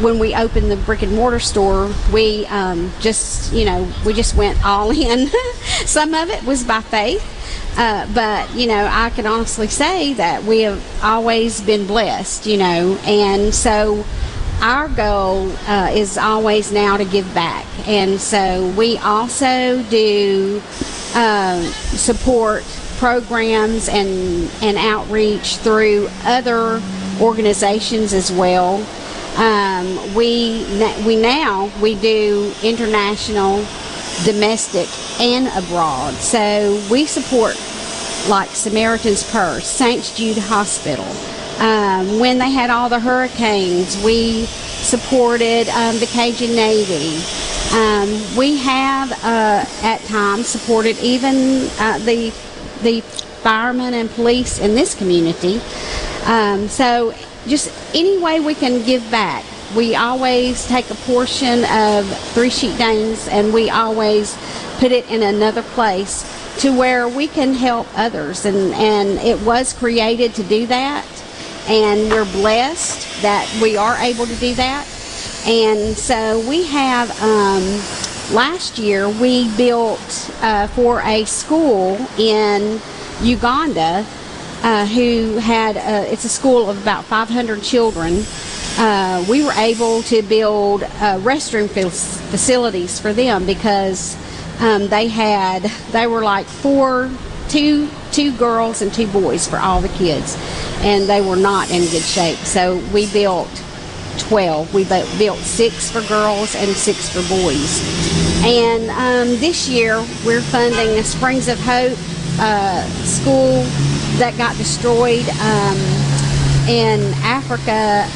when 0.00 0.18
we 0.18 0.34
opened 0.34 0.70
the 0.70 0.76
brick 0.76 1.02
and 1.02 1.12
mortar 1.12 1.40
store, 1.40 1.92
we 2.12 2.46
um, 2.46 2.92
just, 3.00 3.52
you 3.52 3.64
know, 3.64 3.90
we 4.04 4.12
just 4.12 4.36
went 4.36 4.64
all 4.64 4.90
in. 4.96 5.28
Some 5.84 6.14
of 6.14 6.30
it 6.30 6.44
was 6.44 6.64
by 6.64 6.80
faith. 6.80 7.32
Uh, 7.78 8.10
but 8.14 8.54
you 8.54 8.66
know, 8.66 8.88
I 8.90 9.10
can 9.10 9.26
honestly 9.26 9.68
say 9.68 10.14
that 10.14 10.44
we 10.44 10.62
have 10.62 10.82
always 11.04 11.60
been 11.60 11.86
blessed, 11.86 12.46
you 12.46 12.56
know, 12.56 12.98
and 13.04 13.54
so 13.54 14.02
our 14.62 14.88
goal 14.88 15.52
uh, 15.68 15.90
is 15.92 16.16
always 16.16 16.72
now 16.72 16.96
to 16.96 17.04
give 17.04 17.32
back, 17.34 17.66
and 17.86 18.18
so 18.18 18.66
we 18.78 18.96
also 18.96 19.82
do 19.90 20.62
um, 21.16 21.62
support 21.96 22.62
programs 22.98 23.88
and 23.88 24.50
and 24.62 24.76
outreach 24.76 25.56
through 25.56 26.08
other 26.24 26.80
organizations 27.20 28.12
as 28.12 28.30
well. 28.30 28.76
Um, 29.36 30.14
we 30.14 30.64
we 31.06 31.16
now 31.16 31.70
we 31.80 31.94
do 31.94 32.52
international, 32.62 33.64
domestic, 34.24 34.88
and 35.20 35.46
abroad. 35.56 36.14
So 36.14 36.82
we 36.90 37.06
support 37.06 37.56
like 38.28 38.50
Samaritan's 38.50 39.28
Purse, 39.30 39.66
St. 39.66 40.12
Jude 40.14 40.38
Hospital. 40.38 41.06
Um, 41.58 42.18
when 42.18 42.38
they 42.38 42.50
had 42.50 42.68
all 42.68 42.90
the 42.90 43.00
hurricanes, 43.00 44.02
we 44.04 44.44
supported 44.46 45.68
um, 45.70 45.98
the 45.98 46.06
Cajun 46.06 46.54
Navy. 46.54 47.22
Um, 47.72 48.36
we 48.36 48.56
have 48.58 49.12
uh, 49.24 49.64
at 49.82 50.00
times 50.06 50.46
supported 50.46 50.98
even 50.98 51.68
uh, 51.78 51.98
the 51.98 52.32
the 52.82 53.00
firemen 53.42 53.94
and 53.94 54.10
police 54.10 54.58
in 54.58 54.74
this 54.74 54.94
community. 54.94 55.60
Um, 56.24 56.68
so 56.68 57.14
just 57.46 57.72
any 57.94 58.18
way 58.18 58.40
we 58.40 58.54
can 58.54 58.84
give 58.84 59.08
back. 59.10 59.44
We 59.76 59.94
always 59.94 60.66
take 60.66 60.90
a 60.90 60.94
portion 60.94 61.64
of 61.64 62.06
Three 62.32 62.50
Chic 62.50 62.76
Dames 62.76 63.28
and 63.28 63.52
we 63.52 63.70
always 63.70 64.36
put 64.78 64.92
it 64.92 65.08
in 65.10 65.22
another 65.22 65.62
place 65.62 66.24
to 66.58 66.76
where 66.76 67.08
we 67.08 67.28
can 67.28 67.54
help 67.54 67.86
others. 67.96 68.46
And, 68.46 68.72
and 68.74 69.18
it 69.18 69.40
was 69.42 69.72
created 69.72 70.34
to 70.34 70.42
do 70.42 70.66
that. 70.66 71.06
And 71.68 72.10
we're 72.10 72.30
blessed 72.32 73.22
that 73.22 73.48
we 73.60 73.76
are 73.76 73.96
able 73.96 74.26
to 74.26 74.36
do 74.36 74.54
that. 74.54 74.86
And 75.46 75.96
so 75.96 76.40
we 76.48 76.66
have, 76.66 77.08
um, 77.22 77.62
last 78.34 78.78
year, 78.78 79.08
we 79.08 79.48
built 79.56 80.28
uh, 80.42 80.66
for 80.66 81.00
a 81.02 81.24
school 81.24 82.04
in 82.18 82.80
Uganda 83.22 84.04
uh, 84.64 84.86
who 84.86 85.36
had, 85.36 85.76
uh, 85.76 86.10
it's 86.10 86.24
a 86.24 86.28
school 86.28 86.68
of 86.68 86.82
about 86.82 87.04
500 87.04 87.62
children. 87.62 88.24
Uh, 88.76 89.24
we 89.30 89.44
were 89.44 89.52
able 89.52 90.02
to 90.02 90.20
build 90.22 90.82
uh, 90.82 91.20
restroom 91.20 91.70
facilities 91.70 92.98
for 92.98 93.12
them 93.12 93.46
because 93.46 94.16
um, 94.58 94.88
they 94.88 95.06
had, 95.06 95.62
they 95.92 96.08
were 96.08 96.22
like 96.22 96.46
four, 96.46 97.08
two, 97.48 97.88
two 98.10 98.36
girls 98.36 98.82
and 98.82 98.92
two 98.92 99.06
boys 99.06 99.46
for 99.46 99.58
all 99.58 99.80
the 99.80 99.88
kids, 99.90 100.36
and 100.80 101.08
they 101.08 101.20
were 101.20 101.36
not 101.36 101.70
in 101.70 101.82
good 101.82 102.02
shape. 102.02 102.38
So 102.38 102.78
we 102.92 103.08
built 103.12 103.62
12. 104.18 104.74
We 104.74 104.84
built 104.84 105.38
six 105.38 105.90
for 105.90 106.00
girls 106.08 106.54
and 106.54 106.70
six 106.76 107.08
for 107.08 107.22
boys. 107.28 107.80
And 108.44 108.90
um, 108.90 109.40
this 109.40 109.68
year 109.68 109.96
we're 110.24 110.42
funding 110.42 110.98
a 110.98 111.04
Springs 111.04 111.48
of 111.48 111.58
Hope 111.60 111.98
uh, 112.38 112.84
school 113.04 113.62
that 114.18 114.36
got 114.36 114.56
destroyed 114.56 115.28
um, 115.40 115.76
in 116.68 117.00
Africa. 117.22 118.08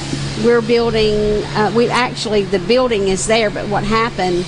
We're 0.44 0.62
building, 0.62 1.44
uh, 1.54 1.72
we 1.74 1.88
actually, 1.88 2.44
the 2.44 2.58
building 2.60 3.08
is 3.08 3.26
there, 3.26 3.50
but 3.50 3.68
what 3.68 3.84
happened 3.84 4.46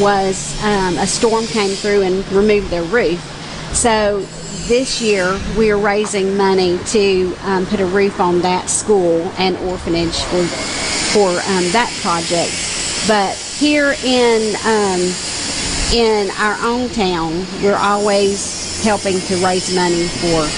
was 0.00 0.58
um, 0.64 0.96
a 0.98 1.06
storm 1.06 1.46
came 1.46 1.70
through 1.70 2.02
and 2.02 2.26
removed 2.32 2.70
their 2.70 2.82
roof. 2.84 3.20
So 3.74 4.26
this 4.66 5.02
year 5.02 5.38
we 5.58 5.70
are 5.70 5.78
raising 5.78 6.36
money 6.36 6.78
to 6.86 7.34
um, 7.42 7.66
put 7.66 7.80
a 7.80 7.86
roof 7.86 8.18
on 8.18 8.40
that 8.40 8.70
school 8.70 9.20
and 9.36 9.56
orphanage 9.58 10.16
for 10.24 10.42
for 11.12 11.28
um, 11.28 11.64
that 11.72 11.92
project. 12.00 12.50
But 13.06 13.36
here 13.36 13.94
in 14.02 14.56
um, 14.64 15.00
in 15.92 16.30
our 16.38 16.56
own 16.66 16.88
town, 16.90 17.44
we're 17.62 17.76
always 17.76 18.82
helping 18.82 19.20
to 19.20 19.36
raise 19.44 19.74
money 19.74 20.08
for 20.08 20.48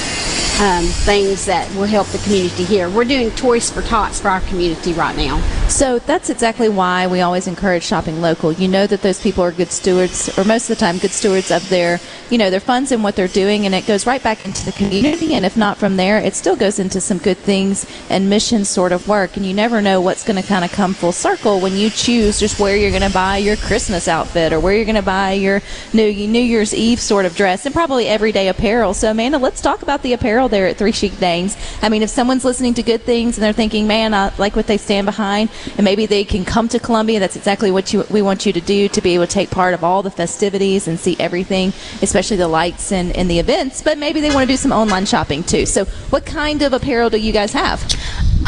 um, 0.63 0.87
things 1.05 1.45
that 1.47 1.69
will 1.75 1.85
help 1.85 2.07
the 2.09 2.19
community 2.19 2.65
here. 2.65 2.89
We're 2.89 3.05
doing 3.05 3.31
Toys 3.33 3.71
for 3.71 3.83
Tots 3.83 4.21
for 4.21 4.29
our 4.29 4.41
community 4.43 4.93
right 4.93 5.17
now. 5.17 5.37
So 5.69 5.99
that's 5.99 6.31
exactly 6.31 6.69
why 6.71 7.07
we 7.07 7.21
always 7.21 7.47
encourage 7.47 7.83
shopping 7.83 8.23
local. 8.23 8.51
You 8.51 8.67
know 8.67 8.87
that 8.87 9.03
those 9.03 9.21
people 9.21 9.45
are 9.45 9.53
good 9.53 9.71
stewards, 9.71 10.37
or 10.39 10.45
most 10.45 10.71
of 10.71 10.79
the 10.79 10.81
time, 10.81 10.97
good 10.97 11.11
stewards 11.11 11.51
of 11.51 11.69
their, 11.69 12.01
you 12.31 12.39
know, 12.39 12.49
their 12.51 12.61
funds 12.61 12.93
and 12.93 13.05
what 13.05 13.15
they're 13.15 13.29
doing, 13.29 13.67
and 13.67 13.75
it 13.75 13.87
goes 13.87 14.07
right 14.07 14.23
back 14.23 14.47
into 14.47 14.65
the 14.65 14.73
community. 14.73 15.35
And 15.35 15.45
if 15.45 15.57
not 15.57 15.77
from 15.77 15.97
there, 15.97 16.19
it 16.19 16.35
still 16.35 16.57
goes 16.57 16.79
into 16.79 17.01
some 17.01 17.19
good 17.19 17.37
things 17.37 17.85
and 18.09 18.31
mission 18.31 18.65
sort 18.65 18.93
of 18.93 19.07
work. 19.07 19.37
And 19.37 19.45
you 19.45 19.53
never 19.53 19.83
know 19.83 20.01
what's 20.01 20.25
going 20.25 20.41
to 20.41 20.49
kind 20.49 20.65
of 20.65 20.73
come 20.73 20.95
full 20.95 21.13
circle 21.13 21.61
when 21.61 21.75
you 21.75 21.91
choose 21.91 22.41
just 22.41 22.59
where 22.59 22.77
you're 22.77 22.91
going 22.91 23.03
to 23.03 23.13
buy 23.13 23.37
your 23.37 23.57
Christmas 23.57 24.09
outfit 24.09 24.53
or 24.53 24.61
where 24.61 24.75
you're 24.75 24.87
going 24.87 24.95
to 24.95 25.03
buy 25.03 25.33
your 25.33 25.61
New 25.93 26.11
New 26.27 26.41
Year's 26.41 26.75
Eve 26.75 27.01
sort 27.01 27.27
of 27.27 27.37
dress, 27.37 27.67
and 27.67 27.75
probably 27.75 28.07
everyday 28.07 28.49
apparel. 28.49 28.95
So, 28.95 29.11
Amanda, 29.11 29.39
let's 29.39 29.61
talk 29.61 29.83
about 29.83 30.03
the 30.03 30.15
apparel 30.15 30.49
there 30.49 30.69
at 30.69 30.79
Three 30.79 30.93
Chic 30.93 31.19
Dames. 31.19 31.57
I 31.83 31.91
mean, 31.91 32.03
if 32.03 32.11
someone's 32.11 32.45
listening 32.45 32.75
to 32.75 32.83
good 32.83 33.03
things 33.03 33.37
and 33.37 33.45
they're 33.45 33.53
thinking, 33.53 33.87
man, 33.87 34.15
I 34.15 34.33
like 34.39 34.57
what 34.57 34.69
they 34.69 34.79
stand 34.79 35.05
behind, 35.05 35.51
and 35.77 35.85
maybe 35.85 36.07
they 36.07 36.25
can 36.25 36.45
come 36.45 36.69
to 36.69 36.79
Columbia, 36.79 37.21
that's 37.21 37.37
exactly 37.37 37.71
what 37.71 37.93
you, 37.93 38.05
we 38.11 38.23
want 38.23 38.47
you 38.47 38.53
to 38.53 38.61
do 38.61 38.89
to 38.89 39.01
be 39.01 39.15
able 39.15 39.27
to 39.27 39.33
take 39.33 39.51
part 39.51 39.75
of 39.75 39.85
all 39.85 40.03
the 40.03 40.11
festivities 40.11 40.89
and 40.89 40.99
see 40.99 41.17
everything, 41.19 41.73
especially 42.03 42.37
the 42.37 42.49
lights 42.49 42.93
and, 42.93 43.17
and 43.17 43.31
the 43.31 43.39
events. 43.39 43.83
But 43.83 43.99
maybe 43.99 44.21
they 44.21 44.31
want 44.31 44.49
to 44.49 44.53
do 44.53 44.57
some 44.57 44.73
online 44.73 45.07
shopping 45.07 45.43
too. 45.43 45.67
So, 45.67 45.85
what 46.11 46.25
kind 46.25 46.63
of 46.63 46.73
apparel 46.73 47.11
do 47.11 47.19
you 47.19 47.33
guys 47.33 47.53
have? 47.53 47.85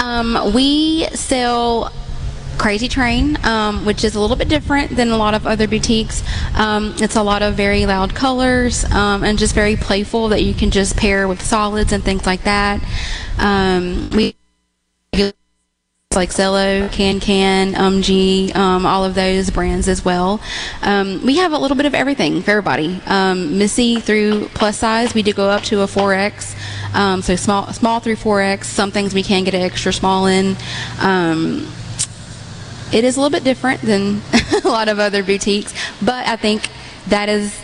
Um, 0.02 0.52
we 0.54 1.06
sell 1.14 1.92
Crazy 2.58 2.88
Train, 2.88 3.38
um, 3.44 3.84
which 3.84 4.04
is 4.04 4.16
a 4.16 4.20
little 4.20 4.36
bit 4.36 4.48
different 4.48 4.96
than 4.96 5.10
a 5.10 5.16
lot 5.16 5.34
of 5.34 5.46
other 5.46 5.68
boutiques. 5.68 6.22
Um, 6.54 6.94
it's 6.98 7.16
a 7.16 7.22
lot 7.22 7.42
of 7.42 7.54
very 7.54 7.86
loud 7.86 8.14
colors 8.14 8.84
um, 8.86 9.22
and 9.22 9.38
just 9.38 9.54
very 9.54 9.76
playful 9.76 10.28
that 10.28 10.42
you 10.42 10.54
can 10.54 10.70
just 10.70 10.96
pair 10.96 11.28
with 11.28 11.40
solids 11.40 11.92
and 11.92 12.02
things 12.02 12.26
like 12.26 12.42
that. 12.42 12.82
Um, 13.38 14.10
we 14.10 14.34
like 16.18 16.30
Zello, 16.30 16.90
Can 16.90 17.20
Can, 17.20 17.74
UMG, 17.74 18.54
um, 18.56 18.84
all 18.84 19.04
of 19.04 19.14
those 19.14 19.50
brands 19.50 19.86
as 19.86 20.04
well. 20.04 20.40
Um, 20.82 21.24
we 21.24 21.36
have 21.36 21.52
a 21.52 21.58
little 21.58 21.76
bit 21.76 21.86
of 21.86 21.94
everything 21.94 22.42
for 22.42 22.50
everybody. 22.50 23.00
Um, 23.06 23.56
Missy 23.56 24.00
through 24.00 24.48
plus 24.48 24.76
size, 24.76 25.14
we 25.14 25.22
do 25.22 25.32
go 25.32 25.48
up 25.48 25.62
to 25.64 25.82
a 25.82 25.86
4X. 25.86 26.56
Um, 26.92 27.22
so 27.22 27.36
small, 27.36 27.72
small 27.72 28.00
through 28.00 28.16
4X. 28.16 28.64
Some 28.64 28.90
things 28.90 29.14
we 29.14 29.22
can 29.22 29.44
get 29.44 29.54
an 29.54 29.62
extra 29.62 29.92
small 29.92 30.26
in. 30.26 30.56
Um, 31.00 31.72
it 32.92 33.04
is 33.04 33.16
a 33.16 33.20
little 33.20 33.30
bit 33.30 33.44
different 33.44 33.80
than 33.82 34.20
a 34.64 34.68
lot 34.68 34.88
of 34.88 34.98
other 34.98 35.22
boutiques, 35.22 35.72
but 36.02 36.26
I 36.26 36.34
think 36.34 36.68
that 37.06 37.28
is 37.28 37.56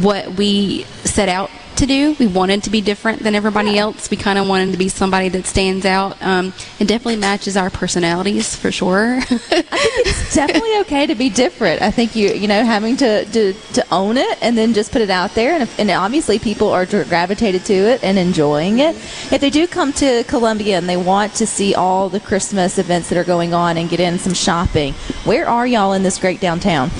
what 0.00 0.32
we 0.32 0.84
set 1.04 1.28
out 1.28 1.50
to 1.78 1.86
do. 1.86 2.14
We 2.18 2.26
wanted 2.26 2.64
to 2.64 2.70
be 2.70 2.80
different 2.80 3.22
than 3.22 3.34
everybody 3.34 3.78
else. 3.78 4.10
We 4.10 4.16
kind 4.16 4.38
of 4.38 4.48
wanted 4.48 4.72
to 4.72 4.78
be 4.78 4.88
somebody 4.88 5.28
that 5.30 5.46
stands 5.46 5.86
out. 5.86 6.20
Um, 6.22 6.52
it 6.78 6.86
definitely 6.86 7.16
matches 7.16 7.56
our 7.56 7.70
personalities 7.70 8.54
for 8.54 8.70
sure. 8.70 9.16
I 9.16 9.24
think 9.24 9.42
it's 9.50 10.34
definitely 10.34 10.76
okay 10.80 11.06
to 11.06 11.14
be 11.14 11.30
different. 11.30 11.82
I 11.82 11.90
think 11.90 12.14
you 12.16 12.28
you 12.30 12.48
know 12.48 12.64
having 12.64 12.96
to 12.98 13.24
to, 13.24 13.52
to 13.52 13.86
own 13.92 14.16
it 14.16 14.38
and 14.42 14.56
then 14.56 14.74
just 14.74 14.92
put 14.92 15.02
it 15.02 15.10
out 15.10 15.34
there, 15.34 15.54
and, 15.54 15.62
if, 15.62 15.78
and 15.78 15.90
obviously 15.90 16.38
people 16.38 16.70
are 16.70 16.84
gravitated 16.86 17.64
to 17.66 17.74
it 17.74 18.02
and 18.02 18.18
enjoying 18.18 18.80
it. 18.80 18.96
If 19.32 19.40
they 19.40 19.50
do 19.50 19.66
come 19.66 19.92
to 19.94 20.24
Columbia 20.24 20.78
and 20.78 20.88
they 20.88 20.96
want 20.96 21.34
to 21.34 21.46
see 21.46 21.74
all 21.74 22.08
the 22.08 22.20
Christmas 22.20 22.78
events 22.78 23.08
that 23.08 23.18
are 23.18 23.24
going 23.24 23.54
on 23.54 23.76
and 23.76 23.88
get 23.88 24.00
in 24.00 24.18
some 24.18 24.34
shopping, 24.34 24.94
where 25.24 25.48
are 25.48 25.66
y'all 25.66 25.92
in 25.92 26.02
this 26.02 26.18
great 26.18 26.40
downtown? 26.40 26.90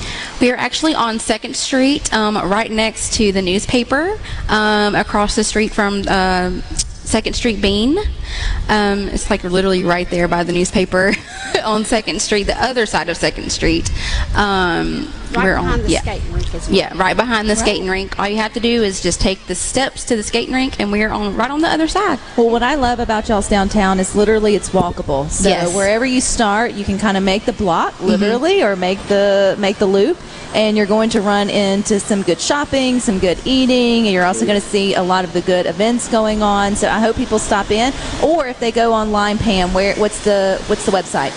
We 0.41 0.51
are 0.51 0.55
actually 0.55 0.95
on 0.95 1.19
Second 1.19 1.55
Street, 1.55 2.13
um, 2.13 2.37
right 2.37 2.71
next 2.71 3.13
to 3.15 3.33
the 3.33 3.41
newspaper, 3.41 4.17
um, 4.47 4.68
across 4.95 5.35
the 5.35 5.43
street 5.43 5.73
from. 5.73 6.03
Uh, 6.07 6.61
Second 7.09 7.33
Street 7.33 7.59
Bean. 7.59 7.97
Um, 8.67 9.07
it's 9.07 9.31
like 9.31 9.43
literally 9.43 9.83
right 9.83 10.07
there 10.11 10.27
by 10.27 10.43
the 10.43 10.53
newspaper 10.53 11.11
on 11.65 11.83
Second 11.83 12.21
Street, 12.21 12.43
the 12.43 12.63
other 12.63 12.85
side 12.85 13.09
of 13.09 13.17
Second 13.17 13.51
Street. 13.51 13.91
Um, 14.35 15.11
Right 15.31 15.43
we're 15.45 15.55
behind 15.55 15.73
on, 15.73 15.81
the 15.83 15.89
yeah. 15.91 16.01
skating 16.01 16.33
rink 16.33 16.55
as 16.55 16.67
well. 16.67 16.77
Yeah, 16.77 16.97
right 16.97 17.15
behind 17.15 17.47
the 17.49 17.53
Right. 17.53 17.59
skating 17.59 17.87
rink. 17.87 18.17
All 18.19 18.27
you 18.27 18.37
have 18.37 18.53
to 18.53 18.59
do 18.59 18.83
is 18.83 18.99
just 19.01 19.21
take 19.21 19.45
the 19.47 19.55
steps 19.55 20.03
to 20.05 20.15
the 20.15 20.23
skating 20.23 20.53
rink, 20.53 20.79
and 20.79 20.91
we're 20.91 21.09
on 21.09 21.35
right 21.35 21.51
on 21.51 21.61
the 21.61 21.67
other 21.69 21.87
side. 21.87 22.19
Well, 22.35 22.49
what 22.49 22.63
I 22.63 22.75
love 22.75 22.99
about 22.99 23.29
y'all's 23.29 23.47
downtown 23.47 23.99
is 23.99 24.15
literally 24.15 24.55
it's 24.55 24.69
walkable. 24.69 25.29
So 25.29 25.49
Yes. 25.49 25.73
wherever 25.75 26.05
you 26.05 26.21
start, 26.21 26.73
you 26.73 26.83
can 26.83 26.97
kind 26.97 27.15
of 27.17 27.23
make 27.23 27.45
the 27.45 27.53
block 27.53 27.93
mm-hmm. 27.93 28.07
literally, 28.07 28.63
or 28.63 28.75
make 28.75 28.99
the 29.07 29.55
make 29.59 29.77
the 29.77 29.85
loop, 29.85 30.17
and 30.55 30.75
you're 30.75 30.87
going 30.87 31.09
to 31.11 31.21
run 31.21 31.49
into 31.49 31.99
some 31.99 32.23
good 32.23 32.39
shopping, 32.39 32.99
some 32.99 33.19
good 33.19 33.37
eating, 33.45 34.05
and 34.05 34.13
you're 34.13 34.25
also 34.25 34.45
going 34.47 34.59
to 34.59 34.67
see 34.67 34.95
a 34.95 35.03
lot 35.03 35.23
of 35.25 35.33
the 35.33 35.41
good 35.41 35.65
events 35.67 36.07
going 36.07 36.41
on. 36.41 36.75
So 36.75 36.89
I 36.89 36.99
hope 36.99 37.15
people 37.15 37.37
stop 37.39 37.69
in, 37.69 37.93
or 38.23 38.47
if 38.47 38.59
they 38.59 38.71
go 38.71 38.93
online, 38.93 39.37
Pam, 39.37 39.73
where 39.73 39.93
what's 39.95 40.23
the 40.23 40.59
what's 40.67 40.85
the 40.85 40.91
website? 40.91 41.33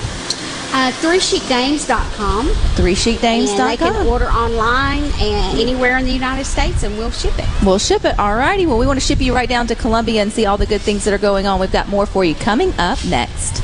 Uh, 0.75 0.91
threechicdames.com. 0.93 2.49
Threechicdames.com. 2.49 3.61
And 3.61 3.71
they 3.71 3.77
can 3.77 4.07
order 4.07 4.27
online 4.27 5.05
and 5.21 5.59
anywhere 5.59 5.99
in 5.99 6.05
the 6.07 6.13
United 6.13 6.45
States, 6.45 6.83
and 6.83 6.97
we'll 6.97 7.11
ship 7.11 7.35
it. 7.39 7.47
We'll 7.65 7.79
ship 7.79 8.05
it. 8.05 8.19
All 8.19 8.35
righty. 8.35 8.67
Well, 8.67 8.79
we 8.79 8.87
want 8.87 8.99
to 8.99 9.05
ship 9.05 9.21
you 9.21 9.35
right 9.35 9.49
down 9.49 9.67
to 9.69 9.75
Columbia 9.75 10.23
and 10.23 10.33
see 10.33 10.47
all 10.47 10.57
the 10.57 10.67
good 10.67 10.81
things 10.81 11.05
that 11.05 11.13
are 11.13 11.19
going 11.19 11.47
on. 11.47 11.61
We've 11.61 11.71
got 11.71 11.89
more 11.89 12.07
for 12.07 12.25
you 12.25 12.35
coming 12.35 12.73
up 12.79 13.05
next. 13.05 13.62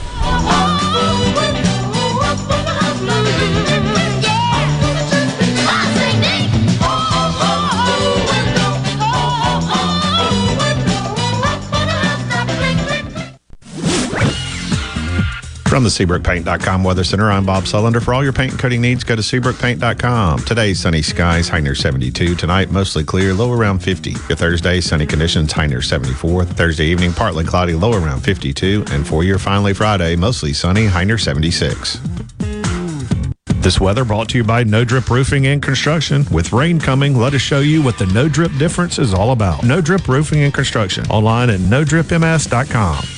From 15.78 15.84
the 15.84 15.90
SeabrookPaint.com 15.90 16.82
Weather 16.82 17.04
Center, 17.04 17.30
I'm 17.30 17.46
Bob 17.46 17.62
Sullender. 17.62 18.02
For 18.02 18.12
all 18.12 18.24
your 18.24 18.32
paint 18.32 18.50
and 18.50 18.60
coating 18.60 18.80
needs, 18.80 19.04
go 19.04 19.14
to 19.14 19.22
SeabrookPaint.com. 19.22 20.40
Today, 20.40 20.74
sunny 20.74 21.02
skies, 21.02 21.48
high 21.48 21.60
near 21.60 21.76
72. 21.76 22.34
Tonight, 22.34 22.72
mostly 22.72 23.04
clear, 23.04 23.32
low 23.32 23.52
around 23.52 23.78
50. 23.78 24.10
Your 24.10 24.34
Thursday, 24.34 24.80
sunny 24.80 25.06
conditions, 25.06 25.52
high 25.52 25.68
near 25.68 25.80
74. 25.80 26.46
Thursday 26.46 26.86
evening, 26.86 27.12
partly 27.12 27.44
cloudy, 27.44 27.74
low 27.74 27.92
around 27.92 28.22
52. 28.22 28.86
And 28.90 29.06
for 29.06 29.22
your 29.22 29.38
finally 29.38 29.72
Friday, 29.72 30.16
mostly 30.16 30.52
sunny, 30.52 30.86
high 30.86 31.04
near 31.04 31.16
76. 31.16 32.00
This 33.60 33.78
weather 33.78 34.04
brought 34.04 34.30
to 34.30 34.38
you 34.38 34.42
by 34.42 34.64
No 34.64 34.82
Drip 34.84 35.08
Roofing 35.08 35.46
and 35.46 35.62
Construction. 35.62 36.24
With 36.32 36.52
rain 36.52 36.80
coming, 36.80 37.16
let 37.16 37.34
us 37.34 37.40
show 37.40 37.60
you 37.60 37.82
what 37.82 37.98
the 37.98 38.06
No 38.06 38.28
Drip 38.28 38.50
difference 38.58 38.98
is 38.98 39.14
all 39.14 39.30
about. 39.30 39.62
No 39.62 39.80
Drip 39.80 40.08
Roofing 40.08 40.40
and 40.40 40.52
Construction. 40.52 41.06
Online 41.06 41.50
at 41.50 41.60
NoDripMS.com. 41.60 43.17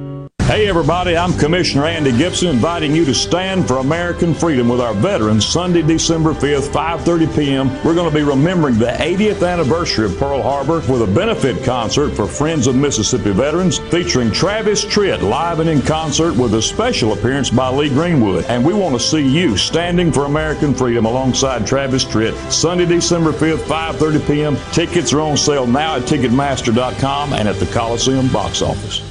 Hey 0.51 0.67
everybody, 0.67 1.15
I'm 1.15 1.31
Commissioner 1.37 1.85
Andy 1.85 2.11
Gibson 2.11 2.49
inviting 2.49 2.93
you 2.93 3.05
to 3.05 3.13
stand 3.15 3.65
for 3.65 3.77
American 3.77 4.33
freedom 4.33 4.67
with 4.67 4.81
our 4.81 4.93
veterans 4.93 5.45
Sunday, 5.45 5.81
December 5.81 6.33
5th, 6.33 6.67
5:30 6.73 7.33
p.m. 7.37 7.69
We're 7.85 7.95
going 7.95 8.09
to 8.09 8.13
be 8.13 8.21
remembering 8.21 8.77
the 8.77 8.87
80th 8.87 9.49
anniversary 9.49 10.07
of 10.07 10.17
Pearl 10.17 10.41
Harbor 10.41 10.81
with 10.91 11.03
a 11.03 11.07
benefit 11.07 11.63
concert 11.63 12.09
for 12.09 12.27
Friends 12.27 12.67
of 12.67 12.75
Mississippi 12.75 13.31
Veterans 13.31 13.77
featuring 13.77 14.29
Travis 14.29 14.83
Tritt 14.83 15.21
live 15.21 15.61
and 15.61 15.69
in 15.69 15.81
concert 15.81 16.35
with 16.35 16.53
a 16.55 16.61
special 16.61 17.13
appearance 17.13 17.49
by 17.49 17.69
Lee 17.69 17.87
Greenwood. 17.87 18.43
And 18.49 18.65
we 18.65 18.73
want 18.73 18.93
to 18.93 18.99
see 18.99 19.25
you 19.25 19.55
standing 19.55 20.11
for 20.11 20.25
American 20.25 20.73
freedom 20.73 21.05
alongside 21.05 21.65
Travis 21.65 22.03
Tritt 22.03 22.35
Sunday, 22.51 22.85
December 22.85 23.31
5th, 23.31 23.63
5:30 23.93 24.27
p.m. 24.27 24.57
Tickets 24.73 25.13
are 25.13 25.21
on 25.21 25.37
sale 25.37 25.65
now 25.65 25.95
at 25.95 26.01
ticketmaster.com 26.01 27.31
and 27.31 27.47
at 27.47 27.55
the 27.55 27.67
Coliseum 27.67 28.27
box 28.33 28.61
office. 28.61 29.10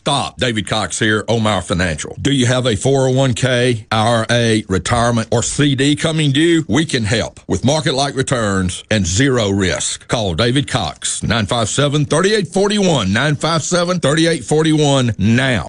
Stop. 0.00 0.38
David 0.38 0.66
Cox 0.66 0.98
here, 0.98 1.26
Omar 1.28 1.60
Financial. 1.60 2.16
Do 2.18 2.32
you 2.32 2.46
have 2.46 2.64
a 2.64 2.70
401k, 2.72 3.84
IRA, 3.92 4.62
retirement, 4.66 5.28
or 5.30 5.42
CD 5.42 5.94
coming 5.94 6.32
due? 6.32 6.64
We 6.66 6.86
can 6.86 7.04
help 7.04 7.38
with 7.46 7.66
market 7.66 7.92
like 7.92 8.14
returns 8.14 8.82
and 8.90 9.06
zero 9.06 9.50
risk. 9.50 10.08
Call 10.08 10.34
David 10.34 10.68
Cox, 10.68 11.22
957 11.22 12.06
3841, 12.06 13.12
957 13.12 14.00
3841 14.00 15.16
now. 15.18 15.68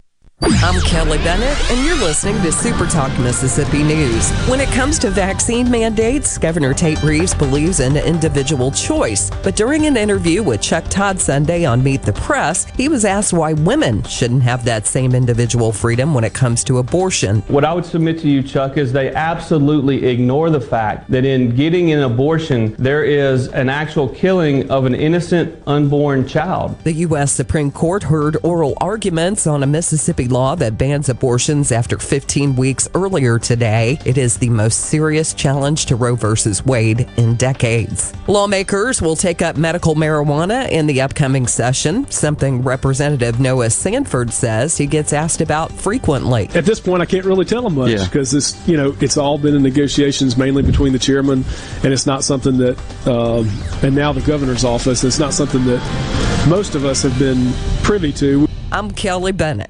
I'm 0.43 0.81
Kelly 0.81 1.19
Bennett, 1.19 1.55
and 1.69 1.85
you're 1.85 1.97
listening 1.97 2.41
to 2.41 2.51
Super 2.51 2.87
Talk 2.87 3.15
Mississippi 3.19 3.83
News. 3.83 4.31
When 4.47 4.59
it 4.59 4.69
comes 4.69 4.97
to 4.99 5.11
vaccine 5.11 5.69
mandates, 5.69 6.39
Governor 6.39 6.73
Tate 6.73 7.01
Reeves 7.03 7.35
believes 7.35 7.79
in 7.79 7.95
individual 7.95 8.71
choice. 8.71 9.29
But 9.43 9.55
during 9.55 9.85
an 9.85 9.97
interview 9.97 10.41
with 10.41 10.59
Chuck 10.59 10.85
Todd 10.89 11.19
Sunday 11.19 11.63
on 11.65 11.83
Meet 11.83 12.01
the 12.01 12.13
Press, 12.13 12.65
he 12.65 12.89
was 12.89 13.05
asked 13.05 13.33
why 13.33 13.53
women 13.53 14.01
shouldn't 14.03 14.41
have 14.41 14.65
that 14.65 14.87
same 14.87 15.13
individual 15.13 15.71
freedom 15.71 16.11
when 16.15 16.23
it 16.23 16.33
comes 16.33 16.63
to 16.63 16.79
abortion. 16.79 17.41
What 17.41 17.63
I 17.63 17.73
would 17.75 17.85
submit 17.85 18.17
to 18.21 18.27
you, 18.27 18.41
Chuck, 18.41 18.77
is 18.77 18.91
they 18.91 19.13
absolutely 19.13 20.07
ignore 20.07 20.49
the 20.49 20.61
fact 20.61 21.11
that 21.11 21.23
in 21.23 21.55
getting 21.55 21.91
an 21.91 21.99
abortion, 21.99 22.73
there 22.79 23.03
is 23.03 23.47
an 23.49 23.69
actual 23.69 24.09
killing 24.09 24.71
of 24.71 24.85
an 24.85 24.95
innocent 24.95 25.61
unborn 25.67 26.27
child. 26.27 26.79
The 26.83 26.93
U.S. 26.93 27.31
Supreme 27.31 27.69
Court 27.69 28.01
heard 28.01 28.37
oral 28.41 28.73
arguments 28.81 29.45
on 29.45 29.61
a 29.61 29.67
Mississippi 29.67 30.30
law 30.31 30.55
that 30.55 30.77
bans 30.77 31.09
abortions 31.09 31.71
after 31.71 31.97
15 31.97 32.55
weeks 32.55 32.87
earlier 32.95 33.37
today. 33.37 33.99
It 34.05 34.17
is 34.17 34.37
the 34.37 34.49
most 34.49 34.79
serious 34.79 35.33
challenge 35.33 35.85
to 35.87 35.95
Roe 35.95 36.15
versus 36.15 36.65
Wade 36.65 37.07
in 37.17 37.35
decades. 37.35 38.13
Lawmakers 38.27 39.01
will 39.01 39.15
take 39.15 39.41
up 39.41 39.57
medical 39.57 39.95
marijuana 39.95 40.69
in 40.69 40.87
the 40.87 41.01
upcoming 41.01 41.47
session, 41.47 42.09
something 42.09 42.61
Representative 42.63 43.39
Noah 43.39 43.69
Sanford 43.69 44.31
says 44.31 44.77
he 44.77 44.87
gets 44.87 45.13
asked 45.13 45.41
about 45.41 45.71
frequently. 45.71 46.49
At 46.55 46.65
this 46.65 46.79
point, 46.79 47.01
I 47.01 47.05
can't 47.05 47.25
really 47.25 47.45
tell 47.45 47.65
him 47.67 47.75
much 47.75 47.91
Yeah. 47.91 48.03
because 48.05 48.31
this, 48.31 48.55
you 48.67 48.77
know, 48.77 48.95
it's 49.01 49.17
all 49.17 49.37
been 49.37 49.55
in 49.55 49.63
negotiations 49.63 50.37
mainly 50.37 50.63
between 50.63 50.93
the 50.93 50.99
chairman, 50.99 51.43
and 51.83 51.91
it's 51.93 52.05
not 52.05 52.23
something 52.23 52.57
that, 52.57 52.77
um, 53.07 53.49
and 53.83 53.95
now 53.95 54.13
the 54.13 54.21
governor's 54.21 54.63
office. 54.63 55.03
It's 55.03 55.19
not 55.19 55.33
something 55.33 55.63
that 55.65 56.45
most 56.47 56.75
of 56.75 56.85
us 56.85 57.03
have 57.03 57.17
been 57.19 57.51
privy 57.83 58.11
to. 58.13 58.47
I'm 58.71 58.91
Kelly 58.91 59.31
Bennett. 59.31 59.69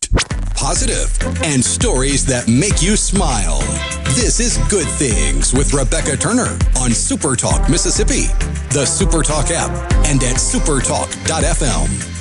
Positive 0.55 1.11
and 1.43 1.63
stories 1.63 2.25
that 2.25 2.47
make 2.47 2.81
you 2.81 2.95
smile. 2.95 3.59
This 4.15 4.39
is 4.39 4.57
Good 4.69 4.87
Things 4.87 5.53
with 5.53 5.73
Rebecca 5.73 6.15
Turner 6.17 6.51
on 6.77 6.91
Supertalk 6.91 7.69
Mississippi, 7.69 8.27
the 8.69 8.85
Supertalk 8.85 9.51
app, 9.51 9.71
and 10.05 10.21
at 10.23 10.35
supertalk.fm. 10.35 12.20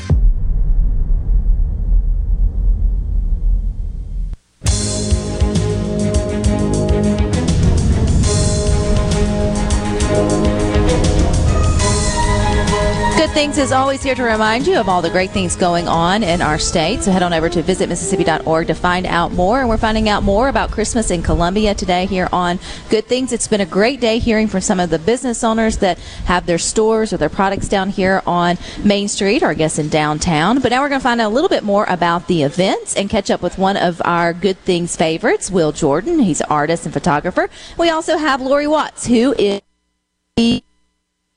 Good 13.31 13.35
Things 13.35 13.59
is 13.59 13.71
always 13.71 14.03
here 14.03 14.17
to 14.17 14.25
remind 14.25 14.67
you 14.67 14.81
of 14.81 14.89
all 14.89 15.01
the 15.01 15.09
great 15.09 15.31
things 15.31 15.55
going 15.55 15.87
on 15.87 16.25
in 16.25 16.43
our 16.43 16.59
state. 16.59 17.05
So 17.05 17.13
head 17.13 17.23
on 17.23 17.33
over 17.33 17.49
to 17.49 17.63
visitmississippi.org 17.63 18.67
to 18.67 18.75
find 18.75 19.07
out 19.07 19.31
more. 19.31 19.61
And 19.61 19.69
we're 19.69 19.77
finding 19.77 20.09
out 20.09 20.25
more 20.25 20.49
about 20.49 20.73
Christmas 20.73 21.13
in 21.13 21.23
Columbia 21.23 21.73
today 21.77 22.07
here 22.07 22.29
on 22.33 22.59
Good 22.89 23.07
Things. 23.07 23.33
It's 23.33 23.47
been 23.47 23.61
a 23.61 23.67
great 23.67 24.01
day 24.01 24.19
hearing 24.19 24.49
from 24.49 24.63
some 24.63 24.81
of 24.81 24.91
the 24.91 24.99
business 24.99 25.45
owners 25.45 25.77
that 25.79 26.01
have 26.25 26.47
their 26.47 26.59
stores 26.59 27.13
or 27.13 27.19
their 27.19 27.29
products 27.29 27.69
down 27.69 27.91
here 27.91 28.21
on 28.27 28.59
Main 28.83 29.07
Street 29.07 29.45
or 29.45 29.51
I 29.51 29.55
guess 29.55 29.79
in 29.79 29.89
downtown. 29.89 30.59
But 30.59 30.73
now 30.73 30.83
we're 30.83 30.89
going 30.89 31.01
to 31.01 31.05
find 31.05 31.21
out 31.21 31.31
a 31.31 31.35
little 31.35 31.49
bit 31.49 31.63
more 31.63 31.85
about 31.85 32.27
the 32.27 32.43
events 32.43 32.97
and 32.97 33.09
catch 33.09 33.31
up 33.31 33.43
with 33.43 33.59
one 33.59 33.77
of 33.77 34.03
our 34.05 34.33
Good 34.33 34.59
Things 34.65 34.97
favorites, 34.97 35.53
Will 35.53 35.71
Jordan. 35.71 36.19
He's 36.19 36.41
an 36.41 36.49
artist 36.51 36.85
and 36.85 36.93
photographer. 36.93 37.49
We 37.79 37.91
also 37.91 38.17
have 38.19 38.41
Lori 38.41 38.67
Watts, 38.67 39.07
who 39.07 39.37
is 39.39 39.61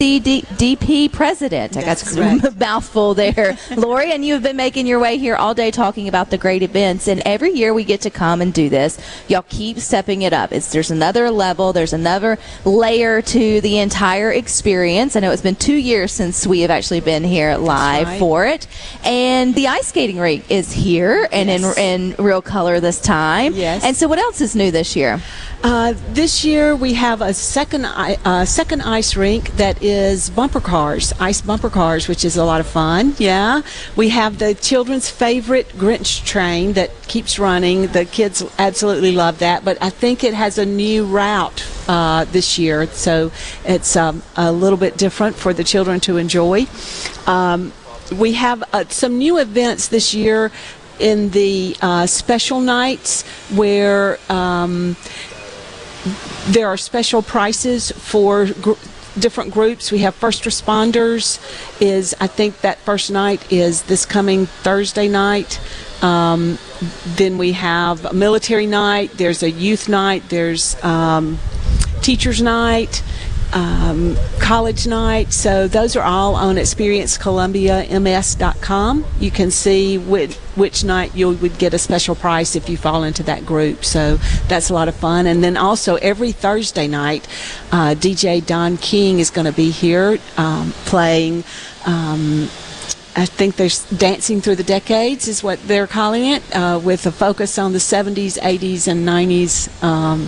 DP 0.03 1.11
president. 1.11 1.77
I 1.77 1.83
got 1.83 2.03
a 2.17 2.53
mouthful 2.59 3.13
there. 3.13 3.57
Lori, 3.77 4.11
and 4.11 4.25
you 4.25 4.33
have 4.33 4.43
been 4.43 4.57
making 4.57 4.85
your 4.85 4.99
way 4.99 5.17
here 5.17 5.35
all 5.35 5.53
day 5.53 5.71
talking 5.71 6.07
about 6.07 6.29
the 6.29 6.37
great 6.37 6.61
events. 6.61 7.07
And 7.07 7.21
every 7.25 7.51
year 7.51 7.73
we 7.73 7.83
get 7.83 8.01
to 8.01 8.09
come 8.09 8.41
and 8.41 8.53
do 8.53 8.69
this. 8.69 8.99
Y'all 9.27 9.45
keep 9.47 9.79
stepping 9.79 10.23
it 10.23 10.33
up. 10.33 10.51
It's, 10.51 10.71
there's 10.71 10.91
another 10.91 11.31
level, 11.31 11.73
there's 11.73 11.93
another 11.93 12.37
layer 12.65 13.21
to 13.21 13.61
the 13.61 13.79
entire 13.79 14.31
experience. 14.31 15.15
I 15.15 15.21
know 15.21 15.31
it's 15.31 15.41
been 15.41 15.55
two 15.55 15.75
years 15.75 16.11
since 16.11 16.45
we 16.45 16.61
have 16.61 16.71
actually 16.71 17.01
been 17.01 17.23
here 17.23 17.55
live 17.55 18.07
right. 18.07 18.19
for 18.19 18.45
it. 18.45 18.67
And 19.03 19.55
the 19.55 19.67
ice 19.67 19.87
skating 19.87 20.17
rink 20.17 20.49
is 20.51 20.71
here 20.71 21.27
and 21.31 21.49
in, 21.49 21.63
in 21.77 22.15
real 22.17 22.41
color 22.41 22.79
this 22.79 22.99
time. 22.99 23.53
Yes. 23.53 23.83
And 23.83 23.95
so, 23.95 24.07
what 24.07 24.19
else 24.19 24.41
is 24.41 24.55
new 24.55 24.71
this 24.71 24.95
year? 24.95 25.21
Uh, 25.63 25.93
this 26.09 26.43
year 26.43 26.75
we 26.75 26.93
have 26.93 27.21
a 27.21 27.33
second 27.33 27.85
uh, 27.85 28.43
second 28.43 28.81
ice 28.81 29.15
rink 29.15 29.49
that 29.55 29.81
is 29.83 30.29
bumper 30.29 30.61
cars, 30.61 31.11
ice 31.19 31.41
bumper 31.41 31.69
cars, 31.69 32.07
which 32.07 32.23
is 32.23 32.37
a 32.37 32.43
lot 32.45 32.61
of 32.61 32.65
fun. 32.65 33.13
Yeah, 33.19 33.61
we 33.95 34.09
have 34.09 34.39
the 34.39 34.55
children's 34.55 35.09
favorite 35.09 35.67
Grinch 35.69 36.25
train 36.25 36.73
that 36.73 36.89
keeps 37.07 37.37
running. 37.37 37.87
The 37.87 38.05
kids 38.05 38.43
absolutely 38.57 39.11
love 39.11 39.39
that, 39.39 39.65
but 39.65 39.77
I 39.81 39.89
think 39.89 40.23
it 40.23 40.33
has 40.33 40.57
a 40.57 40.65
new 40.65 41.05
route 41.05 41.67
uh, 41.87 42.25
this 42.25 42.57
year, 42.57 42.87
so 42.87 43.31
it's 43.65 43.95
um, 43.95 44.23
a 44.37 44.51
little 44.51 44.79
bit 44.79 44.97
different 44.97 45.35
for 45.35 45.53
the 45.53 45.63
children 45.63 45.99
to 46.01 46.17
enjoy. 46.17 46.65
Um, 47.27 47.73
we 48.17 48.33
have 48.33 48.63
uh, 48.73 48.85
some 48.87 49.17
new 49.17 49.37
events 49.37 49.89
this 49.89 50.13
year 50.13 50.51
in 50.99 51.29
the 51.31 51.75
uh, 51.81 52.07
special 52.07 52.61
nights 52.61 53.23
where. 53.51 54.17
Um, 54.29 54.95
there 56.47 56.67
are 56.67 56.75
special 56.75 57.21
prices 57.21 57.91
for 57.91 58.47
gr- 58.61 58.73
different 59.17 59.53
groups. 59.53 59.91
We 59.91 59.99
have 59.99 60.15
first 60.15 60.43
responders. 60.43 61.39
Is 61.81 62.15
I 62.19 62.27
think 62.27 62.61
that 62.61 62.77
first 62.79 63.11
night 63.11 63.51
is 63.51 63.83
this 63.83 64.05
coming 64.05 64.45
Thursday 64.45 65.07
night. 65.07 65.59
Um, 66.01 66.57
then 67.05 67.37
we 67.37 67.53
have 67.53 68.05
a 68.05 68.13
military 68.13 68.67
night. 68.67 69.11
There's 69.15 69.43
a 69.43 69.49
youth 69.49 69.87
night. 69.87 70.23
There's 70.29 70.81
um, 70.83 71.39
teachers 72.01 72.41
night. 72.41 73.03
Um, 73.53 74.17
college 74.39 74.87
night. 74.87 75.31
So 75.31 75.67
those 75.67 75.95
are 75.95 76.03
all 76.03 76.35
on 76.35 76.55
experiencecolumbiams.com. 76.55 79.05
You 79.19 79.31
can 79.31 79.51
see 79.51 79.99
which, 79.99 80.33
which 80.55 80.83
night 80.83 81.15
you 81.15 81.29
would 81.29 81.59
get 81.59 81.75
a 81.75 81.77
special 81.77 82.15
price 82.15 82.55
if 82.55 82.67
you 82.67 82.77
fall 82.77 83.03
into 83.03 83.21
that 83.23 83.45
group. 83.45 83.85
So 83.85 84.15
that's 84.47 84.71
a 84.71 84.73
lot 84.73 84.87
of 84.87 84.95
fun. 84.95 85.27
And 85.27 85.43
then 85.43 85.55
also 85.55 85.97
every 85.97 86.31
Thursday 86.31 86.87
night, 86.87 87.27
uh, 87.71 87.93
DJ 87.95 88.43
Don 88.43 88.77
King 88.77 89.19
is 89.19 89.29
going 89.29 89.45
to 89.45 89.53
be 89.53 89.69
here 89.69 90.17
um, 90.37 90.71
playing. 90.85 91.43
Um, 91.85 92.49
I 93.15 93.27
think 93.27 93.57
there's 93.57 93.87
Dancing 93.91 94.41
Through 94.41 94.55
the 94.55 94.63
Decades 94.63 95.27
is 95.27 95.43
what 95.43 95.61
they're 95.67 95.85
calling 95.85 96.25
it, 96.25 96.41
uh, 96.55 96.81
with 96.83 97.05
a 97.05 97.11
focus 97.11 97.59
on 97.59 97.71
the 97.71 97.77
70s, 97.77 98.39
80s, 98.39 98.87
and 98.87 99.07
90s. 99.07 99.83
Um, 99.83 100.27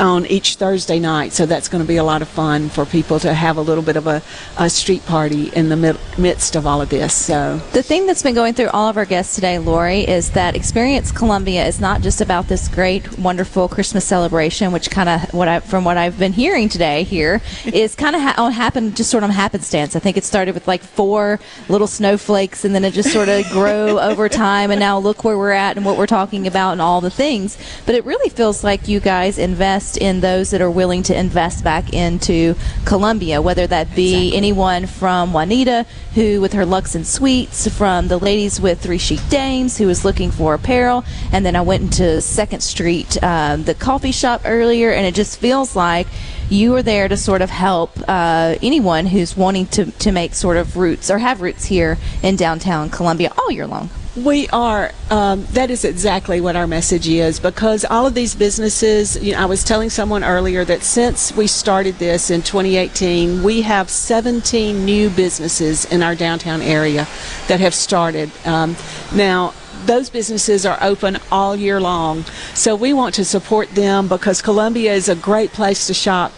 on 0.00 0.26
each 0.26 0.56
Thursday 0.56 0.98
night, 0.98 1.32
so 1.32 1.46
that's 1.46 1.68
going 1.68 1.82
to 1.82 1.86
be 1.88 1.96
a 1.96 2.04
lot 2.04 2.22
of 2.22 2.28
fun 2.28 2.68
for 2.68 2.84
people 2.84 3.18
to 3.20 3.34
have 3.34 3.56
a 3.56 3.60
little 3.60 3.82
bit 3.82 3.96
of 3.96 4.06
a, 4.06 4.22
a 4.58 4.70
street 4.70 5.04
party 5.06 5.48
in 5.54 5.68
the 5.68 5.76
mid- 5.76 5.98
midst 6.18 6.56
of 6.56 6.66
all 6.66 6.80
of 6.80 6.88
this. 6.88 7.12
So 7.14 7.60
The 7.72 7.82
thing 7.82 8.06
that's 8.06 8.22
been 8.22 8.34
going 8.34 8.54
through 8.54 8.68
all 8.70 8.88
of 8.88 8.96
our 8.96 9.04
guests 9.04 9.34
today, 9.34 9.58
Lori, 9.58 10.00
is 10.08 10.30
that 10.30 10.56
Experience 10.56 11.12
Columbia 11.12 11.66
is 11.66 11.80
not 11.80 12.00
just 12.00 12.20
about 12.20 12.48
this 12.48 12.68
great, 12.68 13.18
wonderful 13.18 13.68
Christmas 13.68 14.04
celebration, 14.04 14.72
which 14.72 14.90
kind 14.90 15.08
of 15.08 15.32
what 15.34 15.48
I, 15.48 15.60
from 15.60 15.84
what 15.84 15.96
I've 15.96 16.18
been 16.18 16.32
hearing 16.32 16.68
today 16.68 17.02
here, 17.02 17.40
is 17.66 17.94
kind 17.94 18.16
of 18.16 18.22
ha- 18.22 18.50
happened 18.50 18.96
just 18.96 19.10
sort 19.10 19.22
of 19.24 19.30
happenstance. 19.30 19.94
I 19.94 19.98
think 19.98 20.16
it 20.16 20.24
started 20.24 20.54
with 20.54 20.66
like 20.66 20.82
four 20.82 21.38
little 21.68 21.86
snowflakes, 21.86 22.64
and 22.64 22.74
then 22.74 22.84
it 22.84 22.92
just 22.94 23.12
sort 23.12 23.28
of 23.28 23.48
grew 23.50 23.98
over 24.00 24.28
time, 24.28 24.70
and 24.70 24.80
now 24.80 24.98
look 24.98 25.24
where 25.24 25.36
we're 25.36 25.50
at 25.50 25.76
and 25.76 25.84
what 25.84 25.98
we're 25.98 26.06
talking 26.06 26.46
about 26.46 26.72
and 26.72 26.80
all 26.80 27.00
the 27.00 27.10
things. 27.10 27.58
But 27.86 27.94
it 27.94 28.04
really 28.04 28.30
feels 28.30 28.64
like 28.64 28.88
you 28.88 29.00
guys 29.00 29.38
invest 29.38 29.89
in 29.96 30.20
those 30.20 30.50
that 30.50 30.60
are 30.60 30.70
willing 30.70 31.02
to 31.04 31.18
invest 31.18 31.64
back 31.64 31.92
into 31.92 32.54
Columbia, 32.84 33.40
whether 33.42 33.66
that 33.66 33.94
be 33.94 34.34
anyone 34.34 34.86
from 34.86 35.32
Juanita, 35.32 35.86
who 36.14 36.40
with 36.40 36.52
her 36.52 36.66
Lux 36.66 36.94
and 36.94 37.06
Sweets, 37.06 37.68
from 37.68 38.08
the 38.08 38.18
ladies 38.18 38.60
with 38.60 38.80
Three 38.80 38.98
Chic 38.98 39.20
Dames, 39.28 39.78
who 39.78 39.86
was 39.86 40.04
looking 40.04 40.30
for 40.30 40.54
apparel, 40.54 41.04
and 41.32 41.44
then 41.44 41.56
I 41.56 41.60
went 41.60 41.82
into 41.82 42.20
Second 42.20 42.60
Street, 42.60 43.22
um, 43.22 43.64
the 43.64 43.74
coffee 43.74 44.12
shop 44.12 44.42
earlier, 44.44 44.90
and 44.90 45.06
it 45.06 45.14
just 45.14 45.38
feels 45.38 45.76
like 45.76 46.06
you 46.48 46.74
are 46.74 46.82
there 46.82 47.08
to 47.08 47.16
sort 47.16 47.42
of 47.42 47.50
help 47.50 47.92
uh, 48.08 48.56
anyone 48.62 49.06
who's 49.06 49.36
wanting 49.36 49.66
to, 49.66 49.90
to 49.92 50.10
make 50.10 50.34
sort 50.34 50.56
of 50.56 50.76
roots 50.76 51.10
or 51.10 51.18
have 51.18 51.40
roots 51.40 51.64
here 51.64 51.96
in 52.22 52.36
downtown 52.36 52.90
Columbia 52.90 53.32
all 53.38 53.50
year 53.50 53.66
long. 53.66 53.88
We 54.16 54.48
are. 54.48 54.90
Um, 55.08 55.44
that 55.52 55.70
is 55.70 55.84
exactly 55.84 56.40
what 56.40 56.56
our 56.56 56.66
message 56.66 57.08
is 57.08 57.38
because 57.38 57.84
all 57.84 58.06
of 58.06 58.14
these 58.14 58.34
businesses, 58.34 59.16
you 59.22 59.32
know, 59.32 59.38
I 59.38 59.44
was 59.44 59.62
telling 59.62 59.88
someone 59.88 60.24
earlier 60.24 60.64
that 60.64 60.82
since 60.82 61.32
we 61.36 61.46
started 61.46 61.96
this 61.98 62.28
in 62.30 62.42
2018, 62.42 63.44
we 63.44 63.62
have 63.62 63.88
17 63.88 64.84
new 64.84 65.10
businesses 65.10 65.84
in 65.84 66.02
our 66.02 66.16
downtown 66.16 66.60
area 66.60 67.06
that 67.46 67.60
have 67.60 67.74
started. 67.74 68.32
Um, 68.44 68.76
now, 69.14 69.54
those 69.86 70.10
businesses 70.10 70.66
are 70.66 70.78
open 70.82 71.18
all 71.30 71.54
year 71.54 71.80
long. 71.80 72.24
So 72.54 72.74
we 72.74 72.92
want 72.92 73.14
to 73.14 73.24
support 73.24 73.70
them 73.70 74.08
because 74.08 74.42
Columbia 74.42 74.92
is 74.92 75.08
a 75.08 75.14
great 75.14 75.52
place 75.52 75.86
to 75.86 75.94
shop 75.94 76.32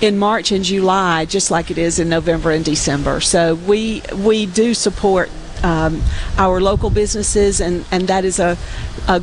in 0.00 0.18
March 0.18 0.50
and 0.50 0.64
July, 0.64 1.24
just 1.24 1.52
like 1.52 1.70
it 1.70 1.78
is 1.78 2.00
in 2.00 2.08
November 2.08 2.50
and 2.50 2.64
December. 2.64 3.20
So 3.20 3.54
we 3.54 4.02
we 4.12 4.46
do 4.46 4.74
support 4.74 5.30
um, 5.66 6.02
our 6.38 6.60
local 6.60 6.90
businesses, 6.90 7.60
and, 7.60 7.84
and 7.90 8.06
that 8.06 8.24
is 8.24 8.38
a, 8.38 8.56
a 9.08 9.20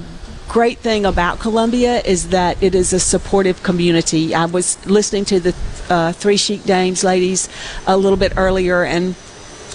great 0.49 0.79
thing 0.79 1.05
about 1.05 1.39
Columbia 1.39 2.01
is 2.01 2.29
that 2.29 2.61
it 2.61 2.75
is 2.75 2.91
a 2.91 2.99
supportive 2.99 3.63
community. 3.63 4.35
I 4.35 4.45
was 4.45 4.67
listening 4.85 5.25
to 5.25 5.39
the 5.39 5.55
uh, 5.89 6.11
Three 6.11 6.37
Chic 6.37 6.63
Dames 6.63 7.03
ladies 7.03 7.47
a 7.87 7.95
little 7.95 8.17
bit 8.17 8.33
earlier, 8.35 8.83
and 8.83 9.15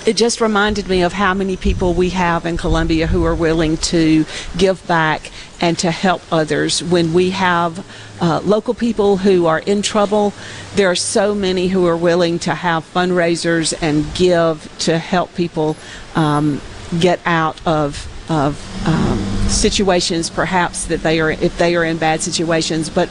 it 0.07 0.17
just 0.17 0.41
reminded 0.41 0.89
me 0.89 1.03
of 1.03 1.13
how 1.15 1.35
many 1.35 1.57
people 1.57 1.95
we 1.95 2.11
have 2.11 2.45
in 2.45 2.57
Columbia 2.57 3.07
who 3.07 3.25
are 3.25 3.35
willing 3.35 3.79
to 3.93 4.27
give 4.57 4.87
back 4.87 5.31
and 5.61 5.79
to 5.79 5.91
help 5.91 6.23
others. 6.31 6.83
When 6.83 7.13
we 7.13 7.31
have 7.31 7.85
uh, 8.21 8.41
local 8.45 8.75
people 8.75 9.19
who 9.19 9.47
are 9.47 9.61
in 9.61 9.83
trouble, 9.83 10.33
there 10.75 10.91
are 10.91 10.97
so 10.97 11.35
many 11.35 11.69
who 11.69 11.87
are 11.87 11.97
willing 11.97 12.39
to 12.41 12.55
have 12.55 12.85
fundraisers 12.93 13.75
and 13.81 14.13
give 14.15 14.71
to 14.81 14.99
help 14.99 15.35
people 15.35 15.77
um, 16.15 16.61
get 16.99 17.21
out 17.25 17.61
of 17.67 18.07
of 18.31 18.87
um, 18.87 19.19
situations 19.49 20.29
perhaps 20.29 20.85
that 20.87 21.03
they 21.03 21.19
are 21.19 21.31
if 21.31 21.57
they 21.57 21.75
are 21.75 21.85
in 21.85 21.97
bad 21.97 22.21
situations 22.21 22.91
but 22.91 23.09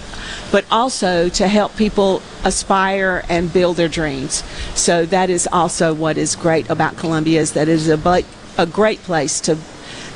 but 0.52 0.64
also 0.70 1.28
to 1.28 1.48
help 1.48 1.76
people 1.76 2.22
aspire 2.44 3.24
and 3.28 3.52
build 3.52 3.78
their 3.78 3.88
dreams 3.88 4.44
so 4.76 5.06
that 5.08 5.32
is 5.32 5.48
also 5.52 5.92
what 5.94 6.18
is 6.18 6.36
great 6.36 6.70
about 6.70 6.96
Columbia 6.98 7.42
is 7.42 7.54
that 7.54 7.68
it 7.68 7.74
is 7.74 7.90
a 7.90 8.24
a 8.60 8.66
great 8.66 9.02
place 9.04 9.42
to 9.42 9.58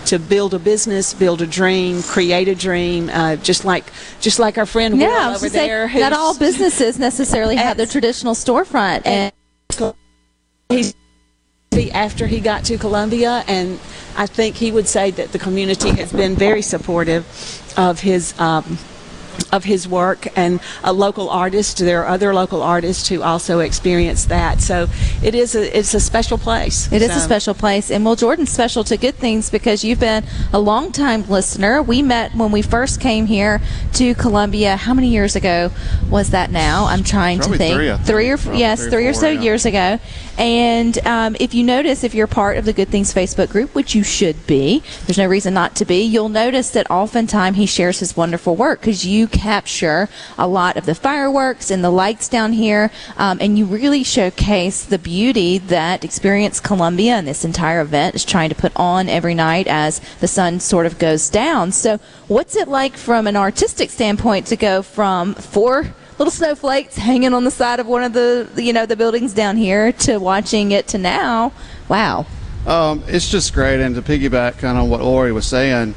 to 0.05 0.19
build 0.19 0.53
a 0.53 0.59
business, 0.59 1.13
build 1.13 1.41
a 1.41 1.47
dream, 1.47 2.01
create 2.03 2.47
a 2.47 2.55
dream, 2.55 3.09
uh, 3.09 3.35
just 3.37 3.65
like 3.65 3.85
just 4.19 4.39
like 4.39 4.57
our 4.57 4.65
friend 4.65 4.99
Yeah, 4.99 5.29
was 5.29 5.43
over 5.43 5.49
say, 5.49 5.67
there. 5.67 5.87
not 5.99 6.13
all 6.13 6.37
businesses 6.37 6.99
necessarily 6.99 7.55
have 7.55 7.77
the 7.77 7.85
traditional 7.85 8.33
storefront, 8.33 9.05
and 9.05 9.31
he's 10.69 10.93
after 11.93 12.27
he 12.27 12.39
got 12.39 12.65
to 12.65 12.77
Columbia, 12.77 13.43
and 13.47 13.79
I 14.17 14.25
think 14.25 14.55
he 14.55 14.71
would 14.71 14.87
say 14.87 15.11
that 15.11 15.31
the 15.31 15.39
community 15.39 15.89
has 15.91 16.11
been 16.11 16.35
very 16.35 16.61
supportive 16.61 17.25
of 17.77 17.99
his. 18.01 18.37
Um, 18.39 18.77
of 19.51 19.63
his 19.63 19.87
work 19.87 20.27
and 20.37 20.59
a 20.83 20.93
local 20.93 21.29
artist. 21.29 21.77
There 21.77 22.03
are 22.03 22.07
other 22.07 22.33
local 22.33 22.61
artists 22.61 23.07
who 23.09 23.21
also 23.21 23.59
experience 23.59 24.25
that. 24.25 24.61
So 24.61 24.87
it 25.23 25.35
is 25.35 25.55
a 25.55 25.77
it's 25.77 25.93
a 25.93 25.99
special 25.99 26.37
place. 26.37 26.91
It 26.91 27.01
is 27.01 27.15
a 27.15 27.19
special 27.19 27.53
place, 27.53 27.91
and 27.91 28.05
well, 28.05 28.15
Jordan's 28.15 28.51
special 28.51 28.83
to 28.85 28.97
good 28.97 29.15
things 29.15 29.49
because 29.49 29.83
you've 29.83 29.99
been 29.99 30.23
a 30.53 30.59
long-time 30.59 31.27
listener. 31.27 31.81
We 31.81 32.01
met 32.01 32.35
when 32.35 32.51
we 32.51 32.61
first 32.61 32.99
came 32.99 33.25
here 33.25 33.61
to 33.93 34.15
Columbia. 34.15 34.75
How 34.77 34.93
many 34.93 35.09
years 35.09 35.35
ago 35.35 35.71
was 36.09 36.31
that? 36.31 36.51
Now 36.51 36.85
I'm 36.85 37.03
trying 37.03 37.39
Probably 37.39 37.57
to 37.57 37.63
think. 37.63 37.75
three, 37.75 37.87
think. 37.87 38.05
Three 38.05 38.29
or 38.29 38.37
Probably 38.37 38.59
yes, 38.59 38.79
three 38.79 38.87
or 38.87 38.91
three 38.91 39.07
or 39.07 39.13
four, 39.13 39.21
so 39.21 39.29
yeah. 39.29 39.41
years 39.41 39.65
ago. 39.65 39.99
And 40.37 40.97
um, 41.05 41.35
if 41.39 41.53
you 41.53 41.63
notice, 41.63 42.03
if 42.03 42.13
you're 42.13 42.27
part 42.27 42.57
of 42.57 42.65
the 42.65 42.73
Good 42.73 42.89
Things 42.89 43.13
Facebook 43.13 43.49
group, 43.49 43.75
which 43.75 43.93
you 43.93 44.03
should 44.03 44.47
be, 44.47 44.81
there's 45.05 45.17
no 45.17 45.27
reason 45.27 45.53
not 45.53 45.75
to 45.75 45.85
be. 45.85 46.03
You'll 46.03 46.29
notice 46.29 46.71
that 46.71 46.89
oftentimes 46.89 47.57
he 47.57 47.65
shares 47.65 47.99
his 47.99 48.17
wonderful 48.17 48.55
work 48.55 48.79
because 48.81 49.05
you 49.05 49.27
capture 49.27 50.09
a 50.37 50.47
lot 50.47 50.77
of 50.77 50.85
the 50.85 50.95
fireworks 50.95 51.69
and 51.69 51.83
the 51.83 51.89
lights 51.89 52.27
down 52.27 52.53
here, 52.53 52.91
um, 53.17 53.37
and 53.41 53.57
you 53.57 53.65
really 53.65 54.03
showcase 54.03 54.83
the 54.83 54.99
beauty 54.99 55.57
that 55.57 56.03
Experience 56.03 56.59
Columbia 56.59 57.13
and 57.13 57.27
this 57.27 57.45
entire 57.45 57.81
event 57.81 58.15
is 58.15 58.25
trying 58.25 58.49
to 58.49 58.55
put 58.55 58.71
on 58.75 59.09
every 59.09 59.35
night 59.35 59.67
as 59.67 59.99
the 60.19 60.27
sun 60.27 60.59
sort 60.59 60.85
of 60.85 60.97
goes 60.97 61.29
down. 61.29 61.71
So, 61.71 61.99
what's 62.27 62.55
it 62.55 62.67
like 62.67 62.95
from 62.97 63.27
an 63.27 63.35
artistic 63.35 63.89
standpoint 63.89 64.47
to 64.47 64.55
go 64.55 64.81
from 64.81 65.35
four 65.35 65.93
little 66.21 66.31
snowflakes 66.31 66.95
hanging 66.97 67.33
on 67.33 67.45
the 67.45 67.49
side 67.49 67.79
of 67.79 67.87
one 67.87 68.03
of 68.03 68.13
the 68.13 68.47
you 68.55 68.71
know 68.71 68.85
the 68.85 68.95
buildings 68.95 69.33
down 69.33 69.57
here 69.57 69.91
to 69.91 70.19
watching 70.19 70.71
it 70.71 70.87
to 70.87 70.99
now? 70.99 71.51
Wow. 71.89 72.27
Um, 72.67 73.03
it's 73.07 73.27
just 73.27 73.55
great, 73.55 73.79
and 73.79 73.95
to 73.95 74.03
piggyback 74.03 74.59
kind 74.59 74.77
of 74.77 74.87
what 74.87 75.01
Lori 75.01 75.31
was 75.31 75.47
saying, 75.47 75.95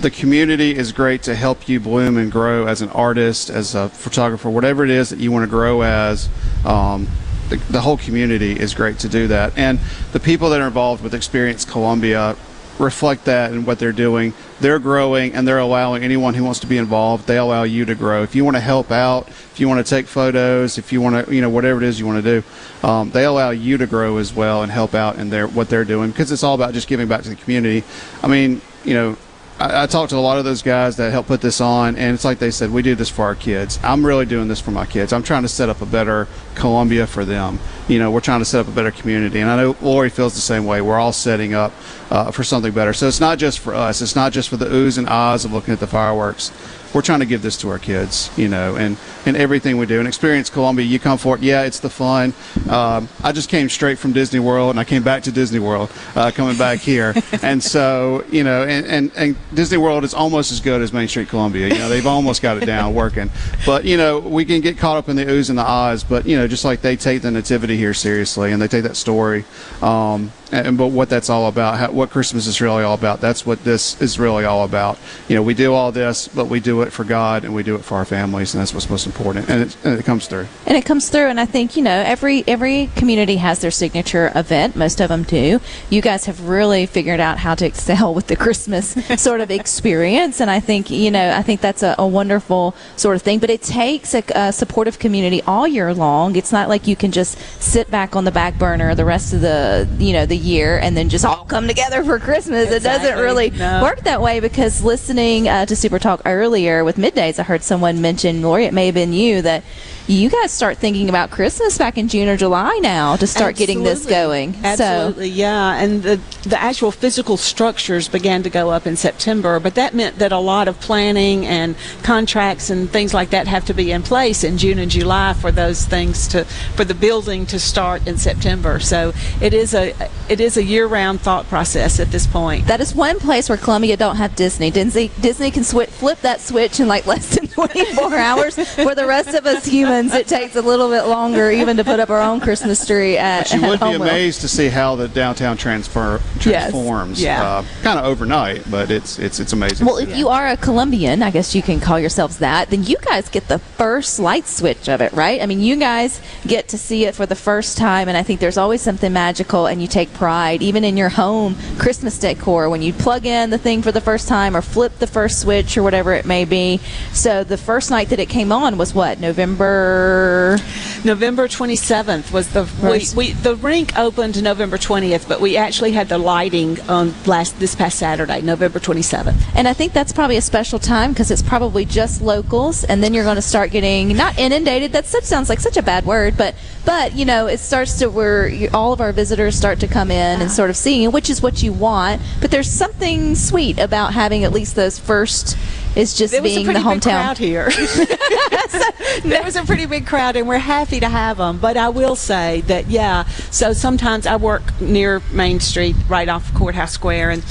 the 0.00 0.12
community 0.12 0.76
is 0.76 0.92
great 0.92 1.24
to 1.24 1.34
help 1.34 1.68
you 1.68 1.80
bloom 1.80 2.16
and 2.18 2.30
grow 2.30 2.68
as 2.68 2.82
an 2.82 2.88
artist, 2.90 3.50
as 3.50 3.74
a 3.74 3.88
photographer, 3.88 4.48
whatever 4.48 4.84
it 4.84 4.90
is 4.90 5.10
that 5.10 5.18
you 5.18 5.32
want 5.32 5.42
to 5.42 5.50
grow 5.50 5.82
as. 5.82 6.28
Um, 6.64 7.08
the, 7.48 7.56
the 7.70 7.80
whole 7.80 7.96
community 7.96 8.52
is 8.52 8.74
great 8.74 9.00
to 9.00 9.08
do 9.08 9.26
that, 9.26 9.58
and 9.58 9.80
the 10.12 10.20
people 10.20 10.50
that 10.50 10.60
are 10.60 10.68
involved 10.68 11.02
with 11.02 11.14
Experience 11.14 11.64
Columbia 11.64 12.36
reflect 12.78 13.24
that 13.24 13.50
in 13.50 13.64
what 13.64 13.80
they're 13.80 13.90
doing. 13.90 14.34
They're 14.60 14.78
growing, 14.78 15.34
and 15.34 15.46
they're 15.46 15.58
allowing 15.58 16.02
anyone 16.02 16.34
who 16.34 16.44
wants 16.44 16.60
to 16.60 16.66
be 16.66 16.78
involved. 16.78 17.26
They 17.26 17.38
allow 17.38 17.62
you 17.62 17.84
to 17.84 17.94
grow. 17.94 18.22
If 18.22 18.34
you 18.34 18.44
want 18.44 18.56
to 18.56 18.60
help 18.60 18.90
out, 18.90 19.28
if 19.28 19.60
you 19.60 19.68
want 19.68 19.84
to 19.84 19.88
take 19.88 20.06
photos, 20.06 20.78
if 20.78 20.92
you 20.92 21.00
want 21.00 21.26
to, 21.26 21.34
you 21.34 21.40
know, 21.40 21.50
whatever 21.50 21.82
it 21.82 21.86
is 21.86 22.00
you 22.00 22.06
want 22.06 22.24
to 22.24 22.40
do, 22.40 22.86
um, 22.86 23.10
they 23.10 23.24
allow 23.24 23.50
you 23.50 23.78
to 23.78 23.86
grow 23.86 24.18
as 24.18 24.32
well 24.32 24.62
and 24.62 24.72
help 24.72 24.94
out 24.94 25.16
in 25.16 25.30
their 25.30 25.46
what 25.46 25.68
they're 25.68 25.84
doing 25.84 26.10
because 26.10 26.32
it's 26.32 26.42
all 26.42 26.54
about 26.54 26.74
just 26.74 26.88
giving 26.88 27.06
back 27.08 27.22
to 27.22 27.28
the 27.28 27.36
community. 27.36 27.84
I 28.22 28.26
mean, 28.26 28.60
you 28.84 28.94
know, 28.94 29.16
I, 29.58 29.84
I 29.84 29.86
talked 29.86 30.10
to 30.10 30.16
a 30.16 30.18
lot 30.18 30.38
of 30.38 30.44
those 30.44 30.62
guys 30.62 30.96
that 30.96 31.10
help 31.12 31.26
put 31.26 31.40
this 31.40 31.60
on, 31.60 31.96
and 31.96 32.14
it's 32.14 32.24
like 32.24 32.38
they 32.38 32.50
said, 32.50 32.70
we 32.70 32.82
do 32.82 32.94
this 32.94 33.08
for 33.08 33.24
our 33.24 33.34
kids. 33.34 33.78
I'm 33.82 34.04
really 34.04 34.26
doing 34.26 34.48
this 34.48 34.60
for 34.60 34.70
my 34.70 34.86
kids. 34.86 35.12
I'm 35.12 35.22
trying 35.22 35.42
to 35.42 35.48
set 35.48 35.68
up 35.68 35.82
a 35.82 35.86
better 35.86 36.28
Columbia 36.54 37.06
for 37.06 37.24
them. 37.24 37.58
You 37.88 37.98
know, 37.98 38.10
we're 38.10 38.20
trying 38.20 38.40
to 38.40 38.44
set 38.44 38.60
up 38.60 38.68
a 38.68 38.70
better 38.70 38.90
community, 38.90 39.40
and 39.40 39.50
I 39.50 39.56
know 39.56 39.76
Lori 39.80 40.10
feels 40.10 40.34
the 40.34 40.40
same 40.40 40.66
way. 40.66 40.80
We're 40.80 40.98
all 40.98 41.12
setting 41.12 41.54
up 41.54 41.72
uh, 42.10 42.30
for 42.30 42.44
something 42.44 42.72
better. 42.72 42.92
So 42.92 43.08
it's 43.08 43.20
not 43.20 43.38
just 43.38 43.58
for 43.58 43.74
us. 43.74 44.00
It's 44.00 44.16
not 44.16 44.32
just 44.32 44.48
for 44.48 44.56
the 44.56 44.66
oohs 44.66 44.98
and 44.98 45.08
ahs 45.08 45.44
of 45.44 45.52
looking 45.52 45.72
at 45.72 45.80
the 45.80 45.86
fireworks. 45.86 46.52
We're 46.94 47.02
trying 47.02 47.20
to 47.20 47.26
give 47.26 47.42
this 47.42 47.58
to 47.58 47.68
our 47.68 47.78
kids, 47.78 48.30
you 48.38 48.48
know, 48.48 48.76
and, 48.76 48.96
and 49.26 49.36
everything 49.36 49.76
we 49.76 49.84
do. 49.84 49.98
And 49.98 50.08
Experience 50.08 50.48
Columbia, 50.48 50.86
you 50.86 50.98
come 50.98 51.18
for 51.18 51.36
it. 51.36 51.42
Yeah, 51.42 51.64
it's 51.64 51.80
the 51.80 51.90
fun. 51.90 52.32
Um, 52.70 53.10
I 53.22 53.32
just 53.32 53.50
came 53.50 53.68
straight 53.68 53.98
from 53.98 54.12
Disney 54.14 54.40
World, 54.40 54.70
and 54.70 54.80
I 54.80 54.84
came 54.84 55.02
back 55.02 55.24
to 55.24 55.32
Disney 55.32 55.58
World, 55.58 55.92
uh, 56.16 56.30
coming 56.30 56.56
back 56.56 56.78
here. 56.78 57.14
and 57.42 57.62
so, 57.62 58.24
you 58.30 58.42
know, 58.42 58.64
and, 58.64 58.86
and, 58.86 59.12
and 59.16 59.36
Disney 59.52 59.76
World 59.76 60.02
is 60.02 60.14
almost 60.14 60.50
as 60.50 60.60
good 60.60 60.80
as 60.80 60.90
Main 60.90 61.08
Street 61.08 61.28
Columbia. 61.28 61.68
You 61.68 61.78
know, 61.78 61.90
they've 61.90 62.06
almost 62.06 62.40
got 62.40 62.56
it 62.56 62.64
down 62.64 62.94
working. 62.94 63.30
But, 63.66 63.84
you 63.84 63.98
know, 63.98 64.18
we 64.18 64.46
can 64.46 64.62
get 64.62 64.78
caught 64.78 64.96
up 64.96 65.10
in 65.10 65.16
the 65.16 65.26
oohs 65.26 65.50
and 65.50 65.58
the 65.58 65.64
ahs, 65.64 66.04
but, 66.04 66.24
you 66.24 66.38
know, 66.38 66.48
just 66.48 66.64
like 66.64 66.80
they 66.80 66.96
take 66.96 67.20
the 67.20 67.30
nativity 67.30 67.76
here 67.78 67.94
seriously 67.94 68.52
and 68.52 68.60
they 68.60 68.68
take 68.68 68.82
that 68.82 68.96
story. 68.96 69.44
Um, 69.80 70.32
and 70.52 70.78
but 70.78 70.88
what 70.88 71.08
that's 71.08 71.28
all 71.30 71.46
about, 71.46 71.78
how, 71.78 71.90
what 71.90 72.10
Christmas 72.10 72.46
is 72.46 72.60
really 72.60 72.82
all 72.82 72.94
about. 72.94 73.20
That's 73.20 73.44
what 73.44 73.64
this 73.64 74.00
is 74.00 74.18
really 74.18 74.44
all 74.44 74.64
about. 74.64 74.98
You 75.28 75.36
know, 75.36 75.42
we 75.42 75.54
do 75.54 75.74
all 75.74 75.92
this, 75.92 76.28
but 76.28 76.46
we 76.46 76.60
do 76.60 76.82
it 76.82 76.92
for 76.92 77.04
God 77.04 77.44
and 77.44 77.54
we 77.54 77.62
do 77.62 77.74
it 77.74 77.84
for 77.84 77.96
our 77.96 78.04
families, 78.04 78.54
and 78.54 78.60
that's 78.60 78.72
what's 78.72 78.88
most 78.88 79.06
important. 79.06 79.48
And 79.48 79.62
it, 79.62 79.76
and 79.84 79.98
it 79.98 80.04
comes 80.04 80.26
through. 80.26 80.46
And 80.66 80.76
it 80.76 80.84
comes 80.84 81.08
through, 81.08 81.26
and 81.26 81.38
I 81.38 81.44
think 81.44 81.76
you 81.76 81.82
know 81.82 82.02
every 82.06 82.44
every 82.46 82.90
community 82.96 83.36
has 83.36 83.60
their 83.60 83.70
signature 83.70 84.32
event. 84.34 84.76
Most 84.76 85.00
of 85.00 85.08
them 85.08 85.22
do. 85.22 85.60
You 85.90 86.00
guys 86.00 86.24
have 86.26 86.48
really 86.48 86.86
figured 86.86 87.20
out 87.20 87.38
how 87.38 87.54
to 87.54 87.66
excel 87.66 88.14
with 88.18 88.28
the 88.28 88.36
Christmas 88.36 88.96
sort 89.22 89.40
of 89.40 89.50
experience, 89.50 90.40
and 90.40 90.50
I 90.50 90.60
think 90.60 90.90
you 90.90 91.10
know 91.10 91.32
I 91.32 91.42
think 91.42 91.60
that's 91.60 91.82
a, 91.82 91.94
a 91.98 92.06
wonderful 92.06 92.74
sort 92.96 93.16
of 93.16 93.22
thing. 93.22 93.38
But 93.38 93.50
it 93.50 93.62
takes 93.62 94.14
a, 94.14 94.22
a 94.34 94.52
supportive 94.52 94.98
community 94.98 95.42
all 95.42 95.66
year 95.66 95.92
long. 95.92 96.36
It's 96.36 96.52
not 96.52 96.68
like 96.68 96.86
you 96.86 96.96
can 96.96 97.12
just 97.12 97.38
sit 97.60 97.90
back 97.90 98.16
on 98.16 98.24
the 98.24 98.32
back 98.32 98.58
burner 98.58 98.94
the 98.94 99.04
rest 99.04 99.32
of 99.32 99.40
the 99.40 99.88
you 99.98 100.12
know 100.12 100.26
the 100.26 100.37
year 100.38 100.78
and 100.78 100.96
then 100.96 101.08
just 101.08 101.24
all 101.24 101.44
come 101.44 101.66
together 101.68 102.02
for 102.04 102.18
Christmas. 102.18 102.70
It 102.70 102.82
doesn't 102.82 103.18
really 103.18 103.50
No. 103.50 103.82
work 103.82 104.00
that 104.02 104.20
way 104.22 104.40
because 104.40 104.82
listening 104.82 105.48
uh, 105.48 105.66
to 105.66 105.76
Super 105.76 105.98
Talk 105.98 106.22
earlier 106.24 106.84
with 106.84 106.96
middays, 106.96 107.38
I 107.38 107.42
heard 107.42 107.62
someone 107.62 108.00
mention, 108.00 108.42
Lori, 108.42 108.64
it 108.64 108.72
may 108.74 108.86
have 108.86 108.94
been 108.94 109.12
you, 109.12 109.42
that 109.42 109.62
you 110.06 110.30
guys 110.30 110.50
start 110.52 110.78
thinking 110.78 111.10
about 111.10 111.30
Christmas 111.30 111.76
back 111.76 111.98
in 111.98 112.08
June 112.08 112.28
or 112.28 112.36
July 112.38 112.78
now 112.80 113.14
to 113.16 113.26
start 113.26 113.56
getting 113.56 113.82
this 113.82 114.06
going. 114.06 114.54
So 114.54 114.60
Absolutely, 114.64 115.28
yeah. 115.28 115.76
And 115.76 116.02
the 116.02 116.18
the 116.44 116.58
actual 116.58 116.90
physical 116.90 117.36
structures 117.36 118.08
began 118.08 118.42
to 118.44 118.48
go 118.48 118.70
up 118.70 118.86
in 118.86 118.96
September, 118.96 119.60
but 119.60 119.74
that 119.74 119.94
meant 119.94 120.18
that 120.18 120.32
a 120.32 120.38
lot 120.38 120.66
of 120.66 120.80
planning 120.80 121.44
and 121.44 121.76
contracts 122.02 122.70
and 122.70 122.88
things 122.90 123.12
like 123.12 123.28
that 123.30 123.46
have 123.48 123.66
to 123.66 123.74
be 123.74 123.92
in 123.92 124.02
place 124.02 124.44
in 124.44 124.56
June 124.56 124.78
and 124.78 124.90
July 124.90 125.34
for 125.34 125.52
those 125.52 125.84
things 125.84 126.26
to 126.28 126.46
for 126.74 126.84
the 126.86 126.94
building 126.94 127.44
to 127.44 127.58
start 127.58 128.06
in 128.06 128.16
September. 128.16 128.80
So 128.80 129.12
it 129.42 129.52
is 129.52 129.74
a 129.74 129.92
it 130.28 130.40
is 130.40 130.56
a 130.56 130.62
year-round 130.62 131.20
thought 131.20 131.46
process 131.48 132.00
at 132.00 132.10
this 132.10 132.26
point. 132.26 132.66
that 132.66 132.80
is 132.80 132.94
one 132.94 133.18
place 133.18 133.48
where 133.48 133.58
Columbia 133.58 133.96
don't 133.96 134.16
have 134.16 134.34
Disney. 134.36 134.70
Disney 134.70 135.10
Disney 135.20 135.50
can 135.50 135.62
swi 135.62 135.86
flip 135.88 136.20
that 136.20 136.40
switch 136.40 136.80
in 136.80 136.88
like 136.88 137.06
less 137.12 137.34
than 137.36 137.46
24 137.48 138.14
hours. 138.28 138.54
For 138.74 138.94
the 138.94 139.06
rest 139.06 139.34
of 139.34 139.46
us 139.46 139.64
humans, 139.66 140.14
it 140.14 140.26
takes 140.28 140.56
a 140.56 140.62
little 140.62 140.88
bit 140.88 141.02
longer 141.06 141.50
even 141.50 141.76
to 141.76 141.84
put 141.84 142.00
up 142.00 142.10
our 142.10 142.20
own 142.20 142.40
Christmas 142.40 142.86
tree 142.86 143.16
at, 143.18 143.44
But 143.44 143.52
you 143.54 143.62
at 143.64 143.68
would 143.70 143.80
be 143.80 143.84
Homewell. 143.86 144.02
amazed 144.08 144.40
to 144.42 144.48
see 144.48 144.68
how 144.68 144.96
the 144.96 145.08
downtown 145.08 145.56
transfer 145.56 146.20
Yes. 146.44 146.70
transforms. 146.70 147.20
Yeah. 147.22 147.42
Uh, 147.42 147.64
kind 147.82 147.98
of 147.98 148.04
overnight, 148.04 148.70
but 148.70 148.90
it's 148.90 149.18
it's 149.18 149.40
it's 149.40 149.52
amazing. 149.52 149.86
Well, 149.86 149.98
if 149.98 150.16
you 150.16 150.28
are 150.28 150.46
a 150.48 150.56
Columbian, 150.56 151.22
I 151.22 151.30
guess 151.30 151.54
you 151.54 151.62
can 151.62 151.80
call 151.80 151.98
yourselves 151.98 152.38
that, 152.38 152.70
then 152.70 152.84
you 152.84 152.96
guys 153.02 153.28
get 153.28 153.48
the 153.48 153.58
first 153.58 154.18
light 154.18 154.46
switch 154.46 154.88
of 154.88 155.00
it, 155.00 155.12
right? 155.12 155.40
I 155.42 155.46
mean, 155.46 155.60
you 155.60 155.76
guys 155.76 156.20
get 156.46 156.68
to 156.68 156.78
see 156.78 157.04
it 157.06 157.14
for 157.14 157.26
the 157.26 157.34
first 157.36 157.76
time, 157.78 158.08
and 158.08 158.16
I 158.16 158.22
think 158.22 158.40
there's 158.40 158.58
always 158.58 158.82
something 158.82 159.12
magical, 159.12 159.66
and 159.66 159.80
you 159.82 159.88
take 159.88 160.12
pride, 160.18 160.62
even 160.62 160.82
in 160.84 160.96
your 160.96 161.08
home 161.08 161.56
Christmas 161.78 162.18
decor, 162.18 162.68
when 162.68 162.82
you 162.82 162.92
plug 162.92 163.24
in 163.24 163.50
the 163.50 163.58
thing 163.58 163.82
for 163.82 163.92
the 163.92 164.00
first 164.00 164.26
time 164.26 164.56
or 164.56 164.60
flip 164.60 164.98
the 164.98 165.06
first 165.06 165.40
switch 165.40 165.78
or 165.78 165.84
whatever 165.84 166.12
it 166.12 166.26
may 166.26 166.44
be. 166.44 166.80
So 167.12 167.44
the 167.44 167.56
first 167.56 167.90
night 167.90 168.08
that 168.10 168.18
it 168.18 168.28
came 168.28 168.50
on 168.50 168.76
was 168.76 168.92
what, 168.92 169.20
November? 169.20 170.58
November 171.04 171.46
27th 171.46 172.32
was 172.32 172.48
the 172.48 172.64
we, 172.64 172.98
First. 172.98 173.16
we 173.16 173.32
the 173.32 173.54
rink 173.56 173.96
opened 173.96 174.42
November 174.42 174.76
20th, 174.76 175.28
but 175.28 175.40
we 175.40 175.56
actually 175.56 175.92
had 175.92 176.08
the 176.08 176.18
lighting 176.18 176.80
on 176.88 177.14
last 177.24 177.58
this 177.60 177.76
past 177.76 177.98
Saturday, 177.98 178.40
November 178.40 178.80
27th. 178.80 179.36
And 179.54 179.68
I 179.68 179.72
think 179.72 179.92
that's 179.92 180.12
probably 180.12 180.36
a 180.36 180.42
special 180.42 180.80
time 180.80 181.12
because 181.12 181.30
it's 181.30 181.42
probably 181.42 181.84
just 181.84 182.20
locals, 182.20 182.82
and 182.82 183.02
then 183.02 183.14
you're 183.14 183.24
going 183.24 183.36
to 183.36 183.42
start 183.42 183.70
getting 183.70 184.16
not 184.16 184.36
inundated. 184.36 184.92
That 184.92 185.06
sounds 185.06 185.48
like 185.48 185.60
such 185.60 185.76
a 185.76 185.82
bad 185.82 186.04
word, 186.04 186.36
but 186.36 186.56
but 186.88 187.14
you 187.14 187.26
know 187.26 187.46
it 187.46 187.58
starts 187.58 187.98
to 187.98 188.08
where 188.08 188.48
you, 188.48 188.70
all 188.72 188.94
of 188.94 189.00
our 189.02 189.12
visitors 189.12 189.54
start 189.54 189.78
to 189.78 189.86
come 189.86 190.10
in 190.10 190.40
and 190.40 190.50
sort 190.50 190.70
of 190.70 190.76
seeing, 190.76 191.12
which 191.12 191.28
is 191.28 191.42
what 191.42 191.62
you 191.62 191.70
want. 191.70 192.22
But 192.40 192.50
there's 192.50 192.70
something 192.70 193.34
sweet 193.34 193.78
about 193.78 194.14
having 194.14 194.42
at 194.42 194.52
least 194.52 194.74
those 194.74 194.98
first. 194.98 195.58
Is 195.94 196.16
just 196.16 196.32
There 196.32 196.40
was 196.40 196.52
a 196.52 196.54
being 196.54 196.66
the 196.66 196.72
pretty 196.72 196.88
big 196.88 197.02
hometown 197.02 197.22
crowd 197.22 197.38
here. 197.38 197.70
there 199.24 199.42
was 199.42 199.56
a 199.56 199.64
pretty 199.64 199.84
big 199.84 200.06
crowd, 200.06 200.36
and 200.36 200.48
we're 200.48 200.58
happy 200.58 201.00
to 201.00 201.08
have 201.08 201.36
them. 201.38 201.58
But 201.58 201.76
I 201.76 201.88
will 201.90 202.16
say 202.16 202.62
that, 202.62 202.88
yeah. 202.88 203.24
So 203.50 203.72
sometimes 203.72 204.26
I 204.26 204.36
work 204.36 204.80
near 204.80 205.20
Main 205.32 205.60
Street, 205.60 205.96
right 206.08 206.28
off 206.28 206.54
Courthouse 206.54 206.92
Square, 206.92 207.30
and 207.30 207.42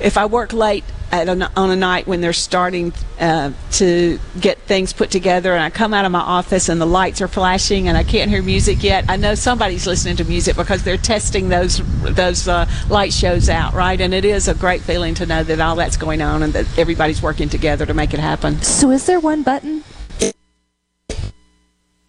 if 0.00 0.16
I 0.16 0.26
work 0.26 0.52
late 0.52 0.84
at 1.12 1.28
a, 1.28 1.50
on 1.56 1.70
a 1.70 1.76
night 1.76 2.06
when 2.06 2.20
they're 2.20 2.32
starting 2.32 2.92
uh, 3.20 3.52
to 3.72 4.18
get 4.40 4.58
things 4.60 4.92
put 4.92 5.10
together, 5.10 5.52
and 5.52 5.62
I 5.62 5.70
come 5.70 5.94
out 5.94 6.04
of 6.04 6.12
my 6.12 6.20
office 6.20 6.68
and 6.68 6.80
the 6.80 6.86
lights 6.86 7.20
are 7.20 7.28
flashing, 7.28 7.88
and 7.88 7.96
I 7.96 8.04
can't 8.04 8.30
hear 8.30 8.42
music 8.42 8.82
yet, 8.82 9.04
I 9.08 9.16
know 9.16 9.34
somebody's 9.34 9.86
listening 9.86 10.16
to 10.16 10.24
music 10.24 10.56
because 10.56 10.82
they're 10.82 10.96
testing 10.96 11.48
those 11.48 11.78
those 12.14 12.48
uh, 12.48 12.68
light 12.88 13.12
shows 13.12 13.48
out, 13.48 13.74
right? 13.74 14.00
And 14.00 14.12
it 14.14 14.24
is 14.24 14.48
a 14.48 14.54
great 14.54 14.82
feeling 14.82 15.14
to 15.14 15.26
know 15.26 15.42
that 15.42 15.60
all 15.60 15.76
that's 15.76 15.96
going 15.96 16.22
on 16.22 16.42
and 16.42 16.52
that 16.52 16.78
everybody's 16.78 17.22
working 17.22 17.48
together 17.48 17.86
to 17.86 17.94
make 17.94 18.14
it 18.14 18.20
happen. 18.20 18.60
So 18.62 18.90
is 18.90 19.06
there 19.06 19.20
one 19.20 19.42
button? 19.42 19.84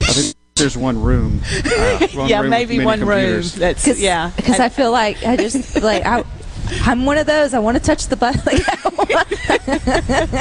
I 0.01 0.13
think 0.13 0.35
there's 0.55 0.77
one 0.77 1.01
room. 1.01 1.41
Uh, 1.77 2.07
one 2.13 2.27
yeah, 2.29 2.41
room 2.41 2.49
maybe 2.49 2.83
one 2.83 2.99
computers. 2.99 3.53
room. 3.53 3.59
That's 3.61 3.99
yeah. 3.99 4.31
Because 4.35 4.59
I 4.59 4.69
feel 4.69 4.91
like 4.91 5.23
I 5.23 5.35
just 5.35 5.81
like 5.81 6.05
I. 6.05 6.23
I'm 6.86 7.05
one 7.05 7.18
of 7.18 7.28
those. 7.28 7.53
I 7.53 7.59
want 7.59 7.78
to 7.78 7.84
touch 7.84 8.07
the 8.07 8.15
button. 8.15 8.59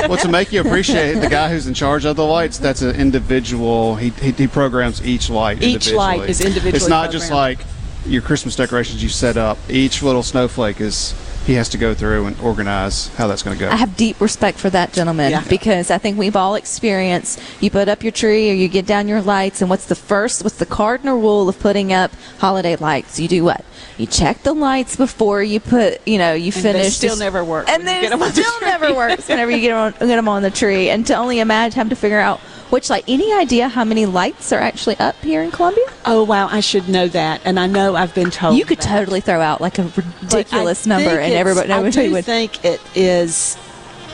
well, 0.09 0.17
to 0.19 0.29
make 0.29 0.53
you 0.53 0.61
appreciate 0.61 1.15
the 1.15 1.29
guy 1.29 1.51
who's 1.51 1.67
in 1.67 1.75
charge 1.75 2.05
of 2.05 2.17
the 2.17 2.25
lights, 2.25 2.59
that's 2.59 2.83
an 2.83 2.97
individual. 2.97 3.97
He, 3.97 4.11
he, 4.11 4.33
he 4.33 4.47
programs 4.47 5.05
each 5.07 5.31
light. 5.31 5.63
Each 5.63 5.93
light 5.93 6.29
is 6.29 6.41
individually 6.41 6.77
It's 6.77 6.89
not 6.89 7.11
just 7.11 7.31
like 7.31 7.59
your 8.07 8.23
Christmas 8.23 8.57
decorations 8.57 9.03
you 9.03 9.09
set 9.09 9.37
up. 9.37 9.59
Each 9.69 10.03
little 10.03 10.23
snowflake 10.23 10.81
is 10.81 11.15
he 11.47 11.55
has 11.55 11.69
to 11.71 11.79
go 11.79 11.95
through 11.95 12.27
and 12.27 12.39
organize 12.41 13.09
how 13.15 13.29
that's 13.29 13.43
going 13.43 13.57
to 13.57 13.65
go. 13.65 13.71
I 13.71 13.77
have 13.77 13.97
deep 13.97 14.21
respect 14.21 14.59
for 14.59 14.69
that 14.71 14.93
gentleman 14.93 15.31
Yeah. 15.31 15.45
because 15.49 15.91
I 15.93 15.99
think 15.99 16.19
we've 16.19 16.35
all 16.35 16.57
experienced 16.57 17.41
you 17.61 17.71
put 17.71 17.89
up 17.89 18.03
your 18.03 18.11
tree 18.13 18.51
or 18.51 18.55
you 18.55 18.67
get 18.69 18.85
down 18.85 19.07
your 19.07 19.23
lights 19.23 19.61
and 19.61 19.71
what's 19.71 19.87
the 19.87 19.95
first 19.95 20.43
what's 20.43 20.57
the 20.57 20.67
cardinal 20.67 21.21
rule 21.21 21.49
of 21.49 21.59
putting 21.61 21.93
up 21.93 22.11
holiday 22.39 22.75
lights? 22.77 23.21
You 23.21 23.29
do 23.29 23.45
what? 23.45 23.65
You 23.97 24.07
check 24.07 24.43
the 24.43 24.53
lights 24.53 24.97
before 24.97 25.43
you 25.43 25.61
put, 25.61 26.07
you 26.07 26.19
know, 26.19 26.33
you 26.35 26.47
And 26.47 26.63
they 26.65 26.73
finish. 26.73 26.97
still 26.97 27.17
never 27.17 27.45
work 27.45 27.69
And 27.69 27.85
when 27.85 27.95
you 27.95 28.01
then 28.03 28.03
get 28.03 28.13
'em 28.13 28.19
the 28.19 28.33
still 28.33 28.61
never 28.61 28.93
works 28.93 29.29
whenever 29.29 29.51
you 29.53 29.61
get 29.61 29.69
them, 29.69 29.79
on, 30.01 30.09
get 30.09 30.19
'em 30.19 30.29
on 30.29 30.43
the 30.43 30.51
tree. 30.51 30.91
And 30.91 31.07
to 31.07 31.15
only 31.15 31.39
imagine 31.39 31.77
having 31.77 31.91
to 31.91 31.97
figure 31.97 32.21
out 32.21 32.41
which 32.71 32.91
light. 32.91 33.05
Any 33.09 33.33
idea 33.33 33.69
how 33.69 33.85
many 33.85 34.07
lights 34.07 34.53
are 34.53 34.59
actually 34.61 34.97
up 34.99 35.17
here 35.23 35.43
in 35.43 35.51
Columbia? 35.51 35.85
Oh 36.05 36.25
wow, 36.25 36.49
I 36.49 36.61
should 36.61 36.89
know 36.89 37.09
that, 37.09 37.41
and 37.45 37.59
I 37.59 37.67
know 37.67 37.95
I've 37.97 38.15
been 38.15 38.31
told. 38.31 38.57
You 38.59 38.65
could 38.65 38.81
totally 38.81 39.21
throw 39.21 39.41
out 39.41 39.61
like 39.61 39.79
a 39.79 39.85
ridiculous 40.23 40.87
number, 40.87 41.11
and 41.11 41.33
it's- 41.33 41.41
everybody, 41.41 41.73
I 41.73 41.91
do 41.91 42.13
would. 42.13 42.25
think 42.25 42.65
it 42.65 42.81
is. 42.95 43.57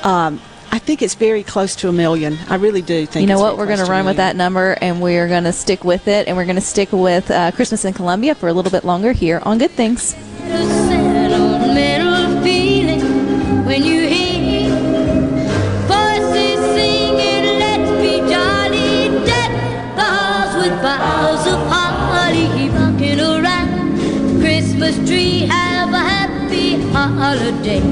Um, 0.02 0.40
I 0.74 0.78
think 0.78 1.02
it's 1.02 1.14
very 1.14 1.42
close 1.42 1.76
to 1.76 1.88
a 1.88 1.92
million. 1.92 2.38
I 2.48 2.54
really 2.54 2.80
do 2.80 3.04
think. 3.04 3.20
you 3.20 3.26
know 3.26 3.38
what? 3.38 3.58
We're 3.58 3.66
going 3.66 3.78
to 3.78 3.84
run 3.84 4.06
with 4.06 4.16
that 4.16 4.36
number, 4.36 4.76
and 4.80 5.02
we're 5.02 5.28
going 5.28 5.44
to 5.44 5.52
stick 5.52 5.84
with 5.84 6.08
it, 6.08 6.28
and 6.28 6.36
we're 6.36 6.46
going 6.46 6.56
to 6.56 6.62
stick 6.62 6.92
with 6.92 7.30
uh, 7.30 7.50
Christmas 7.52 7.84
in 7.84 7.92
Columbia 7.92 8.34
for 8.34 8.48
a 8.48 8.52
little 8.54 8.70
bit 8.72 8.82
longer 8.84 9.12
here 9.12 9.40
on 9.44 9.58
Good 9.58 9.72
Things. 9.72 10.14
Holiday. 27.32 27.91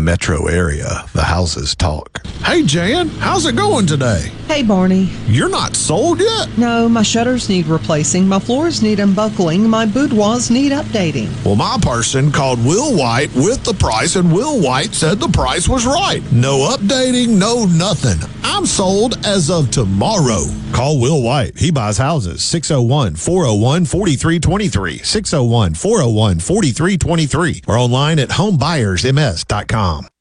metro 0.00 0.46
area, 0.46 1.04
the 1.12 1.22
houses 1.22 1.74
talk. 1.74 2.26
Hey, 2.44 2.62
Jan, 2.62 3.08
how's 3.08 3.46
it 3.46 3.56
going 3.56 3.86
today? 3.86 4.30
Hey, 4.46 4.62
Barney. 4.62 5.10
You're 5.26 5.48
not 5.48 5.76
sold 5.76 6.20
yet? 6.20 6.48
No, 6.58 6.88
my 6.88 7.02
shutters 7.02 7.48
need 7.48 7.66
replacing, 7.66 8.26
my 8.26 8.38
floors 8.38 8.82
need 8.82 9.00
unbuckling, 9.00 9.68
my 9.68 9.86
boudoirs 9.86 10.50
need 10.50 10.72
updating. 10.72 11.28
Well, 11.44 11.56
my 11.56 11.78
person 11.82 12.32
called 12.32 12.64
Will 12.64 12.96
White 12.96 13.34
with 13.34 13.62
the 13.64 13.74
price, 13.74 14.16
and 14.16 14.32
Will 14.32 14.60
White 14.60 14.94
said 14.94 15.20
the 15.20 15.28
price 15.28 15.68
was 15.68 15.86
right. 15.86 16.22
No 16.32 16.74
updating, 16.76 17.38
no 17.38 17.64
nothing. 17.66 18.18
I'm 18.42 18.66
sold 18.66 19.24
as 19.26 19.50
of 19.50 19.70
tomorrow. 19.70 20.44
Call 20.72 21.00
Will 21.00 21.22
White. 21.22 21.58
He 21.58 21.70
buys 21.70 21.98
houses. 21.98 22.42
601 22.42 23.16
401 23.16 23.84
4323. 23.86 24.98
601 24.98 25.74
401 25.74 26.38
4323. 26.40 27.62
Or 27.66 27.76
online 27.78 28.18
at 28.18 28.28
homebuyersms.com. 28.28 30.09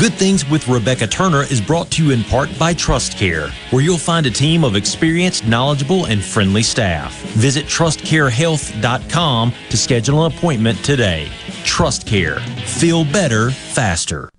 Good 0.00 0.14
Things 0.14 0.44
with 0.50 0.66
Rebecca 0.66 1.06
Turner 1.06 1.42
is 1.42 1.60
brought 1.60 1.88
to 1.92 2.04
you 2.04 2.10
in 2.10 2.24
part 2.24 2.50
by 2.58 2.74
Trust 2.74 3.16
Care, 3.16 3.50
where 3.70 3.80
you'll 3.80 3.96
find 3.96 4.26
a 4.26 4.30
team 4.30 4.64
of 4.64 4.74
experienced, 4.74 5.46
knowledgeable, 5.46 6.06
and 6.06 6.20
friendly 6.20 6.64
staff. 6.64 7.16
Visit 7.34 7.66
trustcarehealth.com 7.66 9.52
to 9.70 9.76
schedule 9.76 10.26
an 10.26 10.32
appointment 10.32 10.84
today. 10.84 11.30
Trust 11.62 12.08
Care. 12.08 12.40
Feel 12.40 13.04
better, 13.04 13.52
faster. 13.52 14.30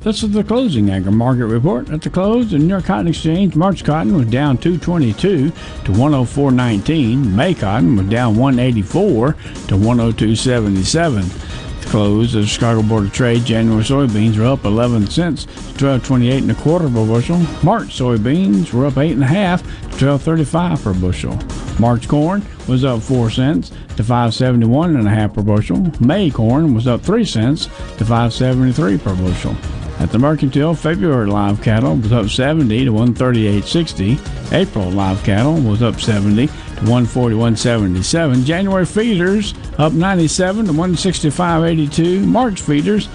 This 0.00 0.22
is 0.22 0.30
the 0.30 0.42
closing 0.42 0.88
agri 0.88 1.12
market 1.12 1.44
report. 1.44 1.90
At 1.90 2.00
the 2.00 2.08
close, 2.08 2.50
the 2.50 2.58
New 2.58 2.68
York 2.68 2.86
Cotton 2.86 3.08
Exchange, 3.08 3.54
March 3.54 3.84
cotton 3.84 4.16
was 4.16 4.28
down 4.28 4.56
222 4.56 5.50
to 5.50 5.52
104.19. 5.92 7.34
May 7.34 7.52
cotton 7.52 7.96
was 7.96 8.06
down 8.06 8.36
184 8.36 9.32
to 9.32 9.74
102.77 9.74 11.52
close, 11.92 12.32
the 12.32 12.46
Chicago 12.46 12.82
Board 12.82 13.04
of 13.04 13.12
Trade 13.12 13.44
January 13.44 13.84
soybeans 13.84 14.38
were 14.38 14.46
up 14.46 14.64
11 14.64 15.08
cents 15.08 15.44
to 15.44 15.84
12.28 15.84 16.38
and 16.38 16.50
a 16.50 16.54
quarter 16.54 16.88
per 16.88 17.06
bushel. 17.06 17.36
March 17.62 17.88
soybeans 17.88 18.72
were 18.72 18.86
up 18.86 18.96
eight 18.96 19.12
and 19.12 19.22
a 19.22 19.26
half 19.26 19.62
to 19.98 20.06
12.35 20.06 20.82
per 20.82 20.94
bushel. 20.94 21.38
March 21.78 22.08
corn 22.08 22.42
was 22.66 22.82
up 22.82 23.02
4 23.02 23.28
cents 23.28 23.68
to 23.96 24.02
5.71 24.02 24.98
and 24.98 25.06
a 25.06 25.10
half 25.10 25.34
per 25.34 25.42
bushel. 25.42 25.92
May 26.00 26.30
corn 26.30 26.72
was 26.72 26.86
up 26.86 27.02
3 27.02 27.26
cents 27.26 27.66
to 27.66 28.04
5.73 28.04 29.02
per 29.02 29.14
bushel. 29.14 29.54
At 30.00 30.10
the 30.10 30.18
Mercantile, 30.18 30.74
February 30.74 31.26
live 31.26 31.60
cattle 31.60 31.96
was 31.96 32.10
up 32.10 32.30
70 32.30 32.86
to 32.86 32.90
138.60. 32.90 34.52
April 34.52 34.90
live 34.92 35.22
cattle 35.24 35.60
was 35.60 35.82
up 35.82 36.00
70 36.00 36.48
to 36.84 36.90
141.77. 36.90 38.44
January 38.44 38.86
feeders 38.86 39.54
up 39.78 39.92
97 39.92 40.66
to 40.66 40.72
165.82. 40.72 42.24
March 42.24 42.60
feeders 42.60 43.08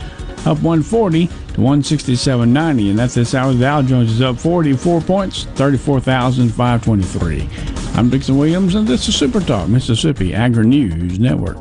up 0.45 0.61
140 0.61 1.27
to 1.27 1.33
167.90. 1.33 2.89
And 2.89 2.99
that's 2.99 3.13
this 3.15 3.35
hour. 3.35 3.53
The 3.53 3.59
Dow 3.59 3.81
Jones 3.81 4.11
is 4.11 4.21
up 4.21 4.37
44 4.37 5.01
points, 5.01 5.43
34,523. 5.55 7.49
I'm 7.95 8.09
Dixon 8.09 8.37
Williams, 8.37 8.75
and 8.75 8.87
this 8.87 9.07
is 9.09 9.15
Super 9.15 9.39
Talk 9.39 9.67
Mississippi 9.67 10.33
Agri 10.33 10.65
News 10.65 11.19
Network. 11.19 11.57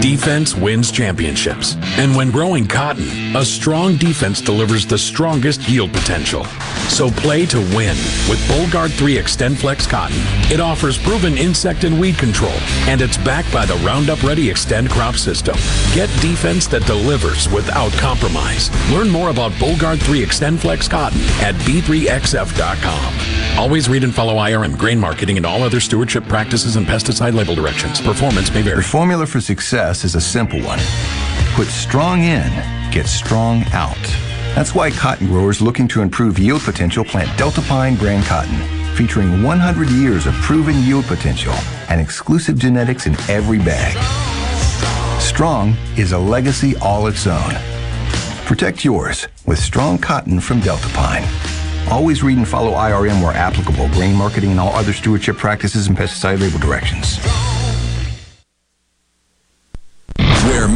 Defense 0.00 0.54
wins 0.54 0.90
championships. 0.92 1.76
And 1.98 2.14
when 2.14 2.30
growing 2.30 2.66
cotton, 2.66 3.34
a 3.36 3.44
strong 3.44 3.96
defense 3.96 4.40
delivers 4.40 4.86
the 4.86 4.98
strongest 4.98 5.68
yield 5.68 5.92
potential. 5.92 6.46
So 6.88 7.10
play 7.10 7.44
to 7.46 7.58
win 7.58 7.96
with 8.28 8.38
Bollgard 8.48 8.90
3 8.92 9.16
XtendFlex 9.16 9.88
cotton. 9.88 10.16
It 10.50 10.60
offers 10.60 10.96
proven 10.96 11.36
insect 11.36 11.84
and 11.84 12.00
weed 12.00 12.16
control, 12.16 12.54
and 12.86 13.00
it's 13.00 13.16
backed 13.18 13.52
by 13.52 13.66
the 13.66 13.74
Roundup 13.76 14.22
Ready 14.22 14.46
Xtend 14.48 14.88
crop 14.88 15.16
system. 15.16 15.56
Get 15.94 16.08
defense 16.20 16.66
that 16.68 16.86
delivers 16.86 17.50
without 17.50 17.92
compromise. 17.92 18.70
Learn 18.90 19.08
more 19.08 19.30
about 19.30 19.52
Bollgard 19.52 20.00
3 20.00 20.24
XtendFlex 20.24 20.88
cotton 20.88 21.20
at 21.42 21.54
b3xf.com. 21.66 23.58
Always 23.58 23.88
read 23.88 24.04
and 24.04 24.14
follow 24.14 24.36
IRM 24.36 24.78
grain 24.78 25.00
marketing 25.00 25.36
and 25.36 25.44
all 25.46 25.62
other 25.62 25.80
stewardship 25.80 26.24
practices 26.24 26.76
and 26.76 26.86
pesticide 26.86 27.34
label 27.34 27.54
directions. 27.54 28.00
Performance 28.00 28.52
may 28.54 28.62
vary. 28.62 28.76
The 28.76 28.82
formula 28.82 29.26
for 29.26 29.40
success 29.40 30.04
is 30.04 30.14
a 30.14 30.20
simple 30.20 30.60
one. 30.62 30.78
Put 31.54 31.68
strong 31.68 32.22
in, 32.22 32.50
get 32.90 33.06
strong 33.06 33.64
out. 33.72 33.96
That's 34.56 34.74
why 34.74 34.90
cotton 34.90 35.26
growers 35.26 35.60
looking 35.60 35.86
to 35.88 36.00
improve 36.00 36.38
yield 36.38 36.62
potential 36.62 37.04
plant 37.04 37.28
Deltapine 37.38 37.98
brand 37.98 38.24
cotton, 38.24 38.56
featuring 38.96 39.42
100 39.42 39.90
years 39.90 40.26
of 40.26 40.32
proven 40.36 40.82
yield 40.82 41.04
potential 41.04 41.52
and 41.90 42.00
exclusive 42.00 42.58
genetics 42.58 43.06
in 43.06 43.12
every 43.28 43.58
bag. 43.58 43.94
Strong 45.20 45.76
is 45.98 46.12
a 46.12 46.18
legacy 46.18 46.74
all 46.78 47.06
its 47.06 47.26
own. 47.26 47.54
Protect 48.46 48.82
yours 48.82 49.28
with 49.44 49.58
strong 49.58 49.98
cotton 49.98 50.40
from 50.40 50.62
Deltapine. 50.62 51.28
Always 51.92 52.22
read 52.22 52.38
and 52.38 52.48
follow 52.48 52.72
IRM 52.72 53.22
where 53.22 53.36
applicable, 53.36 53.88
grain 53.90 54.14
marketing 54.14 54.52
and 54.52 54.58
all 54.60 54.72
other 54.72 54.94
stewardship 54.94 55.36
practices 55.36 55.88
and 55.88 55.98
pesticide 55.98 56.40
label 56.40 56.58
directions. 56.58 57.18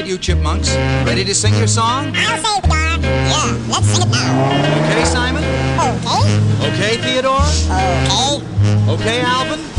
Right, 0.00 0.08
you 0.08 0.18
chipmunks. 0.18 0.74
Ready 1.04 1.24
to 1.24 1.34
sing 1.34 1.54
your 1.56 1.66
song? 1.66 2.12
I'll 2.16 2.38
say, 2.38 2.68
Don. 2.68 3.02
Yeah, 3.02 3.68
let's 3.68 3.86
sing 3.86 4.02
it 4.02 4.10
now. 4.10 4.90
Okay, 4.90 5.04
Simon? 5.04 5.44
Okay. 5.76 6.24
Okay, 6.68 6.96
Theodore? 6.96 7.40
Okay. 7.40 8.40
Okay, 8.88 9.20
Alvin? 9.20 9.69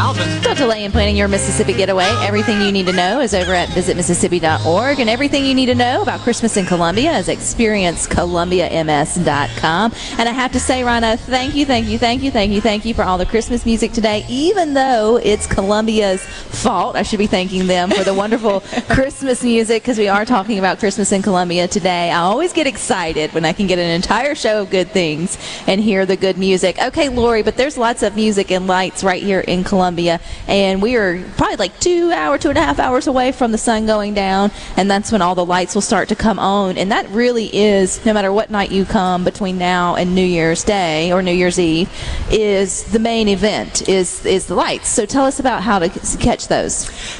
Alvin? 0.00 0.42
Don't 0.42 0.56
delay 0.56 0.84
in 0.84 0.92
planning 0.92 1.14
your 1.14 1.28
Mississippi 1.28 1.74
getaway. 1.74 2.08
Everything 2.22 2.62
you 2.62 2.72
need 2.72 2.86
to 2.86 2.92
know 2.92 3.20
is 3.20 3.34
over 3.34 3.52
at 3.52 3.68
visitmississippi.org, 3.68 4.98
and 4.98 5.10
everything 5.10 5.44
you 5.44 5.54
need 5.54 5.66
to 5.66 5.74
know 5.74 6.00
about 6.02 6.20
Christmas 6.20 6.56
in 6.56 6.64
Columbia 6.64 7.18
is 7.18 7.28
experiencecolumbiams.com. 7.28 9.92
And 10.18 10.28
I 10.28 10.32
have 10.32 10.52
to 10.52 10.60
say, 10.60 10.82
Rhino, 10.82 11.16
thank 11.16 11.54
you, 11.54 11.66
thank 11.66 11.86
you, 11.86 11.98
thank 11.98 12.22
you, 12.22 12.30
thank 12.30 12.50
you, 12.50 12.62
thank 12.62 12.86
you 12.86 12.94
for 12.94 13.02
all 13.02 13.18
the 13.18 13.26
Christmas 13.26 13.66
music 13.66 13.92
today. 13.92 14.24
Even 14.28 14.72
though 14.74 15.20
it's 15.22 15.46
Columbia's 15.46 16.24
fault, 16.24 16.96
I 16.96 17.02
should 17.02 17.18
be 17.18 17.26
thanking 17.26 17.66
them 17.66 17.90
for 17.90 18.02
the 18.02 18.14
wonderful 18.14 18.60
Christmas 18.88 19.44
music 19.44 19.82
because 19.82 19.98
we 19.98 20.08
are 20.08 20.24
talking 20.24 20.58
about 20.58 20.78
Christmas 20.78 21.12
in 21.12 21.20
Columbia 21.22 21.68
today. 21.68 22.10
I 22.10 22.22
always 22.22 22.54
get 22.54 22.66
excited 22.66 23.34
when 23.34 23.44
I 23.44 23.52
can 23.52 23.66
get 23.66 23.78
an 23.78 23.90
entire 23.90 24.34
show 24.34 24.62
of 24.62 24.70
good 24.70 24.90
things 24.90 25.36
and 25.66 25.78
hear 25.80 26.06
the 26.06 26.16
good 26.16 26.38
music. 26.38 26.78
Okay, 26.82 27.10
Lori, 27.10 27.42
but 27.42 27.56
there's 27.56 27.76
lots 27.76 28.02
of 28.02 28.16
music 28.16 28.50
and 28.50 28.66
lights 28.66 28.89
lights 28.90 29.04
right 29.04 29.22
here 29.22 29.38
in 29.40 29.62
Columbia, 29.62 30.18
and 30.48 30.82
we 30.82 30.96
are 30.96 31.22
probably 31.36 31.56
like 31.56 31.78
two 31.78 32.10
hour, 32.10 32.38
two 32.38 32.48
and 32.48 32.58
a 32.58 32.60
half 32.60 32.80
hours 32.80 33.06
away 33.06 33.30
from 33.30 33.52
the 33.52 33.58
sun 33.58 33.86
going 33.86 34.14
down, 34.14 34.50
and 34.76 34.90
that's 34.90 35.12
when 35.12 35.22
all 35.22 35.36
the 35.36 35.44
lights 35.44 35.76
will 35.76 35.82
start 35.82 36.08
to 36.08 36.16
come 36.16 36.40
on. 36.40 36.76
And 36.76 36.90
that 36.90 37.08
really 37.10 37.54
is, 37.54 38.04
no 38.04 38.12
matter 38.12 38.32
what 38.32 38.50
night 38.50 38.72
you 38.72 38.84
come 38.84 39.22
between 39.22 39.58
now 39.58 39.94
and 39.94 40.12
New 40.12 40.24
Year's 40.24 40.64
Day 40.64 41.12
or 41.12 41.22
New 41.22 41.32
Year's 41.32 41.60
Eve, 41.60 41.88
is 42.32 42.82
the 42.90 42.98
main 42.98 43.28
event 43.28 43.88
is 43.88 44.26
is 44.26 44.46
the 44.46 44.56
lights. 44.56 44.88
So 44.88 45.06
tell 45.06 45.24
us 45.24 45.38
about 45.38 45.62
how 45.62 45.78
to 45.78 45.88
catch 46.18 46.48
those. 46.48 46.74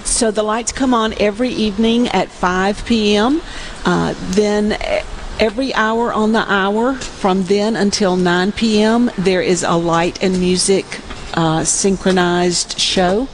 So 0.05 0.33
the 0.33 0.43
lights 0.43 0.73
come 0.73 0.93
on 0.93 1.15
every 1.21 1.51
evening 1.51 2.09
at 2.09 2.31
5 2.31 2.85
p.m. 2.85 3.43
Uh, 3.85 4.15
then 4.33 4.77
every 5.39 5.73
hour 5.75 6.13
on 6.13 6.33
the 6.33 6.45
hour 6.53 6.95
from 6.95 7.45
then 7.45 7.77
until 7.77 8.17
9 8.17 8.53
p.m. 8.53 9.11
there 9.17 9.41
is 9.41 9.63
a 9.63 9.75
light 9.75 10.23
and 10.23 10.39
music 10.41 10.85
uh, 11.35 11.65
synchronized 11.65 12.79
show. 12.79 13.29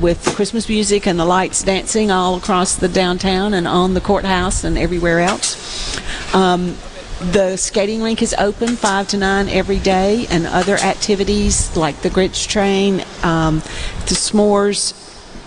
With 0.00 0.32
Christmas 0.34 0.68
music 0.68 1.06
and 1.06 1.20
the 1.20 1.24
lights 1.24 1.62
dancing 1.62 2.10
all 2.10 2.36
across 2.36 2.74
the 2.74 2.88
downtown 2.88 3.54
and 3.54 3.68
on 3.68 3.94
the 3.94 4.00
courthouse 4.00 4.64
and 4.64 4.76
everywhere 4.76 5.20
else. 5.20 6.34
Um, 6.34 6.76
the 7.20 7.56
skating 7.56 8.02
rink 8.02 8.20
is 8.22 8.34
open 8.38 8.76
5 8.76 9.08
to 9.08 9.16
9 9.16 9.48
every 9.48 9.78
day, 9.78 10.26
and 10.30 10.46
other 10.46 10.76
activities 10.76 11.74
like 11.76 12.02
the 12.02 12.10
Grinch 12.10 12.46
train, 12.46 13.00
um, 13.22 13.60
the 14.06 14.14
s'mores, 14.14 14.92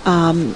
um, 0.07 0.49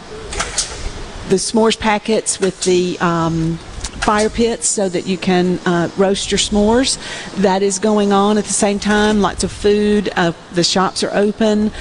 the 1.30 1.36
s'mores 1.36 1.80
packets 1.80 2.40
with 2.40 2.64
the 2.64 2.98
um, 3.00 3.60
fire 4.04 4.30
pits 4.30 4.68
so 4.68 4.90
that 4.90 5.08
you 5.08 5.18
can 5.18 5.60
uh, 5.66 5.90
roast 5.98 6.32
your 6.32 6.40
s'mores. 6.40 6.98
That 7.38 7.64
is 7.64 7.80
going 7.80 8.12
on 8.12 8.38
at 8.38 8.44
the 8.44 8.54
same 8.54 8.80
time. 8.80 9.22
Lots 9.22 9.44
of 9.44 9.52
food. 9.52 10.10
Uh, 10.16 10.34
the 10.52 10.64
shops 10.64 11.04
are 11.04 11.14
open. 11.14 11.72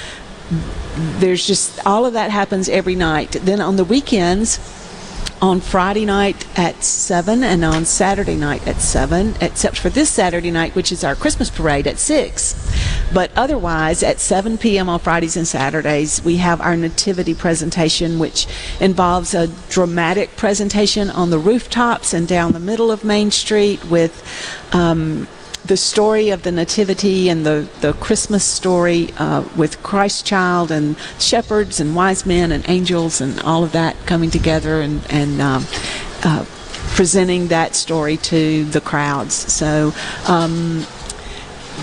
There's 1.19 1.45
just 1.45 1.85
all 1.85 2.05
of 2.05 2.13
that 2.13 2.31
happens 2.31 2.69
every 2.69 2.95
night. 2.95 3.31
Then 3.31 3.59
on 3.59 3.75
the 3.75 3.83
weekends, 3.83 4.59
on 5.41 5.59
Friday 5.59 6.05
night 6.05 6.47
at 6.57 6.81
7 6.85 7.43
and 7.43 7.65
on 7.65 7.83
Saturday 7.83 8.35
night 8.35 8.65
at 8.65 8.79
7, 8.79 9.35
except 9.41 9.77
for 9.77 9.89
this 9.89 10.09
Saturday 10.09 10.51
night, 10.51 10.73
which 10.75 10.91
is 10.91 11.03
our 11.03 11.15
Christmas 11.15 11.49
parade 11.49 11.85
at 11.85 11.99
6. 11.99 12.62
But 13.11 13.31
otherwise, 13.35 14.03
at 14.03 14.19
7 14.19 14.57
p.m. 14.57 14.89
on 14.89 14.99
Fridays 14.99 15.37
and 15.37 15.47
Saturdays, 15.47 16.23
we 16.23 16.37
have 16.37 16.61
our 16.61 16.75
Nativity 16.75 17.33
presentation, 17.33 18.19
which 18.19 18.47
involves 18.79 19.33
a 19.33 19.47
dramatic 19.69 20.35
presentation 20.35 21.09
on 21.09 21.29
the 21.29 21.39
rooftops 21.39 22.13
and 22.13 22.27
down 22.27 22.53
the 22.53 22.59
middle 22.59 22.91
of 22.91 23.03
Main 23.03 23.31
Street 23.31 23.83
with. 23.85 24.23
Um, 24.73 25.27
the 25.65 25.77
story 25.77 26.29
of 26.29 26.43
the 26.43 26.51
nativity 26.51 27.29
and 27.29 27.45
the, 27.45 27.69
the 27.79 27.93
Christmas 27.93 28.43
story 28.43 29.13
uh, 29.17 29.47
with 29.55 29.81
Christ 29.81 30.25
child 30.25 30.71
and 30.71 30.97
shepherds 31.19 31.79
and 31.79 31.95
wise 31.95 32.25
men 32.25 32.51
and 32.51 32.67
angels 32.67 33.21
and 33.21 33.39
all 33.41 33.63
of 33.63 33.71
that 33.71 33.95
coming 34.05 34.29
together 34.29 34.81
and, 34.81 35.01
and 35.09 35.41
um, 35.41 35.65
uh, 36.23 36.45
presenting 36.95 37.47
that 37.47 37.75
story 37.75 38.17
to 38.17 38.65
the 38.65 38.81
crowds. 38.81 39.33
So 39.33 39.93
um, 40.27 40.85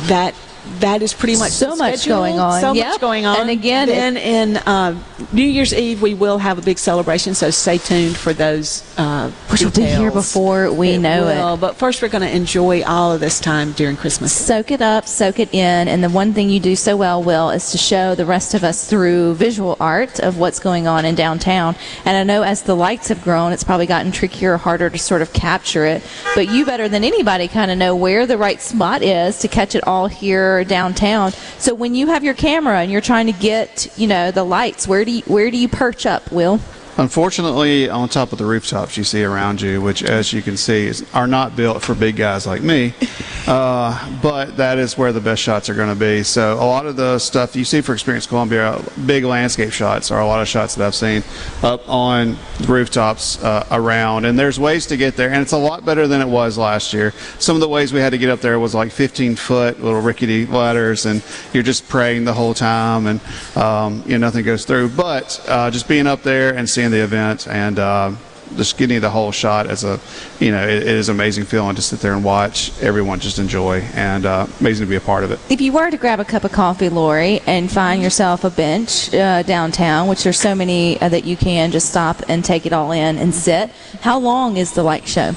that 0.08 0.34
that 0.78 1.02
is 1.02 1.12
pretty 1.12 1.36
much 1.36 1.50
So 1.52 1.76
much 1.76 2.06
going 2.06 2.38
on. 2.38 2.60
So 2.60 2.72
Yep. 2.72 2.86
much 2.86 3.00
going 3.00 3.26
on. 3.26 3.40
And 3.40 3.50
again, 3.50 3.88
it- 3.88 3.92
then 3.94 4.16
in 4.16 4.56
uh, 4.58 4.94
New 5.32 5.42
Year's 5.44 5.74
Eve 5.74 6.00
we 6.00 6.14
will 6.14 6.38
have 6.38 6.58
a 6.58 6.62
big 6.62 6.78
celebration. 6.78 7.34
So 7.34 7.50
stay 7.50 7.78
tuned 7.78 8.16
for 8.16 8.32
those. 8.32 8.82
Uh, 8.96 9.30
Which 9.48 9.62
will 9.62 9.70
be 9.70 9.82
here 9.84 10.10
before 10.10 10.70
we 10.72 10.96
know 10.98 11.28
it. 11.28 11.60
But 11.60 11.76
first, 11.76 12.00
we're 12.02 12.08
going 12.08 12.22
to 12.28 12.34
enjoy 12.34 12.82
all 12.84 13.12
of 13.12 13.20
this 13.20 13.40
time 13.40 13.72
during 13.72 13.96
Christmas. 13.96 14.32
Soak 14.32 14.70
it 14.70 14.80
up, 14.82 15.06
soak 15.06 15.38
it 15.40 15.52
in, 15.52 15.88
and 15.88 16.02
the 16.04 16.08
one 16.10 16.32
thing 16.32 16.48
you 16.50 16.60
do 16.60 16.76
so 16.76 16.96
well, 16.96 17.22
Will, 17.22 17.50
is 17.50 17.70
to 17.72 17.78
show 17.78 18.14
the 18.14 18.24
rest 18.26 18.54
of 18.54 18.62
us 18.64 18.88
through 18.88 19.34
visual 19.34 19.76
art 19.80 20.20
of 20.20 20.38
what's 20.38 20.58
going 20.60 20.86
on 20.86 21.04
in 21.04 21.14
downtown. 21.14 21.74
And 22.04 22.16
I 22.16 22.22
know 22.24 22.42
as 22.42 22.62
the 22.62 22.76
lights 22.76 23.08
have 23.08 23.22
grown, 23.22 23.52
it's 23.52 23.64
probably 23.64 23.86
gotten 23.86 24.12
trickier, 24.12 24.56
harder 24.56 24.88
to 24.90 24.98
sort 24.98 25.22
of 25.22 25.32
capture 25.32 25.84
it. 25.86 26.02
But 26.34 26.48
you 26.50 26.64
better 26.64 26.88
than 26.88 27.04
anybody 27.04 27.48
kind 27.48 27.70
of 27.70 27.78
know 27.78 27.96
where 27.96 28.26
the 28.26 28.38
right 28.38 28.60
spot 28.60 29.02
is 29.02 29.38
to 29.40 29.48
catch 29.48 29.74
it 29.74 29.86
all 29.86 30.06
here 30.06 30.59
downtown. 30.64 31.32
So 31.58 31.74
when 31.74 31.94
you 31.94 32.08
have 32.08 32.24
your 32.24 32.34
camera 32.34 32.80
and 32.80 32.90
you're 32.90 33.00
trying 33.00 33.26
to 33.26 33.32
get, 33.32 33.88
you 33.98 34.06
know, 34.06 34.30
the 34.30 34.44
lights, 34.44 34.86
where 34.86 35.04
do 35.04 35.10
you, 35.10 35.22
where 35.22 35.50
do 35.50 35.56
you 35.56 35.68
perch 35.68 36.06
up, 36.06 36.30
Will? 36.32 36.60
Unfortunately, 36.96 37.88
on 37.88 38.08
top 38.08 38.32
of 38.32 38.38
the 38.38 38.44
rooftops 38.44 38.96
you 38.96 39.04
see 39.04 39.24
around 39.24 39.60
you, 39.60 39.80
which, 39.80 40.02
as 40.02 40.32
you 40.32 40.42
can 40.42 40.56
see, 40.56 40.86
is, 40.86 41.04
are 41.14 41.26
not 41.26 41.56
built 41.56 41.82
for 41.82 41.94
big 41.94 42.16
guys 42.16 42.46
like 42.46 42.62
me, 42.62 42.92
uh, 43.46 44.20
but 44.20 44.56
that 44.56 44.78
is 44.78 44.98
where 44.98 45.12
the 45.12 45.20
best 45.20 45.42
shots 45.42 45.68
are 45.68 45.74
going 45.74 45.88
to 45.88 45.98
be. 45.98 46.22
So, 46.22 46.54
a 46.54 46.66
lot 46.66 46.86
of 46.86 46.96
the 46.96 47.18
stuff 47.18 47.56
you 47.56 47.64
see 47.64 47.80
for 47.80 47.94
Experience 47.94 48.26
Columbia, 48.26 48.82
big 49.06 49.24
landscape 49.24 49.72
shots, 49.72 50.10
are 50.10 50.20
a 50.20 50.26
lot 50.26 50.42
of 50.42 50.48
shots 50.48 50.74
that 50.74 50.86
I've 50.86 50.94
seen 50.94 51.22
up 51.62 51.88
on 51.88 52.36
rooftops 52.66 53.42
uh, 53.42 53.66
around. 53.70 54.24
And 54.24 54.38
there's 54.38 54.58
ways 54.58 54.86
to 54.86 54.96
get 54.96 55.16
there, 55.16 55.30
and 55.30 55.40
it's 55.40 55.52
a 55.52 55.58
lot 55.58 55.84
better 55.84 56.06
than 56.06 56.20
it 56.20 56.28
was 56.28 56.58
last 56.58 56.92
year. 56.92 57.12
Some 57.38 57.56
of 57.56 57.60
the 57.60 57.68
ways 57.68 57.92
we 57.92 58.00
had 58.00 58.10
to 58.10 58.18
get 58.18 58.30
up 58.30 58.40
there 58.40 58.58
was 58.58 58.74
like 58.74 58.92
15 58.92 59.36
foot 59.36 59.80
little 59.82 60.00
rickety 60.00 60.46
ladders, 60.46 61.06
and 61.06 61.22
you're 61.52 61.62
just 61.62 61.88
praying 61.88 62.24
the 62.24 62.34
whole 62.34 62.54
time, 62.54 63.06
and 63.06 63.20
um, 63.56 64.02
you 64.06 64.12
know 64.12 64.26
nothing 64.26 64.44
goes 64.44 64.64
through. 64.64 64.90
But 64.90 65.42
uh, 65.48 65.70
just 65.70 65.88
being 65.88 66.06
up 66.06 66.22
there 66.22 66.54
and 66.54 66.68
seeing 66.68 66.79
the 66.88 67.02
event 67.02 67.46
and 67.46 67.78
uh, 67.78 68.12
just 68.56 68.78
getting 68.78 69.00
the 69.00 69.10
whole 69.10 69.30
shot 69.30 69.66
as 69.66 69.84
a, 69.84 70.00
you 70.40 70.50
know, 70.50 70.66
it, 70.66 70.82
it 70.82 70.88
is 70.88 71.08
an 71.08 71.14
amazing 71.14 71.44
feeling 71.44 71.76
to 71.76 71.82
sit 71.82 72.00
there 72.00 72.14
and 72.14 72.24
watch 72.24 72.72
everyone 72.80 73.20
just 73.20 73.38
enjoy, 73.38 73.80
and 73.94 74.26
uh, 74.26 74.46
amazing 74.60 74.86
to 74.86 74.90
be 74.90 74.96
a 74.96 75.00
part 75.00 75.22
of 75.22 75.30
it. 75.30 75.38
If 75.48 75.60
you 75.60 75.72
were 75.72 75.90
to 75.90 75.96
grab 75.96 76.18
a 76.18 76.24
cup 76.24 76.44
of 76.44 76.52
coffee, 76.52 76.88
Lori, 76.88 77.40
and 77.46 77.70
find 77.70 78.02
yourself 78.02 78.42
a 78.44 78.50
bench 78.50 79.14
uh, 79.14 79.42
downtown, 79.44 80.08
which 80.08 80.24
there's 80.24 80.40
so 80.40 80.54
many 80.54 81.00
uh, 81.00 81.08
that 81.10 81.24
you 81.24 81.36
can 81.36 81.70
just 81.70 81.90
stop 81.90 82.22
and 82.28 82.44
take 82.44 82.66
it 82.66 82.72
all 82.72 82.90
in 82.92 83.18
and 83.18 83.34
sit, 83.34 83.70
how 84.00 84.18
long 84.18 84.56
is 84.56 84.72
the 84.72 84.82
light 84.82 85.06
show? 85.06 85.34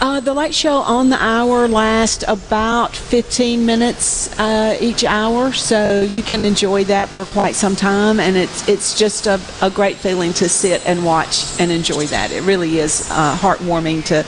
Uh, 0.00 0.20
the 0.20 0.32
light 0.32 0.54
show 0.54 0.76
on 0.76 1.10
the 1.10 1.22
hour 1.22 1.68
lasts 1.68 2.24
about 2.28 2.94
15 2.94 3.66
minutes 3.66 4.38
uh, 4.38 4.76
each 4.80 5.04
hour, 5.04 5.52
so 5.52 6.02
you 6.02 6.22
can 6.22 6.44
enjoy 6.44 6.84
that 6.84 7.08
for 7.08 7.24
quite 7.26 7.54
some 7.54 7.74
time, 7.74 8.20
and 8.20 8.36
it's 8.36 8.68
it's 8.68 8.98
just 8.98 9.26
a, 9.26 9.40
a 9.62 9.70
great 9.70 9.96
feeling 9.96 10.32
to 10.34 10.48
sit 10.48 10.84
and 10.86 11.04
watch 11.04 11.60
and 11.60 11.70
enjoy 11.70 12.06
that. 12.06 12.30
It 12.30 12.42
really 12.42 12.78
is 12.78 13.08
uh, 13.10 13.36
heartwarming 13.36 14.04
to 14.06 14.22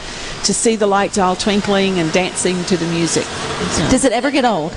to 0.44 0.54
see 0.54 0.76
the 0.76 0.86
lights 0.86 1.18
all 1.18 1.36
twinkling 1.36 1.98
and 1.98 2.12
dancing 2.12 2.62
to 2.64 2.76
the 2.76 2.86
music. 2.86 3.24
Does 3.90 4.04
it 4.04 4.12
ever 4.12 4.30
get 4.30 4.44
old? 4.44 4.74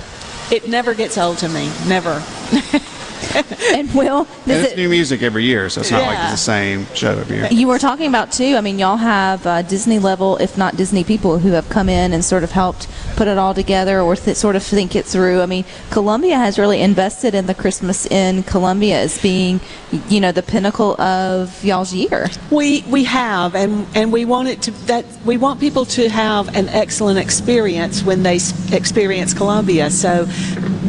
It 0.51 0.67
never 0.67 0.93
gets 0.93 1.17
old 1.17 1.38
to 1.39 1.49
me. 1.49 1.71
Never. 1.88 2.24
and 3.74 3.93
Will, 3.93 4.28
And 4.45 4.51
it's 4.51 4.74
it? 4.74 4.78
new 4.78 4.89
music 4.89 5.21
every 5.21 5.43
year, 5.43 5.69
so 5.69 5.82
it's 5.82 5.91
not 5.91 6.03
like 6.03 6.19
it's 6.19 6.32
the 6.32 6.38
same 6.38 6.86
show 6.93 7.17
every 7.17 7.38
year. 7.38 7.47
You 7.51 7.67
were 7.67 7.80
talking 7.80 8.07
about 8.07 8.32
too. 8.32 8.55
I 8.55 8.61
mean, 8.61 8.80
y'all 8.80 8.97
have 8.97 9.45
uh, 9.45 9.61
Disney 9.61 9.99
level, 9.99 10.38
if 10.38 10.57
not 10.57 10.76
Disney 10.76 11.03
people, 11.03 11.39
who 11.39 11.51
have 11.51 11.69
come 11.69 11.89
in 11.89 12.13
and 12.13 12.24
sort 12.24 12.43
of 12.43 12.51
helped 12.51 12.88
put 13.15 13.28
it 13.28 13.38
all 13.38 13.53
together 13.53 14.01
or 14.01 14.15
th- 14.15 14.38
sort 14.38 14.55
of 14.55 14.63
think 14.63 14.95
it 14.95 15.05
through. 15.05 15.41
I 15.41 15.45
mean, 15.45 15.65
Columbia 15.91 16.38
has 16.38 16.57
really 16.57 16.82
invested 16.82 17.36
in 17.36 17.45
the 17.45 17.53
Christmas 17.53 18.05
in 18.07 18.43
Columbia 18.43 18.99
as 19.01 19.21
being, 19.21 19.59
you 20.09 20.19
know, 20.19 20.32
the 20.32 20.43
pinnacle 20.43 20.99
of 21.01 21.63
y'all's 21.63 21.93
year. 21.93 22.30
We 22.49 22.84
we 22.89 23.03
have, 23.03 23.55
and 23.55 23.86
and 23.95 24.11
we 24.11 24.26
want 24.26 24.47
it 24.47 24.61
to 24.63 24.71
that 24.88 25.05
we 25.26 25.38
want 25.38 25.59
people 25.59 25.86
to 25.86 26.09
have 26.09 26.55
an 26.55 26.69
excellent 26.69 27.19
experience 27.19 28.03
when 28.03 28.24
they 28.24 28.39
experience 28.71 29.34
Columbia. 29.34 29.89
So 29.91 30.28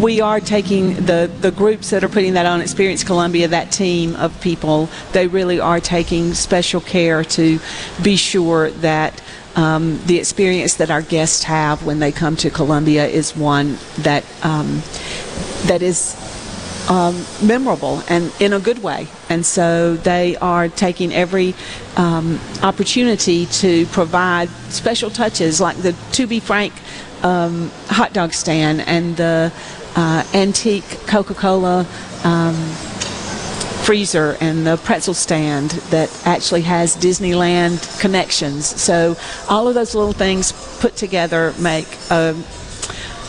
we 0.00 0.20
are 0.20 0.40
taking 0.40 0.94
the 1.06 1.30
the 1.40 1.50
groups 1.50 1.90
that 1.90 2.02
are 2.02 2.08
putting 2.08 2.23
that 2.32 2.46
on 2.46 2.62
Experience 2.62 3.04
Columbia. 3.04 3.46
That 3.48 3.70
team 3.70 4.16
of 4.16 4.40
people, 4.40 4.88
they 5.12 5.28
really 5.28 5.60
are 5.60 5.80
taking 5.80 6.34
special 6.34 6.80
care 6.80 7.22
to 7.24 7.60
be 8.02 8.16
sure 8.16 8.70
that. 8.70 9.22
Um, 9.56 10.04
the 10.06 10.18
experience 10.18 10.74
that 10.74 10.90
our 10.90 11.00
guests 11.00 11.44
have 11.44 11.86
when 11.86 12.00
they 12.00 12.10
come 12.10 12.34
to 12.38 12.50
Columbia 12.50 13.06
is 13.06 13.36
one 13.36 13.78
that 13.98 14.24
um, 14.42 14.82
that 15.68 15.80
is 15.80 16.16
um, 16.88 17.24
memorable 17.42 18.02
and 18.08 18.32
in 18.40 18.52
a 18.52 18.58
good 18.58 18.82
way. 18.82 19.06
And 19.28 19.44
so 19.44 19.94
they 19.96 20.36
are 20.36 20.68
taking 20.68 21.12
every 21.12 21.54
um, 21.96 22.40
opportunity 22.62 23.46
to 23.46 23.86
provide 23.86 24.48
special 24.70 25.10
touches, 25.10 25.60
like 25.60 25.76
the 25.78 25.94
To 26.12 26.26
Be 26.26 26.40
Frank 26.40 26.72
um, 27.22 27.70
hot 27.88 28.12
dog 28.12 28.32
stand 28.32 28.82
and 28.82 29.16
the 29.16 29.52
uh, 29.96 30.24
antique 30.34 30.84
Coca 31.06 31.34
Cola. 31.34 31.86
Um, 32.24 32.54
freezer 33.84 34.38
and 34.40 34.66
the 34.66 34.78
pretzel 34.78 35.12
stand 35.12 35.72
that 35.90 36.08
actually 36.24 36.62
has 36.62 36.96
Disneyland 36.96 38.00
connections. 38.00 38.64
So 38.80 39.14
all 39.50 39.68
of 39.68 39.74
those 39.74 39.94
little 39.94 40.14
things 40.14 40.52
put 40.80 40.96
together 40.96 41.52
make 41.58 41.86
a, 42.10 42.34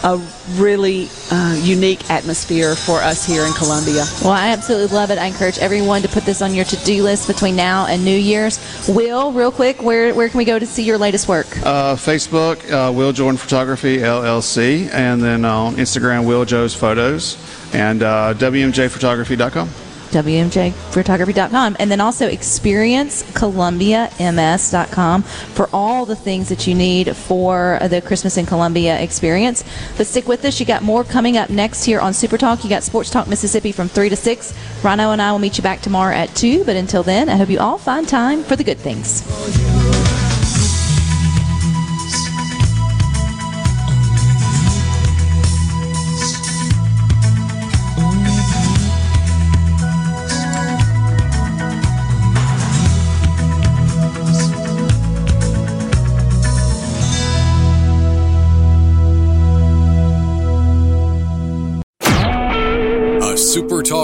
a 0.04 0.18
really 0.56 1.10
uh, 1.32 1.60
unique 1.62 2.10
atmosphere 2.10 2.76
for 2.76 3.00
us 3.00 3.26
here 3.26 3.46
in 3.46 3.54
Columbia. 3.54 4.06
Well, 4.22 4.32
I 4.32 4.50
absolutely 4.50 4.96
love 4.96 5.12
it. 5.12 5.18
I 5.18 5.26
encourage 5.26 5.58
everyone 5.60 6.02
to 6.02 6.08
put 6.08 6.26
this 6.26 6.42
on 6.42 6.54
your 6.54 6.66
to-do 6.66 7.04
list 7.04 7.28
between 7.28 7.56
now 7.56 7.88
and 7.88 8.04
New 8.04 8.18
Year's. 8.18 8.60
Will, 8.88 9.32
real 9.32 9.52
quick, 9.52 9.82
where 9.82 10.14
where 10.14 10.30
can 10.30 10.38
we 10.38 10.46
go 10.46 10.60
to 10.60 10.66
see 10.66 10.84
your 10.84 10.98
latest 10.98 11.28
work? 11.28 11.48
Uh, 11.66 11.96
Facebook, 11.96 12.58
uh, 12.72 12.92
Will 12.92 13.12
Jordan 13.12 13.38
Photography 13.38 13.98
LLC, 13.98 14.90
and 14.94 15.22
then 15.22 15.46
on 15.46 15.76
Instagram, 15.76 16.26
Will 16.26 16.46
Joe's 16.46 16.76
Photos, 16.76 17.38
and 17.74 18.04
uh, 18.04 18.34
WMJPhotography.com. 18.36 19.85
WMJphotography.com 20.16 21.76
and 21.80 21.92
then 21.92 22.00
also 22.00 22.30
experiencecolumbiams.com 22.30 25.24
for 25.24 25.70
all 25.74 26.06
the 26.06 26.16
things 26.16 26.48
that 26.50 26.66
you 26.66 26.74
need 26.74 27.14
for 27.16 27.80
the 27.90 28.02
Christmas 28.02 28.38
in 28.38 28.46
Columbia 28.46 29.00
experience. 29.02 29.64
But 29.98 30.08
stick 30.08 30.28
with 30.28 30.46
us. 30.46 30.60
You 30.60 30.66
got 30.66 30.84
more 30.84 31.04
coming 31.04 31.38
up 31.38 31.50
next 31.50 31.84
here 31.84 32.00
on 32.00 32.14
Super 32.14 32.38
Talk. 32.38 32.64
You 32.64 32.70
got 32.70 32.84
Sports 32.84 33.10
Talk 33.10 33.28
Mississippi 33.28 33.72
from 33.72 33.90
3 33.90 34.10
to 34.10 34.16
6. 34.16 34.54
Rhino 34.84 35.10
and 35.12 35.22
I 35.22 35.32
will 35.32 35.40
meet 35.40 35.58
you 35.58 35.64
back 35.64 35.82
tomorrow 35.82 36.16
at 36.16 36.34
2. 36.36 36.64
But 36.64 36.78
until 36.78 37.04
then, 37.04 37.30
I 37.30 37.36
hope 37.36 37.50
you 37.50 37.60
all 37.60 37.78
find 37.78 38.08
time 38.08 38.44
for 38.44 38.56
the 38.56 38.64
good 38.64 38.78
things. 38.78 39.85